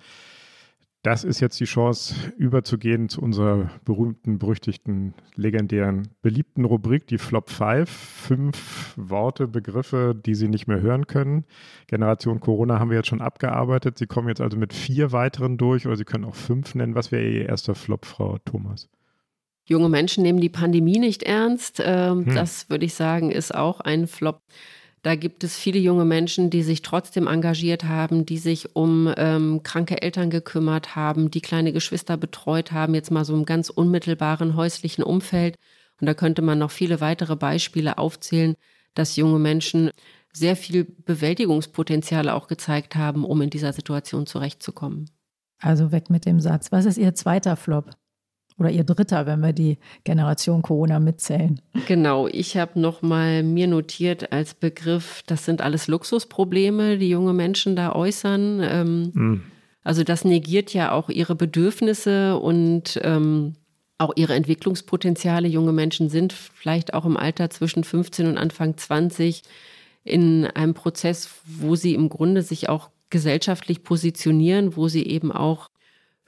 Das 1.03 1.25
ist 1.25 1.41
jetzt 1.41 1.59
die 1.59 1.65
Chance, 1.65 2.15
überzugehen 2.37 3.09
zu 3.09 3.23
unserer 3.23 3.71
berühmten, 3.87 4.39
berüchtigten, 4.39 5.15
legendären, 5.35 6.09
beliebten 6.21 6.67
Rubrik, 6.67 7.07
die 7.07 7.17
Flop 7.17 7.49
5. 7.49 7.89
Fünf 7.89 8.95
Worte, 8.99 9.49
Begriffe, 9.49 10.15
die 10.15 10.35
Sie 10.35 10.49
nicht 10.49 10.67
mehr 10.67 10.83
hören 10.83 11.07
können. 11.07 11.47
Generation 11.87 12.41
Corona 12.41 12.79
haben 12.79 12.91
wir 12.91 12.99
jetzt 12.99 13.09
schon 13.09 13.23
abgearbeitet. 13.23 13.97
Sie 13.97 14.07
kommen 14.07 14.29
jetzt 14.29 14.43
also 14.43 14.59
mit 14.59 14.75
vier 14.75 15.11
weiteren 15.11 15.57
durch 15.57 15.87
oder 15.87 15.97
Sie 15.97 16.05
können 16.05 16.27
auch 16.27 16.35
fünf 16.35 16.75
nennen. 16.75 16.95
Was 16.95 17.11
wäre 17.11 17.27
Ihr 17.27 17.49
erster 17.49 17.75
Flop, 17.75 18.05
Frau 18.05 18.37
Thomas? 18.45 18.91
Junge 19.65 19.89
Menschen 19.89 20.23
nehmen 20.23 20.41
die 20.41 20.51
Pandemie 20.51 20.99
nicht 20.99 21.23
ernst. 21.23 21.81
Ähm, 21.83 22.27
hm. 22.27 22.35
Das 22.35 22.69
würde 22.69 22.85
ich 22.85 22.93
sagen, 22.93 23.31
ist 23.31 23.55
auch 23.55 23.81
ein 23.81 24.07
Flop. 24.07 24.43
Da 25.03 25.15
gibt 25.15 25.45
es 25.45 25.57
viele 25.57 25.79
junge 25.79 26.05
Menschen, 26.05 26.51
die 26.51 26.63
sich 26.63 26.83
trotzdem 26.83 27.27
engagiert 27.27 27.85
haben, 27.85 28.27
die 28.27 28.37
sich 28.37 28.77
um 28.77 29.13
ähm, 29.17 29.63
kranke 29.63 30.03
Eltern 30.03 30.29
gekümmert 30.29 30.95
haben, 30.95 31.31
die 31.31 31.41
kleine 31.41 31.73
Geschwister 31.73 32.19
betreut 32.19 32.73
haben, 32.73 32.95
jetzt 32.95 33.11
mal 33.11 33.25
so 33.25 33.35
im 33.35 33.47
ganz 33.47 33.71
unmittelbaren 33.71 34.57
häuslichen 34.57 35.03
Umfeld. 35.03 35.57
Und 36.01 36.07
da 36.07 36.13
könnte 36.13 36.43
man 36.43 36.59
noch 36.59 36.71
viele 36.71 37.01
weitere 37.01 37.37
Beispiele 37.37 37.97
aufzählen, 37.97 38.55
dass 38.95 39.17
junge 39.17 39.39
Menschen 39.39 39.91
sehr 40.33 40.55
viel 40.55 40.85
Bewältigungspotenziale 40.85 42.35
auch 42.35 42.47
gezeigt 42.47 42.95
haben, 42.95 43.25
um 43.25 43.41
in 43.41 43.51
dieser 43.51 43.73
Situation 43.73 44.27
zurechtzukommen. 44.27 45.11
Also 45.59 45.93
weg 45.93 46.11
mit 46.11 46.27
dem 46.27 46.41
Satz. 46.41 46.73
Was 46.73 46.85
ist 46.85 46.99
Ihr 46.99 47.15
zweiter 47.15 47.57
Flop? 47.57 47.91
Oder 48.61 48.71
ihr 48.71 48.85
dritter, 48.85 49.27
wenn 49.27 49.41
wir 49.41 49.53
die 49.53 49.79
Generation 50.05 50.63
Corona 50.63 51.01
mitzählen. 51.01 51.61
Genau, 51.87 52.29
ich 52.29 52.57
habe 52.57 52.79
noch 52.79 53.03
mal 53.03 53.43
mir 53.43 53.67
notiert 53.67 54.33
als 54.33 54.55
Begriff, 54.55 55.23
das 55.27 55.45
sind 55.45 55.63
alles 55.63 55.89
Luxusprobleme, 55.89 56.99
die 56.99 57.09
junge 57.09 57.33
Menschen 57.33 57.75
da 57.75 57.93
äußern. 57.93 58.61
Ähm, 58.63 59.11
mhm. 59.15 59.43
Also 59.83 60.05
das 60.05 60.25
negiert 60.25 60.75
ja 60.75 60.93
auch 60.93 61.09
ihre 61.09 61.35
Bedürfnisse 61.35 62.39
und 62.39 63.01
ähm, 63.03 63.55
auch 63.97 64.13
ihre 64.15 64.35
Entwicklungspotenziale. 64.35 65.49
Junge 65.49 65.73
Menschen 65.73 66.11
sind 66.11 66.33
vielleicht 66.33 66.95
auch 66.95 67.07
im 67.07 67.17
Alter 67.17 67.51
zwischen 67.51 67.83
15 67.83 68.27
und 68.27 68.39
Anfang 68.39 68.77
20 68.77 69.43
in 70.05 70.47
einem 70.47 70.75
Prozess, 70.75 71.31
wo 71.45 71.77
sie 71.77 71.95
im 71.95 72.09
Grunde 72.09 72.43
sich 72.43 72.69
auch 72.69 72.91
gesellschaftlich 73.11 73.83
positionieren, 73.83 74.77
wo 74.77 74.89
sie 74.89 75.07
eben 75.07 75.33
auch 75.33 75.69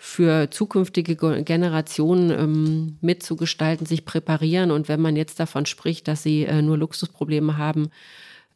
für 0.05 0.50
zukünftige 0.50 1.14
Generationen 1.44 2.30
ähm, 2.32 2.98
mitzugestalten, 3.03 3.86
sich 3.86 4.05
präparieren. 4.05 4.72
Und 4.72 4.88
wenn 4.88 5.00
man 5.00 5.14
jetzt 5.14 5.38
davon 5.38 5.64
spricht, 5.64 6.09
dass 6.09 6.24
sie 6.24 6.42
äh, 6.42 6.61
nur 6.61 6.76
Luxusprobleme 6.76 7.57
haben, 7.57 7.88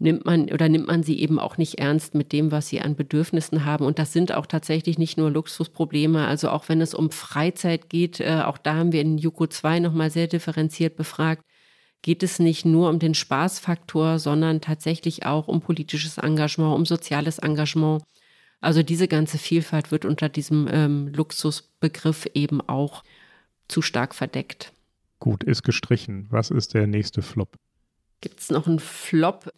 nimmt 0.00 0.24
man 0.24 0.50
oder 0.50 0.68
nimmt 0.68 0.88
man 0.88 1.04
sie 1.04 1.20
eben 1.20 1.38
auch 1.38 1.56
nicht 1.56 1.78
ernst 1.78 2.16
mit 2.16 2.32
dem, 2.32 2.50
was 2.50 2.66
sie 2.66 2.80
an 2.80 2.96
Bedürfnissen 2.96 3.64
haben. 3.64 3.86
Und 3.86 4.00
das 4.00 4.12
sind 4.12 4.32
auch 4.32 4.46
tatsächlich 4.46 4.98
nicht 4.98 5.18
nur 5.18 5.30
Luxusprobleme. 5.30 6.26
Also 6.26 6.50
auch 6.50 6.68
wenn 6.68 6.80
es 6.80 6.94
um 6.94 7.12
Freizeit 7.12 7.90
geht, 7.90 8.18
äh, 8.18 8.42
auch 8.44 8.58
da 8.58 8.74
haben 8.74 8.90
wir 8.90 9.00
in 9.00 9.16
Juko 9.16 9.46
2 9.46 9.78
nochmal 9.78 10.10
sehr 10.10 10.26
differenziert 10.26 10.96
befragt, 10.96 11.44
geht 12.02 12.24
es 12.24 12.40
nicht 12.40 12.64
nur 12.64 12.90
um 12.90 12.98
den 12.98 13.14
Spaßfaktor, 13.14 14.18
sondern 14.18 14.60
tatsächlich 14.60 15.24
auch 15.26 15.46
um 15.46 15.60
politisches 15.60 16.18
Engagement, 16.18 16.74
um 16.74 16.86
soziales 16.86 17.38
Engagement. 17.38 18.02
Also 18.66 18.82
diese 18.82 19.06
ganze 19.06 19.38
Vielfalt 19.38 19.92
wird 19.92 20.04
unter 20.04 20.28
diesem 20.28 20.66
ähm, 20.68 21.06
Luxusbegriff 21.14 22.26
eben 22.34 22.60
auch 22.60 23.04
zu 23.68 23.80
stark 23.80 24.12
verdeckt. 24.12 24.72
Gut, 25.20 25.44
ist 25.44 25.62
gestrichen. 25.62 26.26
Was 26.30 26.50
ist 26.50 26.74
der 26.74 26.88
nächste 26.88 27.22
Flop? 27.22 27.54
Gibt 28.20 28.40
es 28.40 28.50
noch 28.50 28.66
einen 28.66 28.80
Flop? 28.80 29.52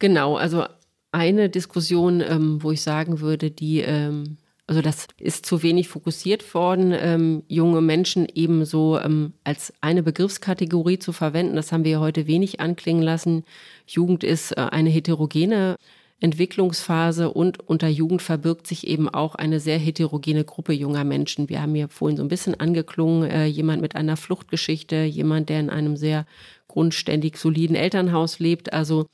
Genau, 0.00 0.36
also 0.36 0.64
eine 1.12 1.48
Diskussion, 1.50 2.20
ähm, 2.20 2.60
wo 2.60 2.72
ich 2.72 2.82
sagen 2.82 3.20
würde, 3.20 3.52
die, 3.52 3.78
ähm, 3.78 4.38
also 4.66 4.82
das 4.82 5.06
ist 5.18 5.46
zu 5.46 5.62
wenig 5.62 5.86
fokussiert 5.86 6.52
worden, 6.52 6.92
ähm, 6.92 7.44
junge 7.46 7.80
Menschen 7.80 8.26
ebenso 8.34 8.98
ähm, 8.98 9.34
als 9.44 9.72
eine 9.82 10.02
Begriffskategorie 10.02 10.98
zu 10.98 11.12
verwenden. 11.12 11.54
Das 11.54 11.70
haben 11.70 11.84
wir 11.84 12.00
heute 12.00 12.26
wenig 12.26 12.58
anklingen 12.58 13.04
lassen. 13.04 13.44
Jugend 13.86 14.24
ist 14.24 14.50
äh, 14.50 14.62
eine 14.62 14.90
heterogene 14.90 15.76
Entwicklungsphase 16.20 17.30
und 17.30 17.60
unter 17.68 17.88
Jugend 17.88 18.20
verbirgt 18.20 18.66
sich 18.66 18.86
eben 18.86 19.08
auch 19.08 19.34
eine 19.34 19.58
sehr 19.58 19.78
heterogene 19.78 20.44
Gruppe 20.44 20.74
junger 20.74 21.04
Menschen. 21.04 21.48
Wir 21.48 21.62
haben 21.62 21.74
hier 21.74 21.88
vorhin 21.88 22.18
so 22.18 22.22
ein 22.22 22.28
bisschen 22.28 22.60
angeklungen, 22.60 23.30
äh, 23.30 23.46
jemand 23.46 23.80
mit 23.80 23.96
einer 23.96 24.18
Fluchtgeschichte, 24.18 25.04
jemand, 25.04 25.48
der 25.48 25.60
in 25.60 25.70
einem 25.70 25.96
sehr 25.96 26.26
grundständig 26.68 27.38
soliden 27.38 27.74
Elternhaus 27.74 28.38
lebt. 28.38 28.72
Also 28.72 29.06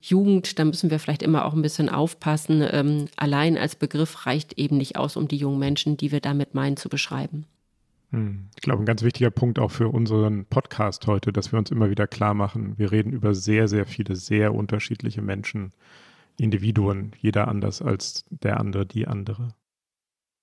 Jugend, 0.00 0.58
da 0.58 0.64
müssen 0.64 0.90
wir 0.90 0.98
vielleicht 0.98 1.22
immer 1.22 1.44
auch 1.44 1.54
ein 1.54 1.62
bisschen 1.62 1.88
aufpassen. 1.88 2.66
Ähm, 2.70 3.06
allein 3.16 3.56
als 3.56 3.76
Begriff 3.76 4.26
reicht 4.26 4.58
eben 4.58 4.76
nicht 4.78 4.96
aus, 4.96 5.16
um 5.16 5.28
die 5.28 5.36
jungen 5.36 5.58
Menschen, 5.58 5.96
die 5.96 6.12
wir 6.12 6.20
damit 6.20 6.54
meinen, 6.54 6.76
zu 6.76 6.88
beschreiben. 6.88 7.46
Hm. 8.10 8.48
Ich 8.56 8.62
glaube, 8.62 8.82
ein 8.82 8.86
ganz 8.86 9.02
wichtiger 9.02 9.30
Punkt 9.30 9.58
auch 9.58 9.70
für 9.70 9.88
unseren 9.88 10.44
Podcast 10.46 11.06
heute, 11.06 11.32
dass 11.32 11.52
wir 11.52 11.58
uns 11.58 11.70
immer 11.70 11.90
wieder 11.90 12.06
klar 12.06 12.34
machen, 12.34 12.74
wir 12.78 12.90
reden 12.90 13.12
über 13.12 13.34
sehr, 13.34 13.68
sehr 13.68 13.86
viele, 13.86 14.16
sehr 14.16 14.54
unterschiedliche 14.54 15.22
Menschen 15.22 15.72
Individuen, 16.38 17.12
jeder 17.20 17.48
anders 17.48 17.82
als 17.82 18.24
der 18.30 18.58
andere, 18.58 18.86
die 18.86 19.06
andere. 19.06 19.54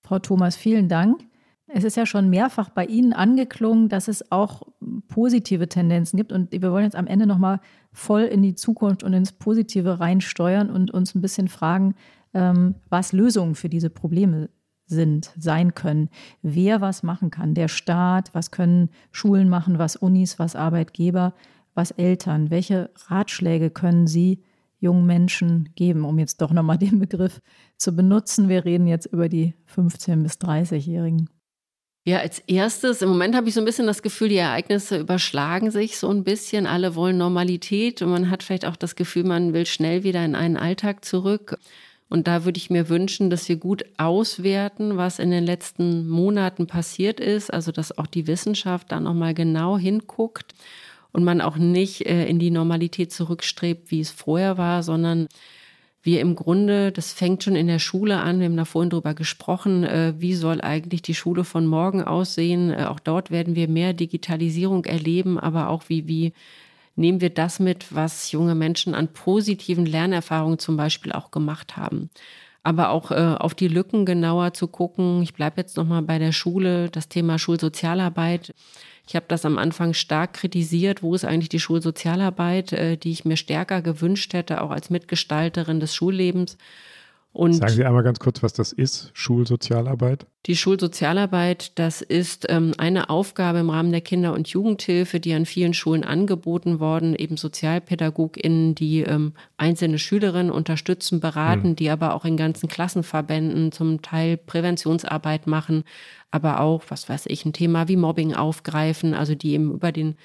Frau 0.02 0.18
Thomas, 0.18 0.56
vielen 0.56 0.88
Dank. 0.88 1.20
Es 1.68 1.82
ist 1.82 1.96
ja 1.96 2.06
schon 2.06 2.30
mehrfach 2.30 2.68
bei 2.68 2.84
Ihnen 2.84 3.12
angeklungen, 3.12 3.88
dass 3.88 4.06
es 4.06 4.30
auch 4.30 4.62
positive 5.08 5.68
Tendenzen 5.68 6.16
gibt. 6.16 6.30
Und 6.30 6.52
wir 6.52 6.70
wollen 6.70 6.84
jetzt 6.84 6.94
am 6.94 7.08
Ende 7.08 7.26
nochmal 7.26 7.60
voll 7.92 8.22
in 8.22 8.42
die 8.42 8.54
Zukunft 8.54 9.02
und 9.02 9.12
ins 9.12 9.32
Positive 9.32 9.98
reinsteuern 9.98 10.70
und 10.70 10.92
uns 10.92 11.14
ein 11.14 11.22
bisschen 11.22 11.48
fragen, 11.48 11.96
ähm, 12.34 12.76
was 12.88 13.12
Lösungen 13.12 13.56
für 13.56 13.68
diese 13.68 13.90
Probleme 13.90 14.48
sind, 14.86 15.32
sein 15.36 15.74
können, 15.74 16.08
wer 16.42 16.80
was 16.80 17.02
machen 17.02 17.30
kann, 17.30 17.54
der 17.54 17.66
Staat, 17.66 18.32
was 18.32 18.52
können 18.52 18.90
Schulen 19.10 19.48
machen, 19.48 19.80
was 19.80 19.96
Unis, 19.96 20.38
was 20.38 20.54
Arbeitgeber, 20.54 21.34
was 21.74 21.90
Eltern, 21.90 22.50
welche 22.50 22.90
Ratschläge 23.08 23.70
können 23.70 24.06
Sie 24.06 24.44
jungen 24.78 25.06
Menschen 25.06 25.70
geben, 25.74 26.04
um 26.04 26.18
jetzt 26.18 26.40
doch 26.40 26.52
nochmal 26.52 26.78
den 26.78 26.98
Begriff 26.98 27.40
zu 27.76 27.94
benutzen. 27.94 28.48
Wir 28.48 28.64
reden 28.64 28.86
jetzt 28.86 29.06
über 29.06 29.28
die 29.28 29.54
15- 29.74 30.22
bis 30.22 30.34
30-Jährigen. 30.34 31.28
Ja, 32.08 32.18
als 32.18 32.38
erstes, 32.38 33.02
im 33.02 33.08
Moment 33.08 33.34
habe 33.34 33.48
ich 33.48 33.54
so 33.54 33.60
ein 33.60 33.64
bisschen 33.64 33.88
das 33.88 34.00
Gefühl, 34.00 34.28
die 34.28 34.36
Ereignisse 34.36 34.96
überschlagen 34.96 35.72
sich 35.72 35.98
so 35.98 36.08
ein 36.08 36.22
bisschen. 36.22 36.68
Alle 36.68 36.94
wollen 36.94 37.18
Normalität 37.18 38.00
und 38.00 38.10
man 38.10 38.30
hat 38.30 38.44
vielleicht 38.44 38.64
auch 38.64 38.76
das 38.76 38.94
Gefühl, 38.94 39.24
man 39.24 39.52
will 39.52 39.66
schnell 39.66 40.04
wieder 40.04 40.24
in 40.24 40.36
einen 40.36 40.56
Alltag 40.56 41.04
zurück. 41.04 41.58
Und 42.08 42.28
da 42.28 42.44
würde 42.44 42.58
ich 42.58 42.70
mir 42.70 42.88
wünschen, 42.88 43.28
dass 43.28 43.48
wir 43.48 43.56
gut 43.56 43.84
auswerten, 43.96 44.96
was 44.96 45.18
in 45.18 45.32
den 45.32 45.44
letzten 45.44 46.06
Monaten 46.06 46.68
passiert 46.68 47.18
ist. 47.18 47.52
Also, 47.52 47.72
dass 47.72 47.98
auch 47.98 48.06
die 48.06 48.28
Wissenschaft 48.28 48.92
da 48.92 49.00
nochmal 49.00 49.34
genau 49.34 49.76
hinguckt 49.76 50.54
und 51.16 51.24
man 51.24 51.40
auch 51.40 51.56
nicht 51.56 52.04
äh, 52.04 52.26
in 52.26 52.38
die 52.38 52.50
Normalität 52.50 53.10
zurückstrebt, 53.10 53.90
wie 53.90 54.00
es 54.00 54.10
vorher 54.10 54.58
war, 54.58 54.82
sondern 54.82 55.28
wir 56.02 56.20
im 56.20 56.34
Grunde, 56.36 56.92
das 56.92 57.14
fängt 57.14 57.42
schon 57.42 57.56
in 57.56 57.68
der 57.68 57.78
Schule 57.78 58.18
an, 58.18 58.38
wir 58.38 58.44
haben 58.44 58.56
da 58.58 58.66
vorhin 58.66 58.90
drüber 58.90 59.14
gesprochen, 59.14 59.82
äh, 59.82 60.12
wie 60.18 60.34
soll 60.34 60.60
eigentlich 60.60 61.00
die 61.00 61.14
Schule 61.14 61.44
von 61.44 61.66
morgen 61.66 62.04
aussehen. 62.04 62.70
Äh, 62.70 62.84
auch 62.84 63.00
dort 63.00 63.30
werden 63.30 63.54
wir 63.56 63.66
mehr 63.66 63.94
Digitalisierung 63.94 64.84
erleben, 64.84 65.40
aber 65.40 65.70
auch 65.70 65.84
wie, 65.88 66.06
wie 66.06 66.34
nehmen 66.96 67.22
wir 67.22 67.30
das 67.30 67.60
mit, 67.60 67.94
was 67.94 68.30
junge 68.30 68.54
Menschen 68.54 68.94
an 68.94 69.08
positiven 69.08 69.86
Lernerfahrungen 69.86 70.58
zum 70.58 70.76
Beispiel 70.76 71.12
auch 71.12 71.30
gemacht 71.30 71.78
haben. 71.78 72.10
aber 72.62 72.90
auch 72.90 73.12
äh, 73.12 73.36
auf 73.38 73.54
die 73.54 73.68
Lücken 73.68 74.04
genauer 74.04 74.52
zu 74.52 74.66
gucken. 74.68 75.22
Ich 75.22 75.34
bleibe 75.34 75.60
jetzt 75.60 75.76
nochmal 75.76 76.02
bei 76.02 76.18
der 76.18 76.32
Schule, 76.32 76.90
das 76.90 77.08
Thema 77.08 77.38
Schulsozialarbeit. 77.38 78.52
Ich 79.08 79.14
habe 79.14 79.26
das 79.28 79.44
am 79.44 79.58
Anfang 79.58 79.94
stark 79.94 80.34
kritisiert. 80.34 81.02
Wo 81.02 81.14
ist 81.14 81.24
eigentlich 81.24 81.48
die 81.48 81.60
Schulsozialarbeit, 81.60 82.72
äh, 82.72 82.96
die 82.96 83.12
ich 83.12 83.24
mir 83.24 83.36
stärker 83.36 83.82
gewünscht 83.82 84.32
hätte, 84.32 84.60
auch 84.60 84.70
als 84.70 84.90
Mitgestalterin 84.90 85.80
des 85.80 85.94
Schullebens? 85.94 86.58
Und 87.36 87.52
Sagen 87.52 87.74
Sie 87.74 87.84
einmal 87.84 88.02
ganz 88.02 88.18
kurz, 88.18 88.42
was 88.42 88.54
das 88.54 88.72
ist, 88.72 89.10
Schulsozialarbeit? 89.12 90.26
Die 90.46 90.56
Schulsozialarbeit, 90.56 91.78
das 91.78 92.00
ist 92.00 92.46
ähm, 92.48 92.72
eine 92.78 93.10
Aufgabe 93.10 93.58
im 93.58 93.68
Rahmen 93.68 93.92
der 93.92 94.00
Kinder- 94.00 94.32
und 94.32 94.48
Jugendhilfe, 94.48 95.20
die 95.20 95.34
an 95.34 95.44
vielen 95.44 95.74
Schulen 95.74 96.02
angeboten 96.02 96.80
worden, 96.80 97.14
eben 97.14 97.36
SozialpädagogInnen, 97.36 98.74
die 98.74 99.02
ähm, 99.02 99.34
einzelne 99.58 99.98
Schülerinnen 99.98 100.50
unterstützen, 100.50 101.20
beraten, 101.20 101.68
hm. 101.70 101.76
die 101.76 101.90
aber 101.90 102.14
auch 102.14 102.24
in 102.24 102.38
ganzen 102.38 102.70
Klassenverbänden 102.70 103.70
zum 103.70 104.00
Teil 104.00 104.38
Präventionsarbeit 104.38 105.46
machen, 105.46 105.84
aber 106.30 106.60
auch, 106.60 106.84
was 106.88 107.06
weiß 107.06 107.26
ich, 107.26 107.44
ein 107.44 107.52
Thema 107.52 107.86
wie 107.86 107.96
Mobbing 107.96 108.32
aufgreifen, 108.32 109.12
also 109.12 109.34
die 109.34 109.52
eben 109.52 109.74
über 109.74 109.92
den 109.92 110.16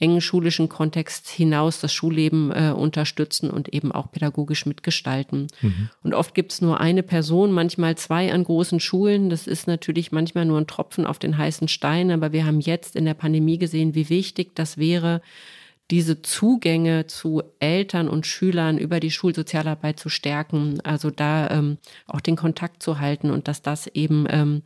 engen 0.00 0.20
schulischen 0.20 0.68
Kontext 0.68 1.28
hinaus 1.28 1.80
das 1.80 1.92
Schulleben 1.92 2.52
äh, 2.52 2.70
unterstützen 2.70 3.50
und 3.50 3.68
eben 3.74 3.90
auch 3.90 4.12
pädagogisch 4.12 4.64
mitgestalten. 4.64 5.48
Mhm. 5.60 5.90
Und 6.04 6.14
oft 6.14 6.34
gibt 6.34 6.52
es 6.52 6.60
nur 6.60 6.80
eine 6.80 7.02
Person, 7.02 7.52
manchmal 7.52 7.96
zwei 7.96 8.32
an 8.32 8.44
großen 8.44 8.78
Schulen. 8.78 9.28
Das 9.28 9.46
ist 9.46 9.66
natürlich 9.66 10.12
manchmal 10.12 10.44
nur 10.44 10.58
ein 10.58 10.68
Tropfen 10.68 11.04
auf 11.04 11.18
den 11.18 11.36
heißen 11.36 11.68
Stein, 11.68 12.10
aber 12.12 12.32
wir 12.32 12.46
haben 12.46 12.60
jetzt 12.60 12.94
in 12.94 13.04
der 13.04 13.14
Pandemie 13.14 13.58
gesehen, 13.58 13.94
wie 13.94 14.08
wichtig 14.08 14.54
das 14.54 14.78
wäre, 14.78 15.20
diese 15.90 16.20
Zugänge 16.22 17.06
zu 17.06 17.42
Eltern 17.60 18.08
und 18.08 18.26
Schülern 18.26 18.78
über 18.78 19.00
die 19.00 19.10
Schulsozialarbeit 19.10 19.98
zu 19.98 20.10
stärken, 20.10 20.80
also 20.84 21.10
da 21.10 21.48
ähm, 21.50 21.78
auch 22.06 22.20
den 22.20 22.36
Kontakt 22.36 22.82
zu 22.82 23.00
halten 23.00 23.30
und 23.30 23.48
dass 23.48 23.62
das 23.62 23.86
eben 23.88 24.26
ähm, 24.28 24.62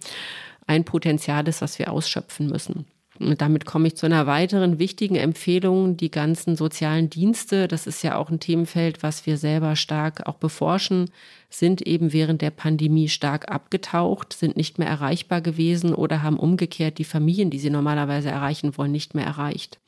ein 0.67 0.85
Potenzial 0.85 1.47
ist, 1.49 1.63
was 1.63 1.79
wir 1.79 1.93
ausschöpfen 1.93 2.49
müssen. 2.49 2.87
Und 3.27 3.41
damit 3.41 3.65
komme 3.65 3.89
ich 3.89 3.97
zu 3.97 4.07
einer 4.07 4.27
weiteren 4.27 4.79
wichtigen 4.79 5.15
Empfehlung. 5.17 5.97
Die 5.97 6.11
ganzen 6.11 6.57
sozialen 6.57 7.09
Dienste, 7.09 7.69
das 7.69 7.87
ist 7.87 8.03
ja 8.03 8.17
auch 8.17 8.31
ein 8.31 8.41
Themenfeld, 8.41 9.03
was 9.03 9.27
wir 9.27 9.37
selber 9.37 9.77
stark 9.77 10.27
auch 10.27 10.35
beforschen, 10.35 11.11
sind 11.49 11.83
eben 11.83 12.13
während 12.13 12.43
der 12.43 12.51
Pandemie 12.51 13.09
stark 13.09 13.51
abgetaucht, 13.51 14.33
sind 14.33 14.57
nicht 14.57 14.79
mehr 14.79 14.89
erreichbar 14.89 15.41
gewesen 15.41 15.95
oder 15.95 16.23
haben 16.23 16.39
umgekehrt 16.39 16.99
die 16.99 17.05
Familien, 17.05 17.51
die 17.51 17.59
sie 17.59 17.71
normalerweise 17.71 18.31
erreichen 18.31 18.77
wollen, 18.77 18.93
nicht 18.93 19.15
mehr 19.15 19.27
erreicht. 19.27 19.79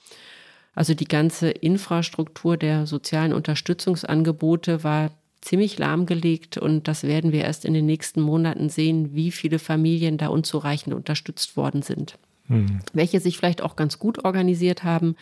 Also 0.74 0.94
die 0.94 1.08
ganze 1.08 1.50
Infrastruktur 1.50 2.56
der 2.56 2.86
sozialen 2.86 3.32
Unterstützungsangebote 3.32 4.84
war 4.84 5.10
ziemlich 5.40 5.78
lahmgelegt 5.78 6.58
und 6.58 6.88
das 6.88 7.02
werden 7.04 7.32
wir 7.32 7.44
erst 7.44 7.64
in 7.64 7.74
den 7.74 7.86
nächsten 7.86 8.20
Monaten 8.20 8.68
sehen, 8.70 9.14
wie 9.14 9.30
viele 9.30 9.58
Familien 9.58 10.18
da 10.18 10.28
unzureichend 10.28 10.94
unterstützt 10.94 11.56
worden 11.56 11.82
sind 11.82 12.18
mhm. 12.48 12.80
welche 12.92 13.20
sich 13.20 13.36
vielleicht 13.36 13.62
auch 13.62 13.76
ganz 13.76 13.98
gut 13.98 14.24
organisiert 14.24 14.84
haben. 14.84 15.16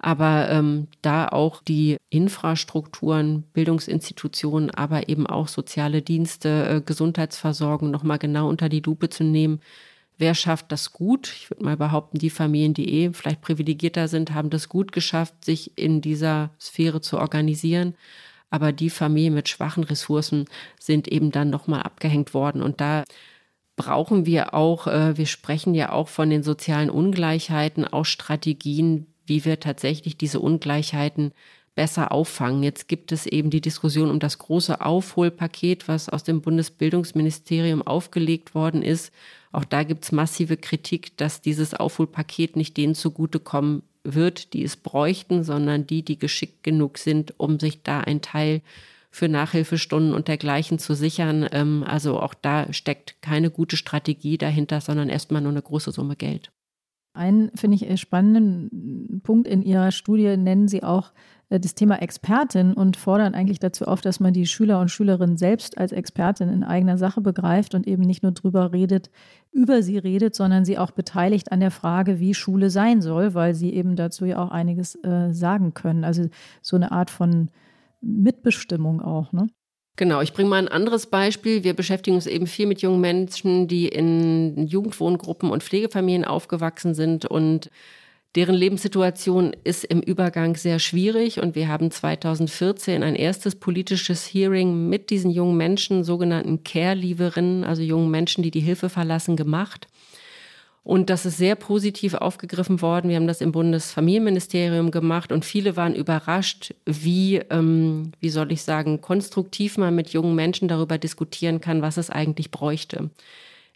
Aber 0.00 0.48
ähm, 0.48 0.86
da 1.02 1.26
auch 1.26 1.60
die 1.60 1.96
Infrastrukturen, 2.08 3.42
Bildungsinstitutionen, 3.52 4.70
aber 4.70 5.08
eben 5.08 5.26
auch 5.26 5.48
soziale 5.48 6.02
Dienste, 6.02 6.68
äh, 6.68 6.80
Gesundheitsversorgung 6.80 7.90
nochmal 7.90 8.18
genau 8.18 8.48
unter 8.48 8.68
die 8.68 8.80
Lupe 8.80 9.08
zu 9.10 9.24
nehmen. 9.24 9.60
Wer 10.16 10.34
schafft 10.34 10.70
das 10.70 10.92
gut? 10.92 11.32
Ich 11.36 11.50
würde 11.50 11.64
mal 11.64 11.76
behaupten, 11.76 12.18
die 12.18 12.30
Familien, 12.30 12.74
die 12.74 12.92
eh 12.92 13.12
vielleicht 13.12 13.40
privilegierter 13.40 14.06
sind, 14.08 14.34
haben 14.34 14.50
das 14.50 14.68
gut 14.68 14.92
geschafft, 14.92 15.44
sich 15.44 15.76
in 15.76 16.00
dieser 16.00 16.50
Sphäre 16.60 17.00
zu 17.00 17.18
organisieren. 17.18 17.94
Aber 18.50 18.72
die 18.72 18.90
Familien 18.90 19.34
mit 19.34 19.48
schwachen 19.48 19.84
Ressourcen 19.84 20.46
sind 20.78 21.08
eben 21.08 21.30
dann 21.30 21.50
nochmal 21.50 21.82
abgehängt 21.82 22.34
worden. 22.34 22.62
Und 22.62 22.80
da 22.80 23.04
brauchen 23.78 24.26
wir 24.26 24.52
auch, 24.52 24.86
äh, 24.86 25.16
wir 25.16 25.24
sprechen 25.24 25.74
ja 25.74 25.92
auch 25.92 26.08
von 26.08 26.28
den 26.28 26.42
sozialen 26.42 26.90
Ungleichheiten, 26.90 27.86
auch 27.86 28.04
Strategien, 28.04 29.06
wie 29.24 29.46
wir 29.46 29.60
tatsächlich 29.60 30.18
diese 30.18 30.40
Ungleichheiten 30.40 31.32
besser 31.74 32.12
auffangen. 32.12 32.62
Jetzt 32.62 32.88
gibt 32.88 33.12
es 33.12 33.24
eben 33.24 33.50
die 33.50 33.60
Diskussion 33.60 34.10
um 34.10 34.18
das 34.18 34.38
große 34.38 34.80
Aufholpaket, 34.80 35.86
was 35.86 36.08
aus 36.08 36.24
dem 36.24 36.42
Bundesbildungsministerium 36.42 37.86
aufgelegt 37.86 38.54
worden 38.54 38.82
ist. 38.82 39.12
Auch 39.52 39.64
da 39.64 39.84
gibt 39.84 40.04
es 40.04 40.12
massive 40.12 40.56
Kritik, 40.56 41.16
dass 41.16 41.40
dieses 41.40 41.72
Aufholpaket 41.72 42.56
nicht 42.56 42.76
denen 42.76 42.96
zugutekommen 42.96 43.82
wird, 44.02 44.52
die 44.54 44.64
es 44.64 44.76
bräuchten, 44.76 45.44
sondern 45.44 45.86
die, 45.86 46.02
die 46.02 46.18
geschickt 46.18 46.64
genug 46.64 46.98
sind, 46.98 47.34
um 47.38 47.60
sich 47.60 47.82
da 47.82 48.00
ein 48.00 48.22
Teil 48.22 48.60
für 49.18 49.28
Nachhilfestunden 49.28 50.14
und 50.14 50.28
dergleichen 50.28 50.78
zu 50.78 50.94
sichern. 50.94 51.46
Ähm, 51.52 51.84
also 51.86 52.20
auch 52.20 52.34
da 52.34 52.72
steckt 52.72 53.20
keine 53.20 53.50
gute 53.50 53.76
Strategie 53.76 54.38
dahinter, 54.38 54.80
sondern 54.80 55.08
erstmal 55.08 55.42
nur 55.42 55.50
eine 55.50 55.62
große 55.62 55.90
Summe 55.90 56.16
Geld. 56.16 56.52
Einen, 57.14 57.50
finde 57.56 57.74
ich, 57.74 57.90
äh, 57.90 57.96
spannenden 57.96 59.20
Punkt 59.24 59.48
in 59.48 59.62
Ihrer 59.62 59.90
Studie 59.90 60.36
nennen 60.36 60.68
Sie 60.68 60.84
auch 60.84 61.12
äh, 61.48 61.58
das 61.58 61.74
Thema 61.74 62.00
Expertin 62.00 62.74
und 62.74 62.96
fordern 62.96 63.34
eigentlich 63.34 63.58
dazu 63.58 63.86
auf, 63.86 64.00
dass 64.00 64.20
man 64.20 64.32
die 64.32 64.46
Schüler 64.46 64.78
und 64.78 64.90
Schülerinnen 64.90 65.36
selbst 65.36 65.78
als 65.78 65.90
Expertin 65.90 66.48
in 66.48 66.62
eigener 66.62 66.96
Sache 66.96 67.20
begreift 67.20 67.74
und 67.74 67.88
eben 67.88 68.04
nicht 68.04 68.22
nur 68.22 68.32
drüber 68.32 68.72
redet, 68.72 69.10
über 69.50 69.82
sie 69.82 69.98
redet, 69.98 70.36
sondern 70.36 70.64
sie 70.64 70.78
auch 70.78 70.92
beteiligt 70.92 71.50
an 71.50 71.58
der 71.58 71.72
Frage, 71.72 72.20
wie 72.20 72.34
Schule 72.34 72.70
sein 72.70 73.02
soll, 73.02 73.34
weil 73.34 73.54
sie 73.54 73.74
eben 73.74 73.96
dazu 73.96 74.26
ja 74.26 74.40
auch 74.40 74.52
einiges 74.52 74.94
äh, 75.02 75.32
sagen 75.32 75.74
können. 75.74 76.04
Also 76.04 76.28
so 76.62 76.76
eine 76.76 76.92
Art 76.92 77.10
von 77.10 77.50
Mitbestimmung 78.00 79.00
auch, 79.00 79.32
ne? 79.32 79.48
Genau, 79.96 80.20
ich 80.20 80.32
bringe 80.32 80.48
mal 80.48 80.58
ein 80.58 80.68
anderes 80.68 81.06
Beispiel. 81.06 81.64
Wir 81.64 81.74
beschäftigen 81.74 82.14
uns 82.14 82.28
eben 82.28 82.46
viel 82.46 82.66
mit 82.66 82.82
jungen 82.82 83.00
Menschen, 83.00 83.66
die 83.66 83.88
in 83.88 84.66
Jugendwohngruppen 84.66 85.50
und 85.50 85.64
Pflegefamilien 85.64 86.24
aufgewachsen 86.24 86.94
sind 86.94 87.26
und 87.26 87.68
deren 88.36 88.54
Lebenssituation 88.54 89.56
ist 89.64 89.84
im 89.84 90.00
Übergang 90.00 90.54
sehr 90.54 90.78
schwierig. 90.78 91.40
Und 91.40 91.56
wir 91.56 91.66
haben 91.66 91.90
2014 91.90 93.02
ein 93.02 93.16
erstes 93.16 93.56
politisches 93.56 94.26
Hearing 94.26 94.88
mit 94.88 95.10
diesen 95.10 95.30
jungen 95.32 95.56
Menschen, 95.56 96.04
sogenannten 96.04 96.62
Care-Lieverinnen, 96.62 97.64
also 97.64 97.82
jungen 97.82 98.10
Menschen, 98.10 98.44
die 98.44 98.52
die 98.52 98.60
Hilfe 98.60 98.90
verlassen, 98.90 99.36
gemacht. 99.36 99.88
Und 100.88 101.10
das 101.10 101.26
ist 101.26 101.36
sehr 101.36 101.54
positiv 101.54 102.14
aufgegriffen 102.14 102.80
worden. 102.80 103.10
Wir 103.10 103.16
haben 103.16 103.26
das 103.26 103.42
im 103.42 103.52
Bundesfamilienministerium 103.52 104.90
gemacht 104.90 105.32
und 105.32 105.44
viele 105.44 105.76
waren 105.76 105.94
überrascht, 105.94 106.74
wie, 106.86 107.42
ähm, 107.50 108.12
wie 108.20 108.30
soll 108.30 108.50
ich 108.52 108.62
sagen, 108.62 109.02
konstruktiv 109.02 109.76
man 109.76 109.94
mit 109.94 110.08
jungen 110.14 110.34
Menschen 110.34 110.66
darüber 110.66 110.96
diskutieren 110.96 111.60
kann, 111.60 111.82
was 111.82 111.98
es 111.98 112.08
eigentlich 112.08 112.50
bräuchte. 112.50 113.10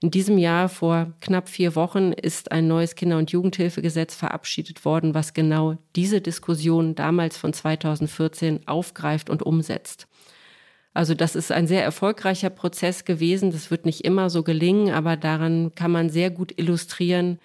In 0.01 0.11
diesem 0.11 0.39
Jahr, 0.39 0.71
vor 0.71 1.13
knapp 1.21 1.51
vier 1.51 1.77
Wochen, 1.77 2.13
ist 2.13 2.51
ein 2.51 2.67
neues 2.67 2.95
Kinder- 2.95 3.19
und 3.19 3.31
Jugendhilfegesetz 3.31 4.15
verabschiedet 4.15 4.87
worden, 4.87 5.13
was 5.13 5.35
genau 5.35 5.77
diese 5.95 6.23
Diskussion 6.23 6.95
damals 6.95 7.37
von 7.37 7.53
2014 7.53 8.67
aufgreift 8.67 9.29
und 9.29 9.43
umsetzt. 9.43 10.09
Also 10.95 11.15
das 11.15 11.37
ist 11.37 11.51
ein 11.53 11.67
sehr 11.67 11.83
erfolgreicher 11.83 12.51
Prozess 12.51 13.05
gewesen. 13.05 13.51
Das 13.51 13.71
wird 13.71 13.87
nicht 13.87 14.05
immer 14.05 14.29
so 14.31 14.43
gelingen, 14.43 14.93
aber 14.93 15.17
daran 15.17 15.75
kann 15.75 15.91
man 15.91 16.11
sehr 16.11 16.31
gut 16.31 16.53
illustrieren, 16.59 17.39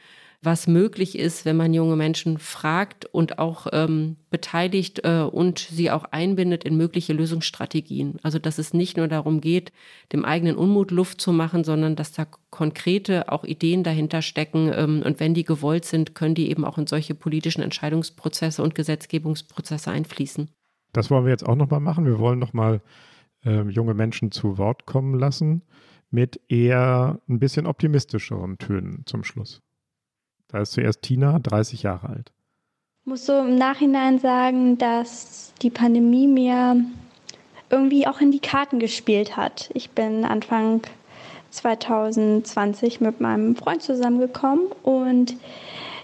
was 0.43 0.68
möglich 0.68 1.18
ist, 1.18 1.45
wenn 1.45 1.58
man 1.58 1.74
junge 1.74 1.95
Menschen 1.95 2.38
fragt 2.38 3.06
und 3.06 3.39
auch 3.39 3.68
ähm, 3.72 4.18
beteiligt 4.30 5.02
äh, 5.04 5.22
und 5.22 5.60
sie 5.60 5.89
auch 5.89 6.04
einbindet 6.06 6.64
in 6.64 6.78
mögliche 6.78 7.14
Lösungsstrategien. 7.14 8.20
Also 8.22 8.38
dass 8.38 8.60
es 8.60 8.74
nicht 8.74 8.98
nur 8.98 9.08
darum 9.08 9.41
geht, 9.41 9.72
dem 10.14 10.26
eigenen 10.26 10.56
Unmut 10.56 10.91
Luft 10.91 11.22
zu 11.22 11.32
machen, 11.32 11.64
sondern 11.64 11.95
dass 11.95 12.12
da 12.12 12.28
konkrete 12.52 13.32
auch 13.32 13.45
Ideen 13.45 13.84
dahinter 13.84 14.22
stecken. 14.22 14.72
Ähm, 14.74 15.02
und 15.04 15.20
wenn 15.20 15.34
die 15.34 15.43
gewollt 15.43 15.86
sind, 15.86 16.14
können 16.14 16.36
die 16.36 16.52
eben 16.52 16.66
auch 16.66 16.78
in 16.78 16.86
solche 16.86 17.16
politischen 17.16 17.64
Entscheidungsprozesse 17.64 18.62
und 18.62 18.76
Gesetzgebungsprozesse 18.76 19.89
einfließen. 19.89 20.52
Das 20.93 21.10
wollen 21.10 21.26
wir 21.26 21.32
jetzt 21.32 21.48
auch 21.48 21.56
nochmal 21.56 21.80
machen. 21.80 22.06
Wir 22.06 22.20
wollen 22.20 22.39
nochmal 22.39 22.82
äh, 23.48 23.62
junge 23.70 23.93
Menschen 23.93 24.32
zu 24.32 24.58
Wort 24.58 24.86
kommen 24.86 25.18
lassen 25.18 25.64
mit 26.12 26.39
eher 26.50 27.20
ein 27.28 27.39
bisschen 27.39 27.66
optimistischeren 27.66 28.58
Tönen 28.58 29.04
zum 29.06 29.24
Schluss. 29.24 29.62
Da 30.50 30.60
ist 30.60 30.74
zuerst 30.74 31.02
Tina, 31.02 31.39
30 31.39 31.84
Jahre 31.84 32.10
alt. 32.10 32.32
Ich 33.02 33.10
muss 33.10 33.26
so 33.26 33.39
im 33.39 33.56
Nachhinein 33.56 34.20
sagen, 34.20 34.78
dass 34.78 35.54
die 35.62 35.70
Pandemie 35.70 36.28
mir 36.28 36.86
irgendwie 37.70 38.08
auch 38.08 38.22
in 38.22 38.32
die 38.32 38.39
Karten 38.39 38.80
gespielt 38.80 39.36
hat. 39.36 39.70
Ich 39.74 39.91
bin 39.91 40.24
Anfang 40.24 40.82
2020 41.52 43.02
mit 43.02 43.20
meinem 43.20 43.56
Freund 43.56 43.82
zusammengekommen 43.82 44.68
und 44.84 45.36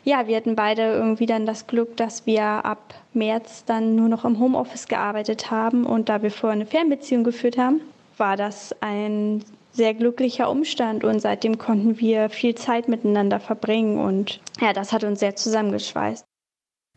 ja, 0.03 0.27
wir 0.27 0.35
hatten 0.35 0.55
beide 0.55 0.81
irgendwie 0.81 1.25
dann 1.25 1.45
das 1.45 1.67
Glück, 1.67 1.95
dass 1.97 2.25
wir 2.25 2.43
ab 2.43 2.93
März 3.13 3.63
dann 3.65 3.95
nur 3.95 4.09
noch 4.09 4.25
im 4.25 4.39
Homeoffice 4.39 4.87
gearbeitet 4.87 5.49
haben. 5.49 5.85
Und 5.85 6.09
da 6.09 6.21
wir 6.21 6.31
vorher 6.31 6.55
eine 6.55 6.65
Fernbeziehung 6.65 7.23
geführt 7.23 7.57
haben, 7.57 7.81
war 8.17 8.37
das 8.37 8.75
ein 8.81 9.43
sehr 9.71 9.93
glücklicher 9.93 10.49
Umstand 10.49 11.03
und 11.03 11.19
seitdem 11.19 11.57
konnten 11.57 11.99
wir 11.99 12.29
viel 12.29 12.55
Zeit 12.55 12.87
miteinander 12.87 13.39
verbringen 13.39 13.97
und 13.97 14.39
ja, 14.61 14.71
das 14.71 14.93
hat 14.93 15.03
uns 15.03 15.19
sehr 15.19 15.35
zusammengeschweißt. 15.35 16.23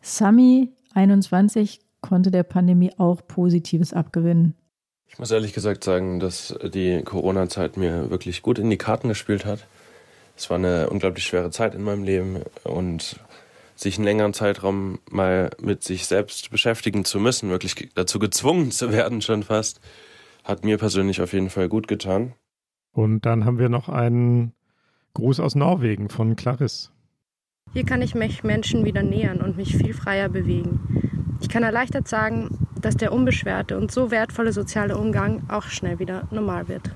Sami, 0.03 0.69
21, 0.95 1.81
konnte 2.03 2.31
der 2.31 2.43
Pandemie 2.43 2.93
auch 2.99 3.27
Positives 3.27 3.95
abgewinnen. 3.95 4.55
Ich 5.09 5.19
muss 5.19 5.31
ehrlich 5.31 5.55
gesagt 5.55 5.85
sagen, 5.85 6.21
dass 6.21 6.55
die 6.63 7.03
Corona-Zeit 7.03 7.77
mir 7.77 8.11
wirklich 8.11 8.43
gut 8.43 8.59
in 8.59 8.69
die 8.69 8.77
Karten 8.77 9.09
gespielt 9.09 9.47
hat. 9.47 9.67
Es 10.37 10.51
war 10.51 10.59
eine 10.59 10.91
unglaublich 10.91 11.25
schwere 11.25 11.51
Zeit 11.51 11.75
in 11.75 11.83
meinem 11.83 12.05
Leben 12.05 12.43
und 12.65 13.19
sich 13.75 13.97
einen 13.97 14.05
längeren 14.05 14.35
Zeitraum 14.35 14.99
mal 15.11 15.51
mit 15.61 15.83
sich 15.83 16.07
selbst 16.07 16.51
beschäftigen 16.51 17.05
zu 17.05 17.21
müssen, 17.21 17.51
wirklich 17.51 17.91
dazu 17.95 18.19
gezwungen 18.19 18.71
zu 18.71 18.93
werden 18.93 19.23
schon 19.23 19.43
fast, 19.43 19.81
hat 20.45 20.65
mir 20.65 20.79
persönlich 20.79 21.21
auf 21.21 21.33
jeden 21.33 21.51
Fall 21.51 21.69
gut 21.69 21.89
getan. 21.89 22.35
Und 22.93 23.27
dann 23.27 23.45
haben 23.45 23.59
wir 23.59 23.69
noch 23.69 23.89
einen 23.89 24.53
Gruß 25.15 25.41
aus 25.41 25.55
Norwegen 25.55 26.09
von 26.09 26.37
Clarisse. 26.37 26.91
Hier 27.73 27.85
kann 27.85 28.01
ich 28.01 28.15
mich 28.15 28.45
Menschen 28.45 28.85
wieder 28.85 29.03
nähern 29.03 29.41
und 29.41 29.57
mich 29.57 29.77
viel 29.77 29.93
freier 29.93 30.29
bewegen. 30.29 31.39
Ich 31.41 31.49
kann 31.49 31.63
erleichtert 31.63 32.09
sagen, 32.09 32.69
dass 32.81 32.97
der 32.97 33.13
unbeschwerte 33.13 33.77
und 33.77 33.91
so 33.91 34.11
wertvolle 34.11 34.53
soziale 34.53 34.97
Umgang 34.97 35.43
auch 35.49 35.65
schnell 35.65 35.99
wieder 35.99 36.29
normal 36.31 36.69
wird. 36.69 36.95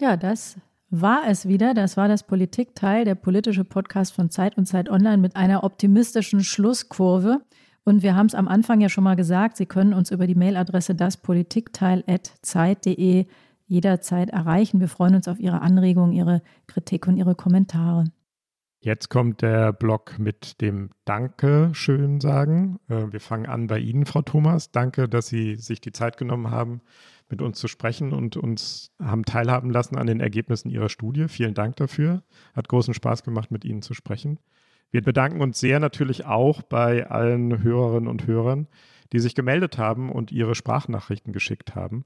Ja, 0.00 0.16
das 0.16 0.56
war 0.90 1.22
es 1.28 1.48
wieder. 1.48 1.74
Das 1.74 1.96
war 1.96 2.06
das 2.08 2.22
Politikteil, 2.22 3.04
der 3.04 3.14
politische 3.14 3.64
Podcast 3.64 4.14
von 4.14 4.30
Zeit 4.30 4.56
und 4.56 4.66
Zeit 4.66 4.88
Online 4.88 5.18
mit 5.18 5.36
einer 5.36 5.64
optimistischen 5.64 6.42
Schlusskurve. 6.44 7.42
Und 7.84 8.02
wir 8.02 8.16
haben 8.16 8.26
es 8.26 8.34
am 8.34 8.48
Anfang 8.48 8.80
ja 8.80 8.88
schon 8.88 9.04
mal 9.04 9.16
gesagt, 9.16 9.56
Sie 9.56 9.66
können 9.66 9.94
uns 9.94 10.10
über 10.10 10.26
die 10.26 10.34
Mailadresse 10.34 10.94
daspolitikteil.zeit.de 10.94 13.26
jederzeit 13.68 14.30
erreichen. 14.30 14.80
Wir 14.80 14.88
freuen 14.88 15.14
uns 15.16 15.28
auf 15.28 15.38
Ihre 15.38 15.62
Anregungen, 15.62 16.12
Ihre 16.12 16.42
Kritik 16.66 17.06
und 17.06 17.16
Ihre 17.16 17.34
Kommentare. 17.34 18.04
Jetzt 18.80 19.08
kommt 19.08 19.42
der 19.42 19.72
Blog 19.72 20.18
mit 20.18 20.60
dem 20.60 20.90
Danke 21.04 21.70
schön 21.72 22.20
sagen. 22.20 22.78
Äh, 22.88 23.10
wir 23.10 23.20
fangen 23.20 23.46
an 23.46 23.66
bei 23.66 23.78
Ihnen, 23.78 24.06
Frau 24.06 24.22
Thomas. 24.22 24.70
Danke, 24.70 25.08
dass 25.08 25.28
Sie 25.28 25.56
sich 25.56 25.80
die 25.80 25.92
Zeit 25.92 26.16
genommen 26.16 26.50
haben, 26.50 26.82
mit 27.28 27.42
uns 27.42 27.58
zu 27.58 27.68
sprechen 27.68 28.12
und 28.12 28.36
uns 28.36 28.92
haben 29.02 29.24
teilhaben 29.24 29.70
lassen 29.70 29.96
an 29.96 30.06
den 30.06 30.20
Ergebnissen 30.20 30.68
Ihrer 30.70 30.88
Studie. 30.88 31.28
Vielen 31.28 31.54
Dank 31.54 31.76
dafür. 31.76 32.22
Hat 32.54 32.68
großen 32.68 32.94
Spaß 32.94 33.24
gemacht, 33.24 33.50
mit 33.50 33.64
Ihnen 33.64 33.82
zu 33.82 33.94
sprechen. 33.94 34.38
Wir 34.90 35.02
bedanken 35.02 35.40
uns 35.40 35.58
sehr 35.58 35.80
natürlich 35.80 36.26
auch 36.26 36.62
bei 36.62 37.08
allen 37.08 37.62
Hörerinnen 37.62 38.08
und 38.08 38.26
Hörern, 38.26 38.68
die 39.12 39.18
sich 39.18 39.34
gemeldet 39.34 39.78
haben 39.78 40.10
und 40.10 40.32
ihre 40.32 40.54
Sprachnachrichten 40.54 41.32
geschickt 41.32 41.74
haben. 41.74 42.04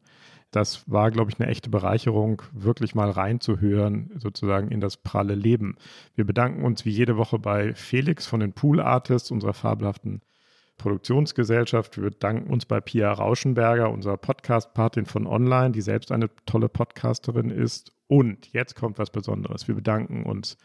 Das 0.50 0.90
war, 0.90 1.10
glaube 1.10 1.30
ich, 1.30 1.40
eine 1.40 1.48
echte 1.48 1.70
Bereicherung, 1.70 2.42
wirklich 2.52 2.94
mal 2.94 3.10
reinzuhören, 3.10 4.10
sozusagen 4.16 4.70
in 4.70 4.80
das 4.80 4.96
pralle 4.96 5.34
Leben. 5.34 5.76
Wir 6.16 6.24
bedanken 6.24 6.64
uns 6.64 6.84
wie 6.84 6.90
jede 6.90 7.16
Woche 7.16 7.38
bei 7.38 7.74
Felix 7.74 8.26
von 8.26 8.40
den 8.40 8.52
Pool 8.52 8.80
Artists, 8.80 9.30
unserer 9.30 9.54
fabelhaften 9.54 10.22
Produktionsgesellschaft. 10.76 11.96
Wir 11.96 12.10
bedanken 12.10 12.50
uns 12.50 12.64
bei 12.64 12.80
Pia 12.80 13.12
Rauschenberger, 13.12 13.90
unserer 13.90 14.16
Podcast-Patin 14.16 15.06
von 15.06 15.26
Online, 15.26 15.70
die 15.70 15.82
selbst 15.82 16.10
eine 16.10 16.30
tolle 16.46 16.68
Podcasterin 16.68 17.50
ist. 17.50 17.92
Und 18.08 18.52
jetzt 18.52 18.74
kommt 18.74 18.98
was 18.98 19.10
Besonderes. 19.10 19.68
Wir 19.68 19.76
bedanken 19.76 20.24
uns 20.24 20.56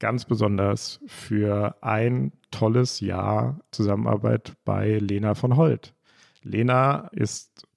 ganz 0.00 0.24
besonders 0.24 1.00
für 1.06 1.76
ein 1.82 2.32
tolles 2.50 3.00
Jahr 3.00 3.60
Zusammenarbeit 3.70 4.54
bei 4.64 4.98
Lena 4.98 5.34
von 5.34 5.56
Holt. 5.56 5.94
Lena 6.42 7.08
ist 7.12 7.68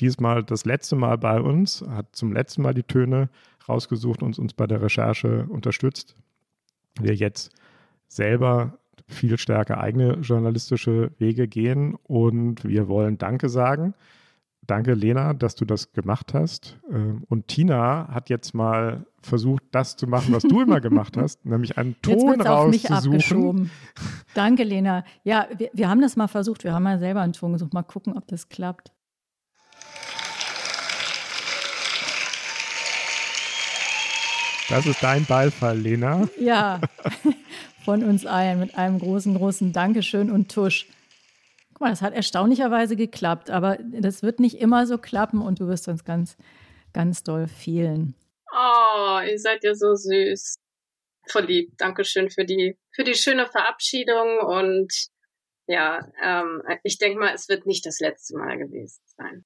diesmal 0.00 0.42
das 0.42 0.64
letzte 0.64 0.96
Mal 0.96 1.18
bei 1.18 1.40
uns, 1.40 1.84
hat 1.88 2.14
zum 2.16 2.32
letzten 2.32 2.62
Mal 2.62 2.74
die 2.74 2.82
Töne 2.82 3.28
rausgesucht 3.68 4.22
und 4.22 4.38
uns 4.38 4.54
bei 4.54 4.66
der 4.66 4.82
Recherche 4.82 5.46
unterstützt. 5.48 6.16
Wir 7.00 7.14
jetzt 7.14 7.50
selber 8.08 8.78
viel 9.06 9.38
stärker 9.38 9.80
eigene 9.80 10.14
journalistische 10.20 11.10
Wege 11.18 11.48
gehen 11.48 11.96
und 12.04 12.64
wir 12.64 12.88
wollen 12.88 13.18
Danke 13.18 13.48
sagen. 13.48 13.94
Danke, 14.66 14.94
Lena, 14.94 15.34
dass 15.34 15.56
du 15.56 15.64
das 15.64 15.92
gemacht 15.92 16.32
hast. 16.32 16.78
Ähm, 16.92 17.24
und 17.28 17.48
Tina 17.48 18.08
hat 18.12 18.28
jetzt 18.28 18.54
mal 18.54 19.04
versucht, 19.20 19.64
das 19.72 19.96
zu 19.96 20.06
machen, 20.06 20.32
was 20.32 20.44
du 20.44 20.60
immer 20.60 20.80
gemacht 20.80 21.16
hast, 21.16 21.44
nämlich 21.44 21.76
einen 21.76 22.00
Ton 22.02 22.40
rauszusuchen. 22.40 23.70
Danke, 24.34 24.62
Lena. 24.62 25.04
Ja, 25.24 25.48
wir, 25.56 25.70
wir 25.72 25.88
haben 25.88 26.00
das 26.00 26.14
mal 26.16 26.28
versucht. 26.28 26.62
Wir 26.62 26.72
haben 26.72 26.84
ja 26.84 26.98
selber 26.98 27.20
einen 27.20 27.32
Ton 27.32 27.52
gesucht. 27.52 27.74
Mal 27.74 27.82
gucken, 27.82 28.16
ob 28.16 28.28
das 28.28 28.48
klappt. 28.48 28.92
Das 34.70 34.86
ist 34.86 35.02
dein 35.02 35.26
Beifall, 35.26 35.76
Lena. 35.76 36.28
Ja, 36.38 36.80
von 37.84 38.04
uns 38.04 38.24
allen 38.24 38.60
mit 38.60 38.76
einem 38.76 39.00
großen, 39.00 39.34
großen 39.34 39.72
Dankeschön 39.72 40.30
und 40.30 40.52
Tusch. 40.52 40.86
Guck 41.72 41.80
mal, 41.80 41.90
das 41.90 42.02
hat 42.02 42.14
erstaunlicherweise 42.14 42.94
geklappt, 42.94 43.50
aber 43.50 43.78
das 43.80 44.22
wird 44.22 44.38
nicht 44.38 44.60
immer 44.60 44.86
so 44.86 44.96
klappen 44.96 45.42
und 45.42 45.58
du 45.58 45.66
wirst 45.66 45.88
uns 45.88 46.04
ganz, 46.04 46.36
ganz 46.92 47.24
doll 47.24 47.48
fehlen. 47.48 48.14
Oh, 48.52 49.18
ihr 49.28 49.40
seid 49.40 49.64
ja 49.64 49.74
so 49.74 49.96
süß. 49.96 50.54
Voll 51.26 51.46
lieb. 51.46 51.76
Dankeschön 51.76 52.30
für 52.30 52.44
die, 52.44 52.78
für 52.92 53.02
die 53.02 53.14
schöne 53.14 53.46
Verabschiedung 53.46 54.38
und 54.38 54.92
ja, 55.66 56.08
ähm, 56.22 56.62
ich 56.84 56.98
denke 56.98 57.18
mal, 57.18 57.34
es 57.34 57.48
wird 57.48 57.66
nicht 57.66 57.84
das 57.86 57.98
letzte 57.98 58.36
Mal 58.38 58.56
gewesen 58.56 59.00
sein. 59.16 59.44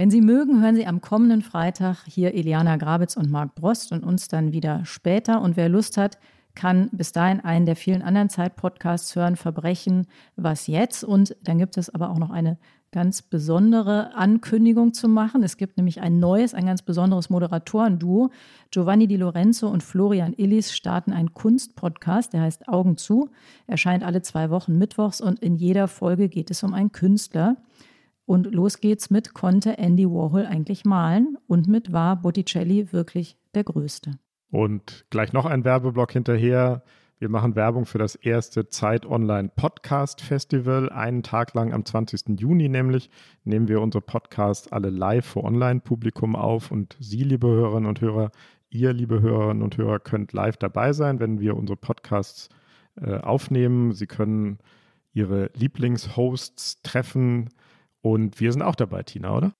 Wenn 0.00 0.10
Sie 0.10 0.22
mögen, 0.22 0.62
hören 0.62 0.76
Sie 0.76 0.86
am 0.86 1.02
kommenden 1.02 1.42
Freitag 1.42 2.06
hier 2.06 2.32
Eliana 2.32 2.78
Grabitz 2.78 3.18
und 3.18 3.30
Marc 3.30 3.54
Brost 3.54 3.92
und 3.92 4.02
uns 4.02 4.28
dann 4.28 4.50
wieder 4.50 4.82
später. 4.86 5.42
Und 5.42 5.58
wer 5.58 5.68
Lust 5.68 5.98
hat, 5.98 6.16
kann 6.54 6.88
bis 6.90 7.12
dahin 7.12 7.40
einen 7.40 7.66
der 7.66 7.76
vielen 7.76 8.00
anderen 8.00 8.30
Zeit-Podcasts 8.30 9.14
hören, 9.14 9.36
Verbrechen, 9.36 10.06
was 10.36 10.68
jetzt. 10.68 11.04
Und 11.04 11.36
dann 11.42 11.58
gibt 11.58 11.76
es 11.76 11.94
aber 11.94 12.08
auch 12.08 12.18
noch 12.18 12.30
eine 12.30 12.56
ganz 12.92 13.20
besondere 13.20 14.14
Ankündigung 14.14 14.94
zu 14.94 15.06
machen. 15.06 15.42
Es 15.42 15.58
gibt 15.58 15.76
nämlich 15.76 16.00
ein 16.00 16.18
neues, 16.18 16.54
ein 16.54 16.64
ganz 16.64 16.80
besonderes 16.80 17.28
Moderatoren-Duo. 17.28 18.30
Giovanni 18.70 19.06
Di 19.06 19.16
Lorenzo 19.16 19.68
und 19.68 19.82
Florian 19.82 20.32
Illis 20.32 20.72
starten 20.72 21.12
einen 21.12 21.34
Kunstpodcast, 21.34 22.32
der 22.32 22.40
heißt 22.40 22.68
Augen 22.68 22.96
zu, 22.96 23.28
erscheint 23.66 24.02
alle 24.02 24.22
zwei 24.22 24.48
Wochen 24.48 24.78
mittwochs 24.78 25.20
und 25.20 25.40
in 25.40 25.56
jeder 25.56 25.88
Folge 25.88 26.30
geht 26.30 26.50
es 26.50 26.62
um 26.62 26.72
einen 26.72 26.90
Künstler. 26.90 27.58
Und 28.30 28.54
los 28.54 28.78
geht's 28.78 29.10
mit 29.10 29.34
Konnte 29.34 29.76
Andy 29.78 30.08
Warhol 30.08 30.46
eigentlich 30.46 30.84
malen 30.84 31.36
und 31.48 31.66
mit 31.66 31.92
War 31.92 32.14
Botticelli 32.14 32.92
wirklich 32.92 33.36
der 33.56 33.64
Größte. 33.64 34.20
Und 34.52 35.04
gleich 35.10 35.32
noch 35.32 35.46
ein 35.46 35.64
Werbeblock 35.64 36.12
hinterher. 36.12 36.84
Wir 37.18 37.28
machen 37.28 37.56
Werbung 37.56 37.86
für 37.86 37.98
das 37.98 38.14
erste 38.14 38.68
Zeit 38.68 39.04
Online 39.04 39.50
Podcast 39.56 40.20
Festival. 40.20 40.90
Einen 40.90 41.24
Tag 41.24 41.54
lang 41.54 41.72
am 41.72 41.84
20. 41.84 42.38
Juni 42.38 42.68
nämlich 42.68 43.10
nehmen 43.42 43.66
wir 43.66 43.80
unsere 43.80 44.02
Podcasts 44.02 44.70
alle 44.70 44.90
live 44.90 45.26
vor 45.26 45.42
Online-Publikum 45.42 46.36
auf 46.36 46.70
und 46.70 46.96
Sie, 47.00 47.24
liebe 47.24 47.48
Hörerinnen 47.48 47.88
und 47.88 48.00
Hörer, 48.00 48.30
ihr, 48.68 48.92
liebe 48.92 49.20
Hörerinnen 49.20 49.64
und 49.64 49.76
Hörer, 49.76 49.98
könnt 49.98 50.32
live 50.32 50.56
dabei 50.56 50.92
sein, 50.92 51.18
wenn 51.18 51.40
wir 51.40 51.56
unsere 51.56 51.76
Podcasts 51.76 52.48
äh, 52.94 53.16
aufnehmen. 53.16 53.90
Sie 53.92 54.06
können 54.06 54.58
Ihre 55.12 55.50
Lieblingshosts 55.56 56.82
treffen, 56.82 57.48
und 58.02 58.40
wir 58.40 58.52
sind 58.52 58.62
auch 58.62 58.74
dabei, 58.74 59.02
Tina, 59.02 59.36
oder? 59.36 59.52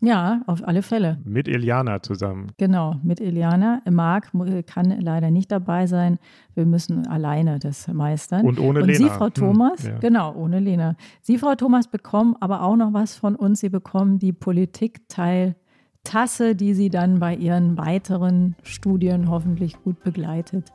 Ja, 0.00 0.42
auf 0.46 0.66
alle 0.66 0.82
Fälle. 0.82 1.18
Mit 1.24 1.48
Eliana 1.48 2.02
zusammen. 2.02 2.52
Genau, 2.58 2.96
mit 3.02 3.18
Eliana. 3.20 3.80
Marc 3.90 4.30
kann 4.66 5.00
leider 5.00 5.30
nicht 5.30 5.50
dabei 5.50 5.86
sein. 5.86 6.18
Wir 6.54 6.66
müssen 6.66 7.06
alleine 7.06 7.58
das 7.58 7.88
meistern. 7.88 8.44
Und 8.44 8.60
ohne 8.60 8.82
Und 8.82 8.88
Lena. 8.88 8.98
Sie, 8.98 9.08
Frau 9.08 9.30
Thomas, 9.30 9.84
hm, 9.84 9.92
ja. 9.92 9.98
genau, 9.98 10.34
ohne 10.34 10.60
Lena. 10.60 10.96
Sie, 11.22 11.38
Frau 11.38 11.54
Thomas, 11.54 11.88
bekommen 11.88 12.36
aber 12.40 12.60
auch 12.62 12.76
noch 12.76 12.92
was 12.92 13.16
von 13.16 13.36
uns. 13.36 13.60
Sie 13.60 13.70
bekommen 13.70 14.18
die 14.18 14.34
Politikteil-Tasse, 14.34 16.54
die 16.54 16.74
Sie 16.74 16.90
dann 16.90 17.18
bei 17.18 17.34
Ihren 17.34 17.78
weiteren 17.78 18.54
Studien 18.64 19.30
hoffentlich 19.30 19.82
gut 19.82 20.04
begleitet. 20.04 20.70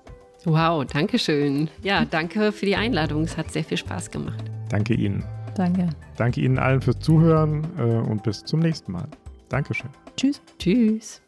Wow, 0.45 0.83
danke 0.85 1.19
schön. 1.19 1.69
Ja, 1.83 2.05
danke 2.05 2.51
für 2.51 2.65
die 2.65 2.75
Einladung. 2.75 3.21
Es 3.21 3.37
hat 3.37 3.51
sehr 3.51 3.63
viel 3.63 3.77
Spaß 3.77 4.09
gemacht. 4.09 4.43
Danke 4.69 4.95
Ihnen. 4.95 5.23
Danke. 5.61 5.89
Danke 6.17 6.41
Ihnen 6.41 6.57
allen 6.57 6.81
fürs 6.81 6.97
Zuhören 6.97 7.63
äh, 7.77 7.83
und 7.83 8.23
bis 8.23 8.43
zum 8.43 8.61
nächsten 8.61 8.93
Mal. 8.93 9.05
Dankeschön. 9.49 9.91
Tschüss. 10.17 10.41
Tschüss. 10.57 11.21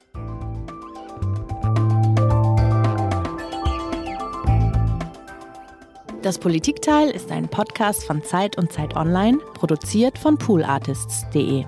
Das 6.23 6.39
Politikteil 6.39 7.11
ist 7.11 7.31
ein 7.31 7.47
Podcast 7.47 8.05
von 8.05 8.23
Zeit 8.23 8.57
und 8.57 8.71
Zeit 8.71 8.95
Online, 8.95 9.38
produziert 9.53 10.17
von 10.17 10.36
poolartists.de. 10.38 11.65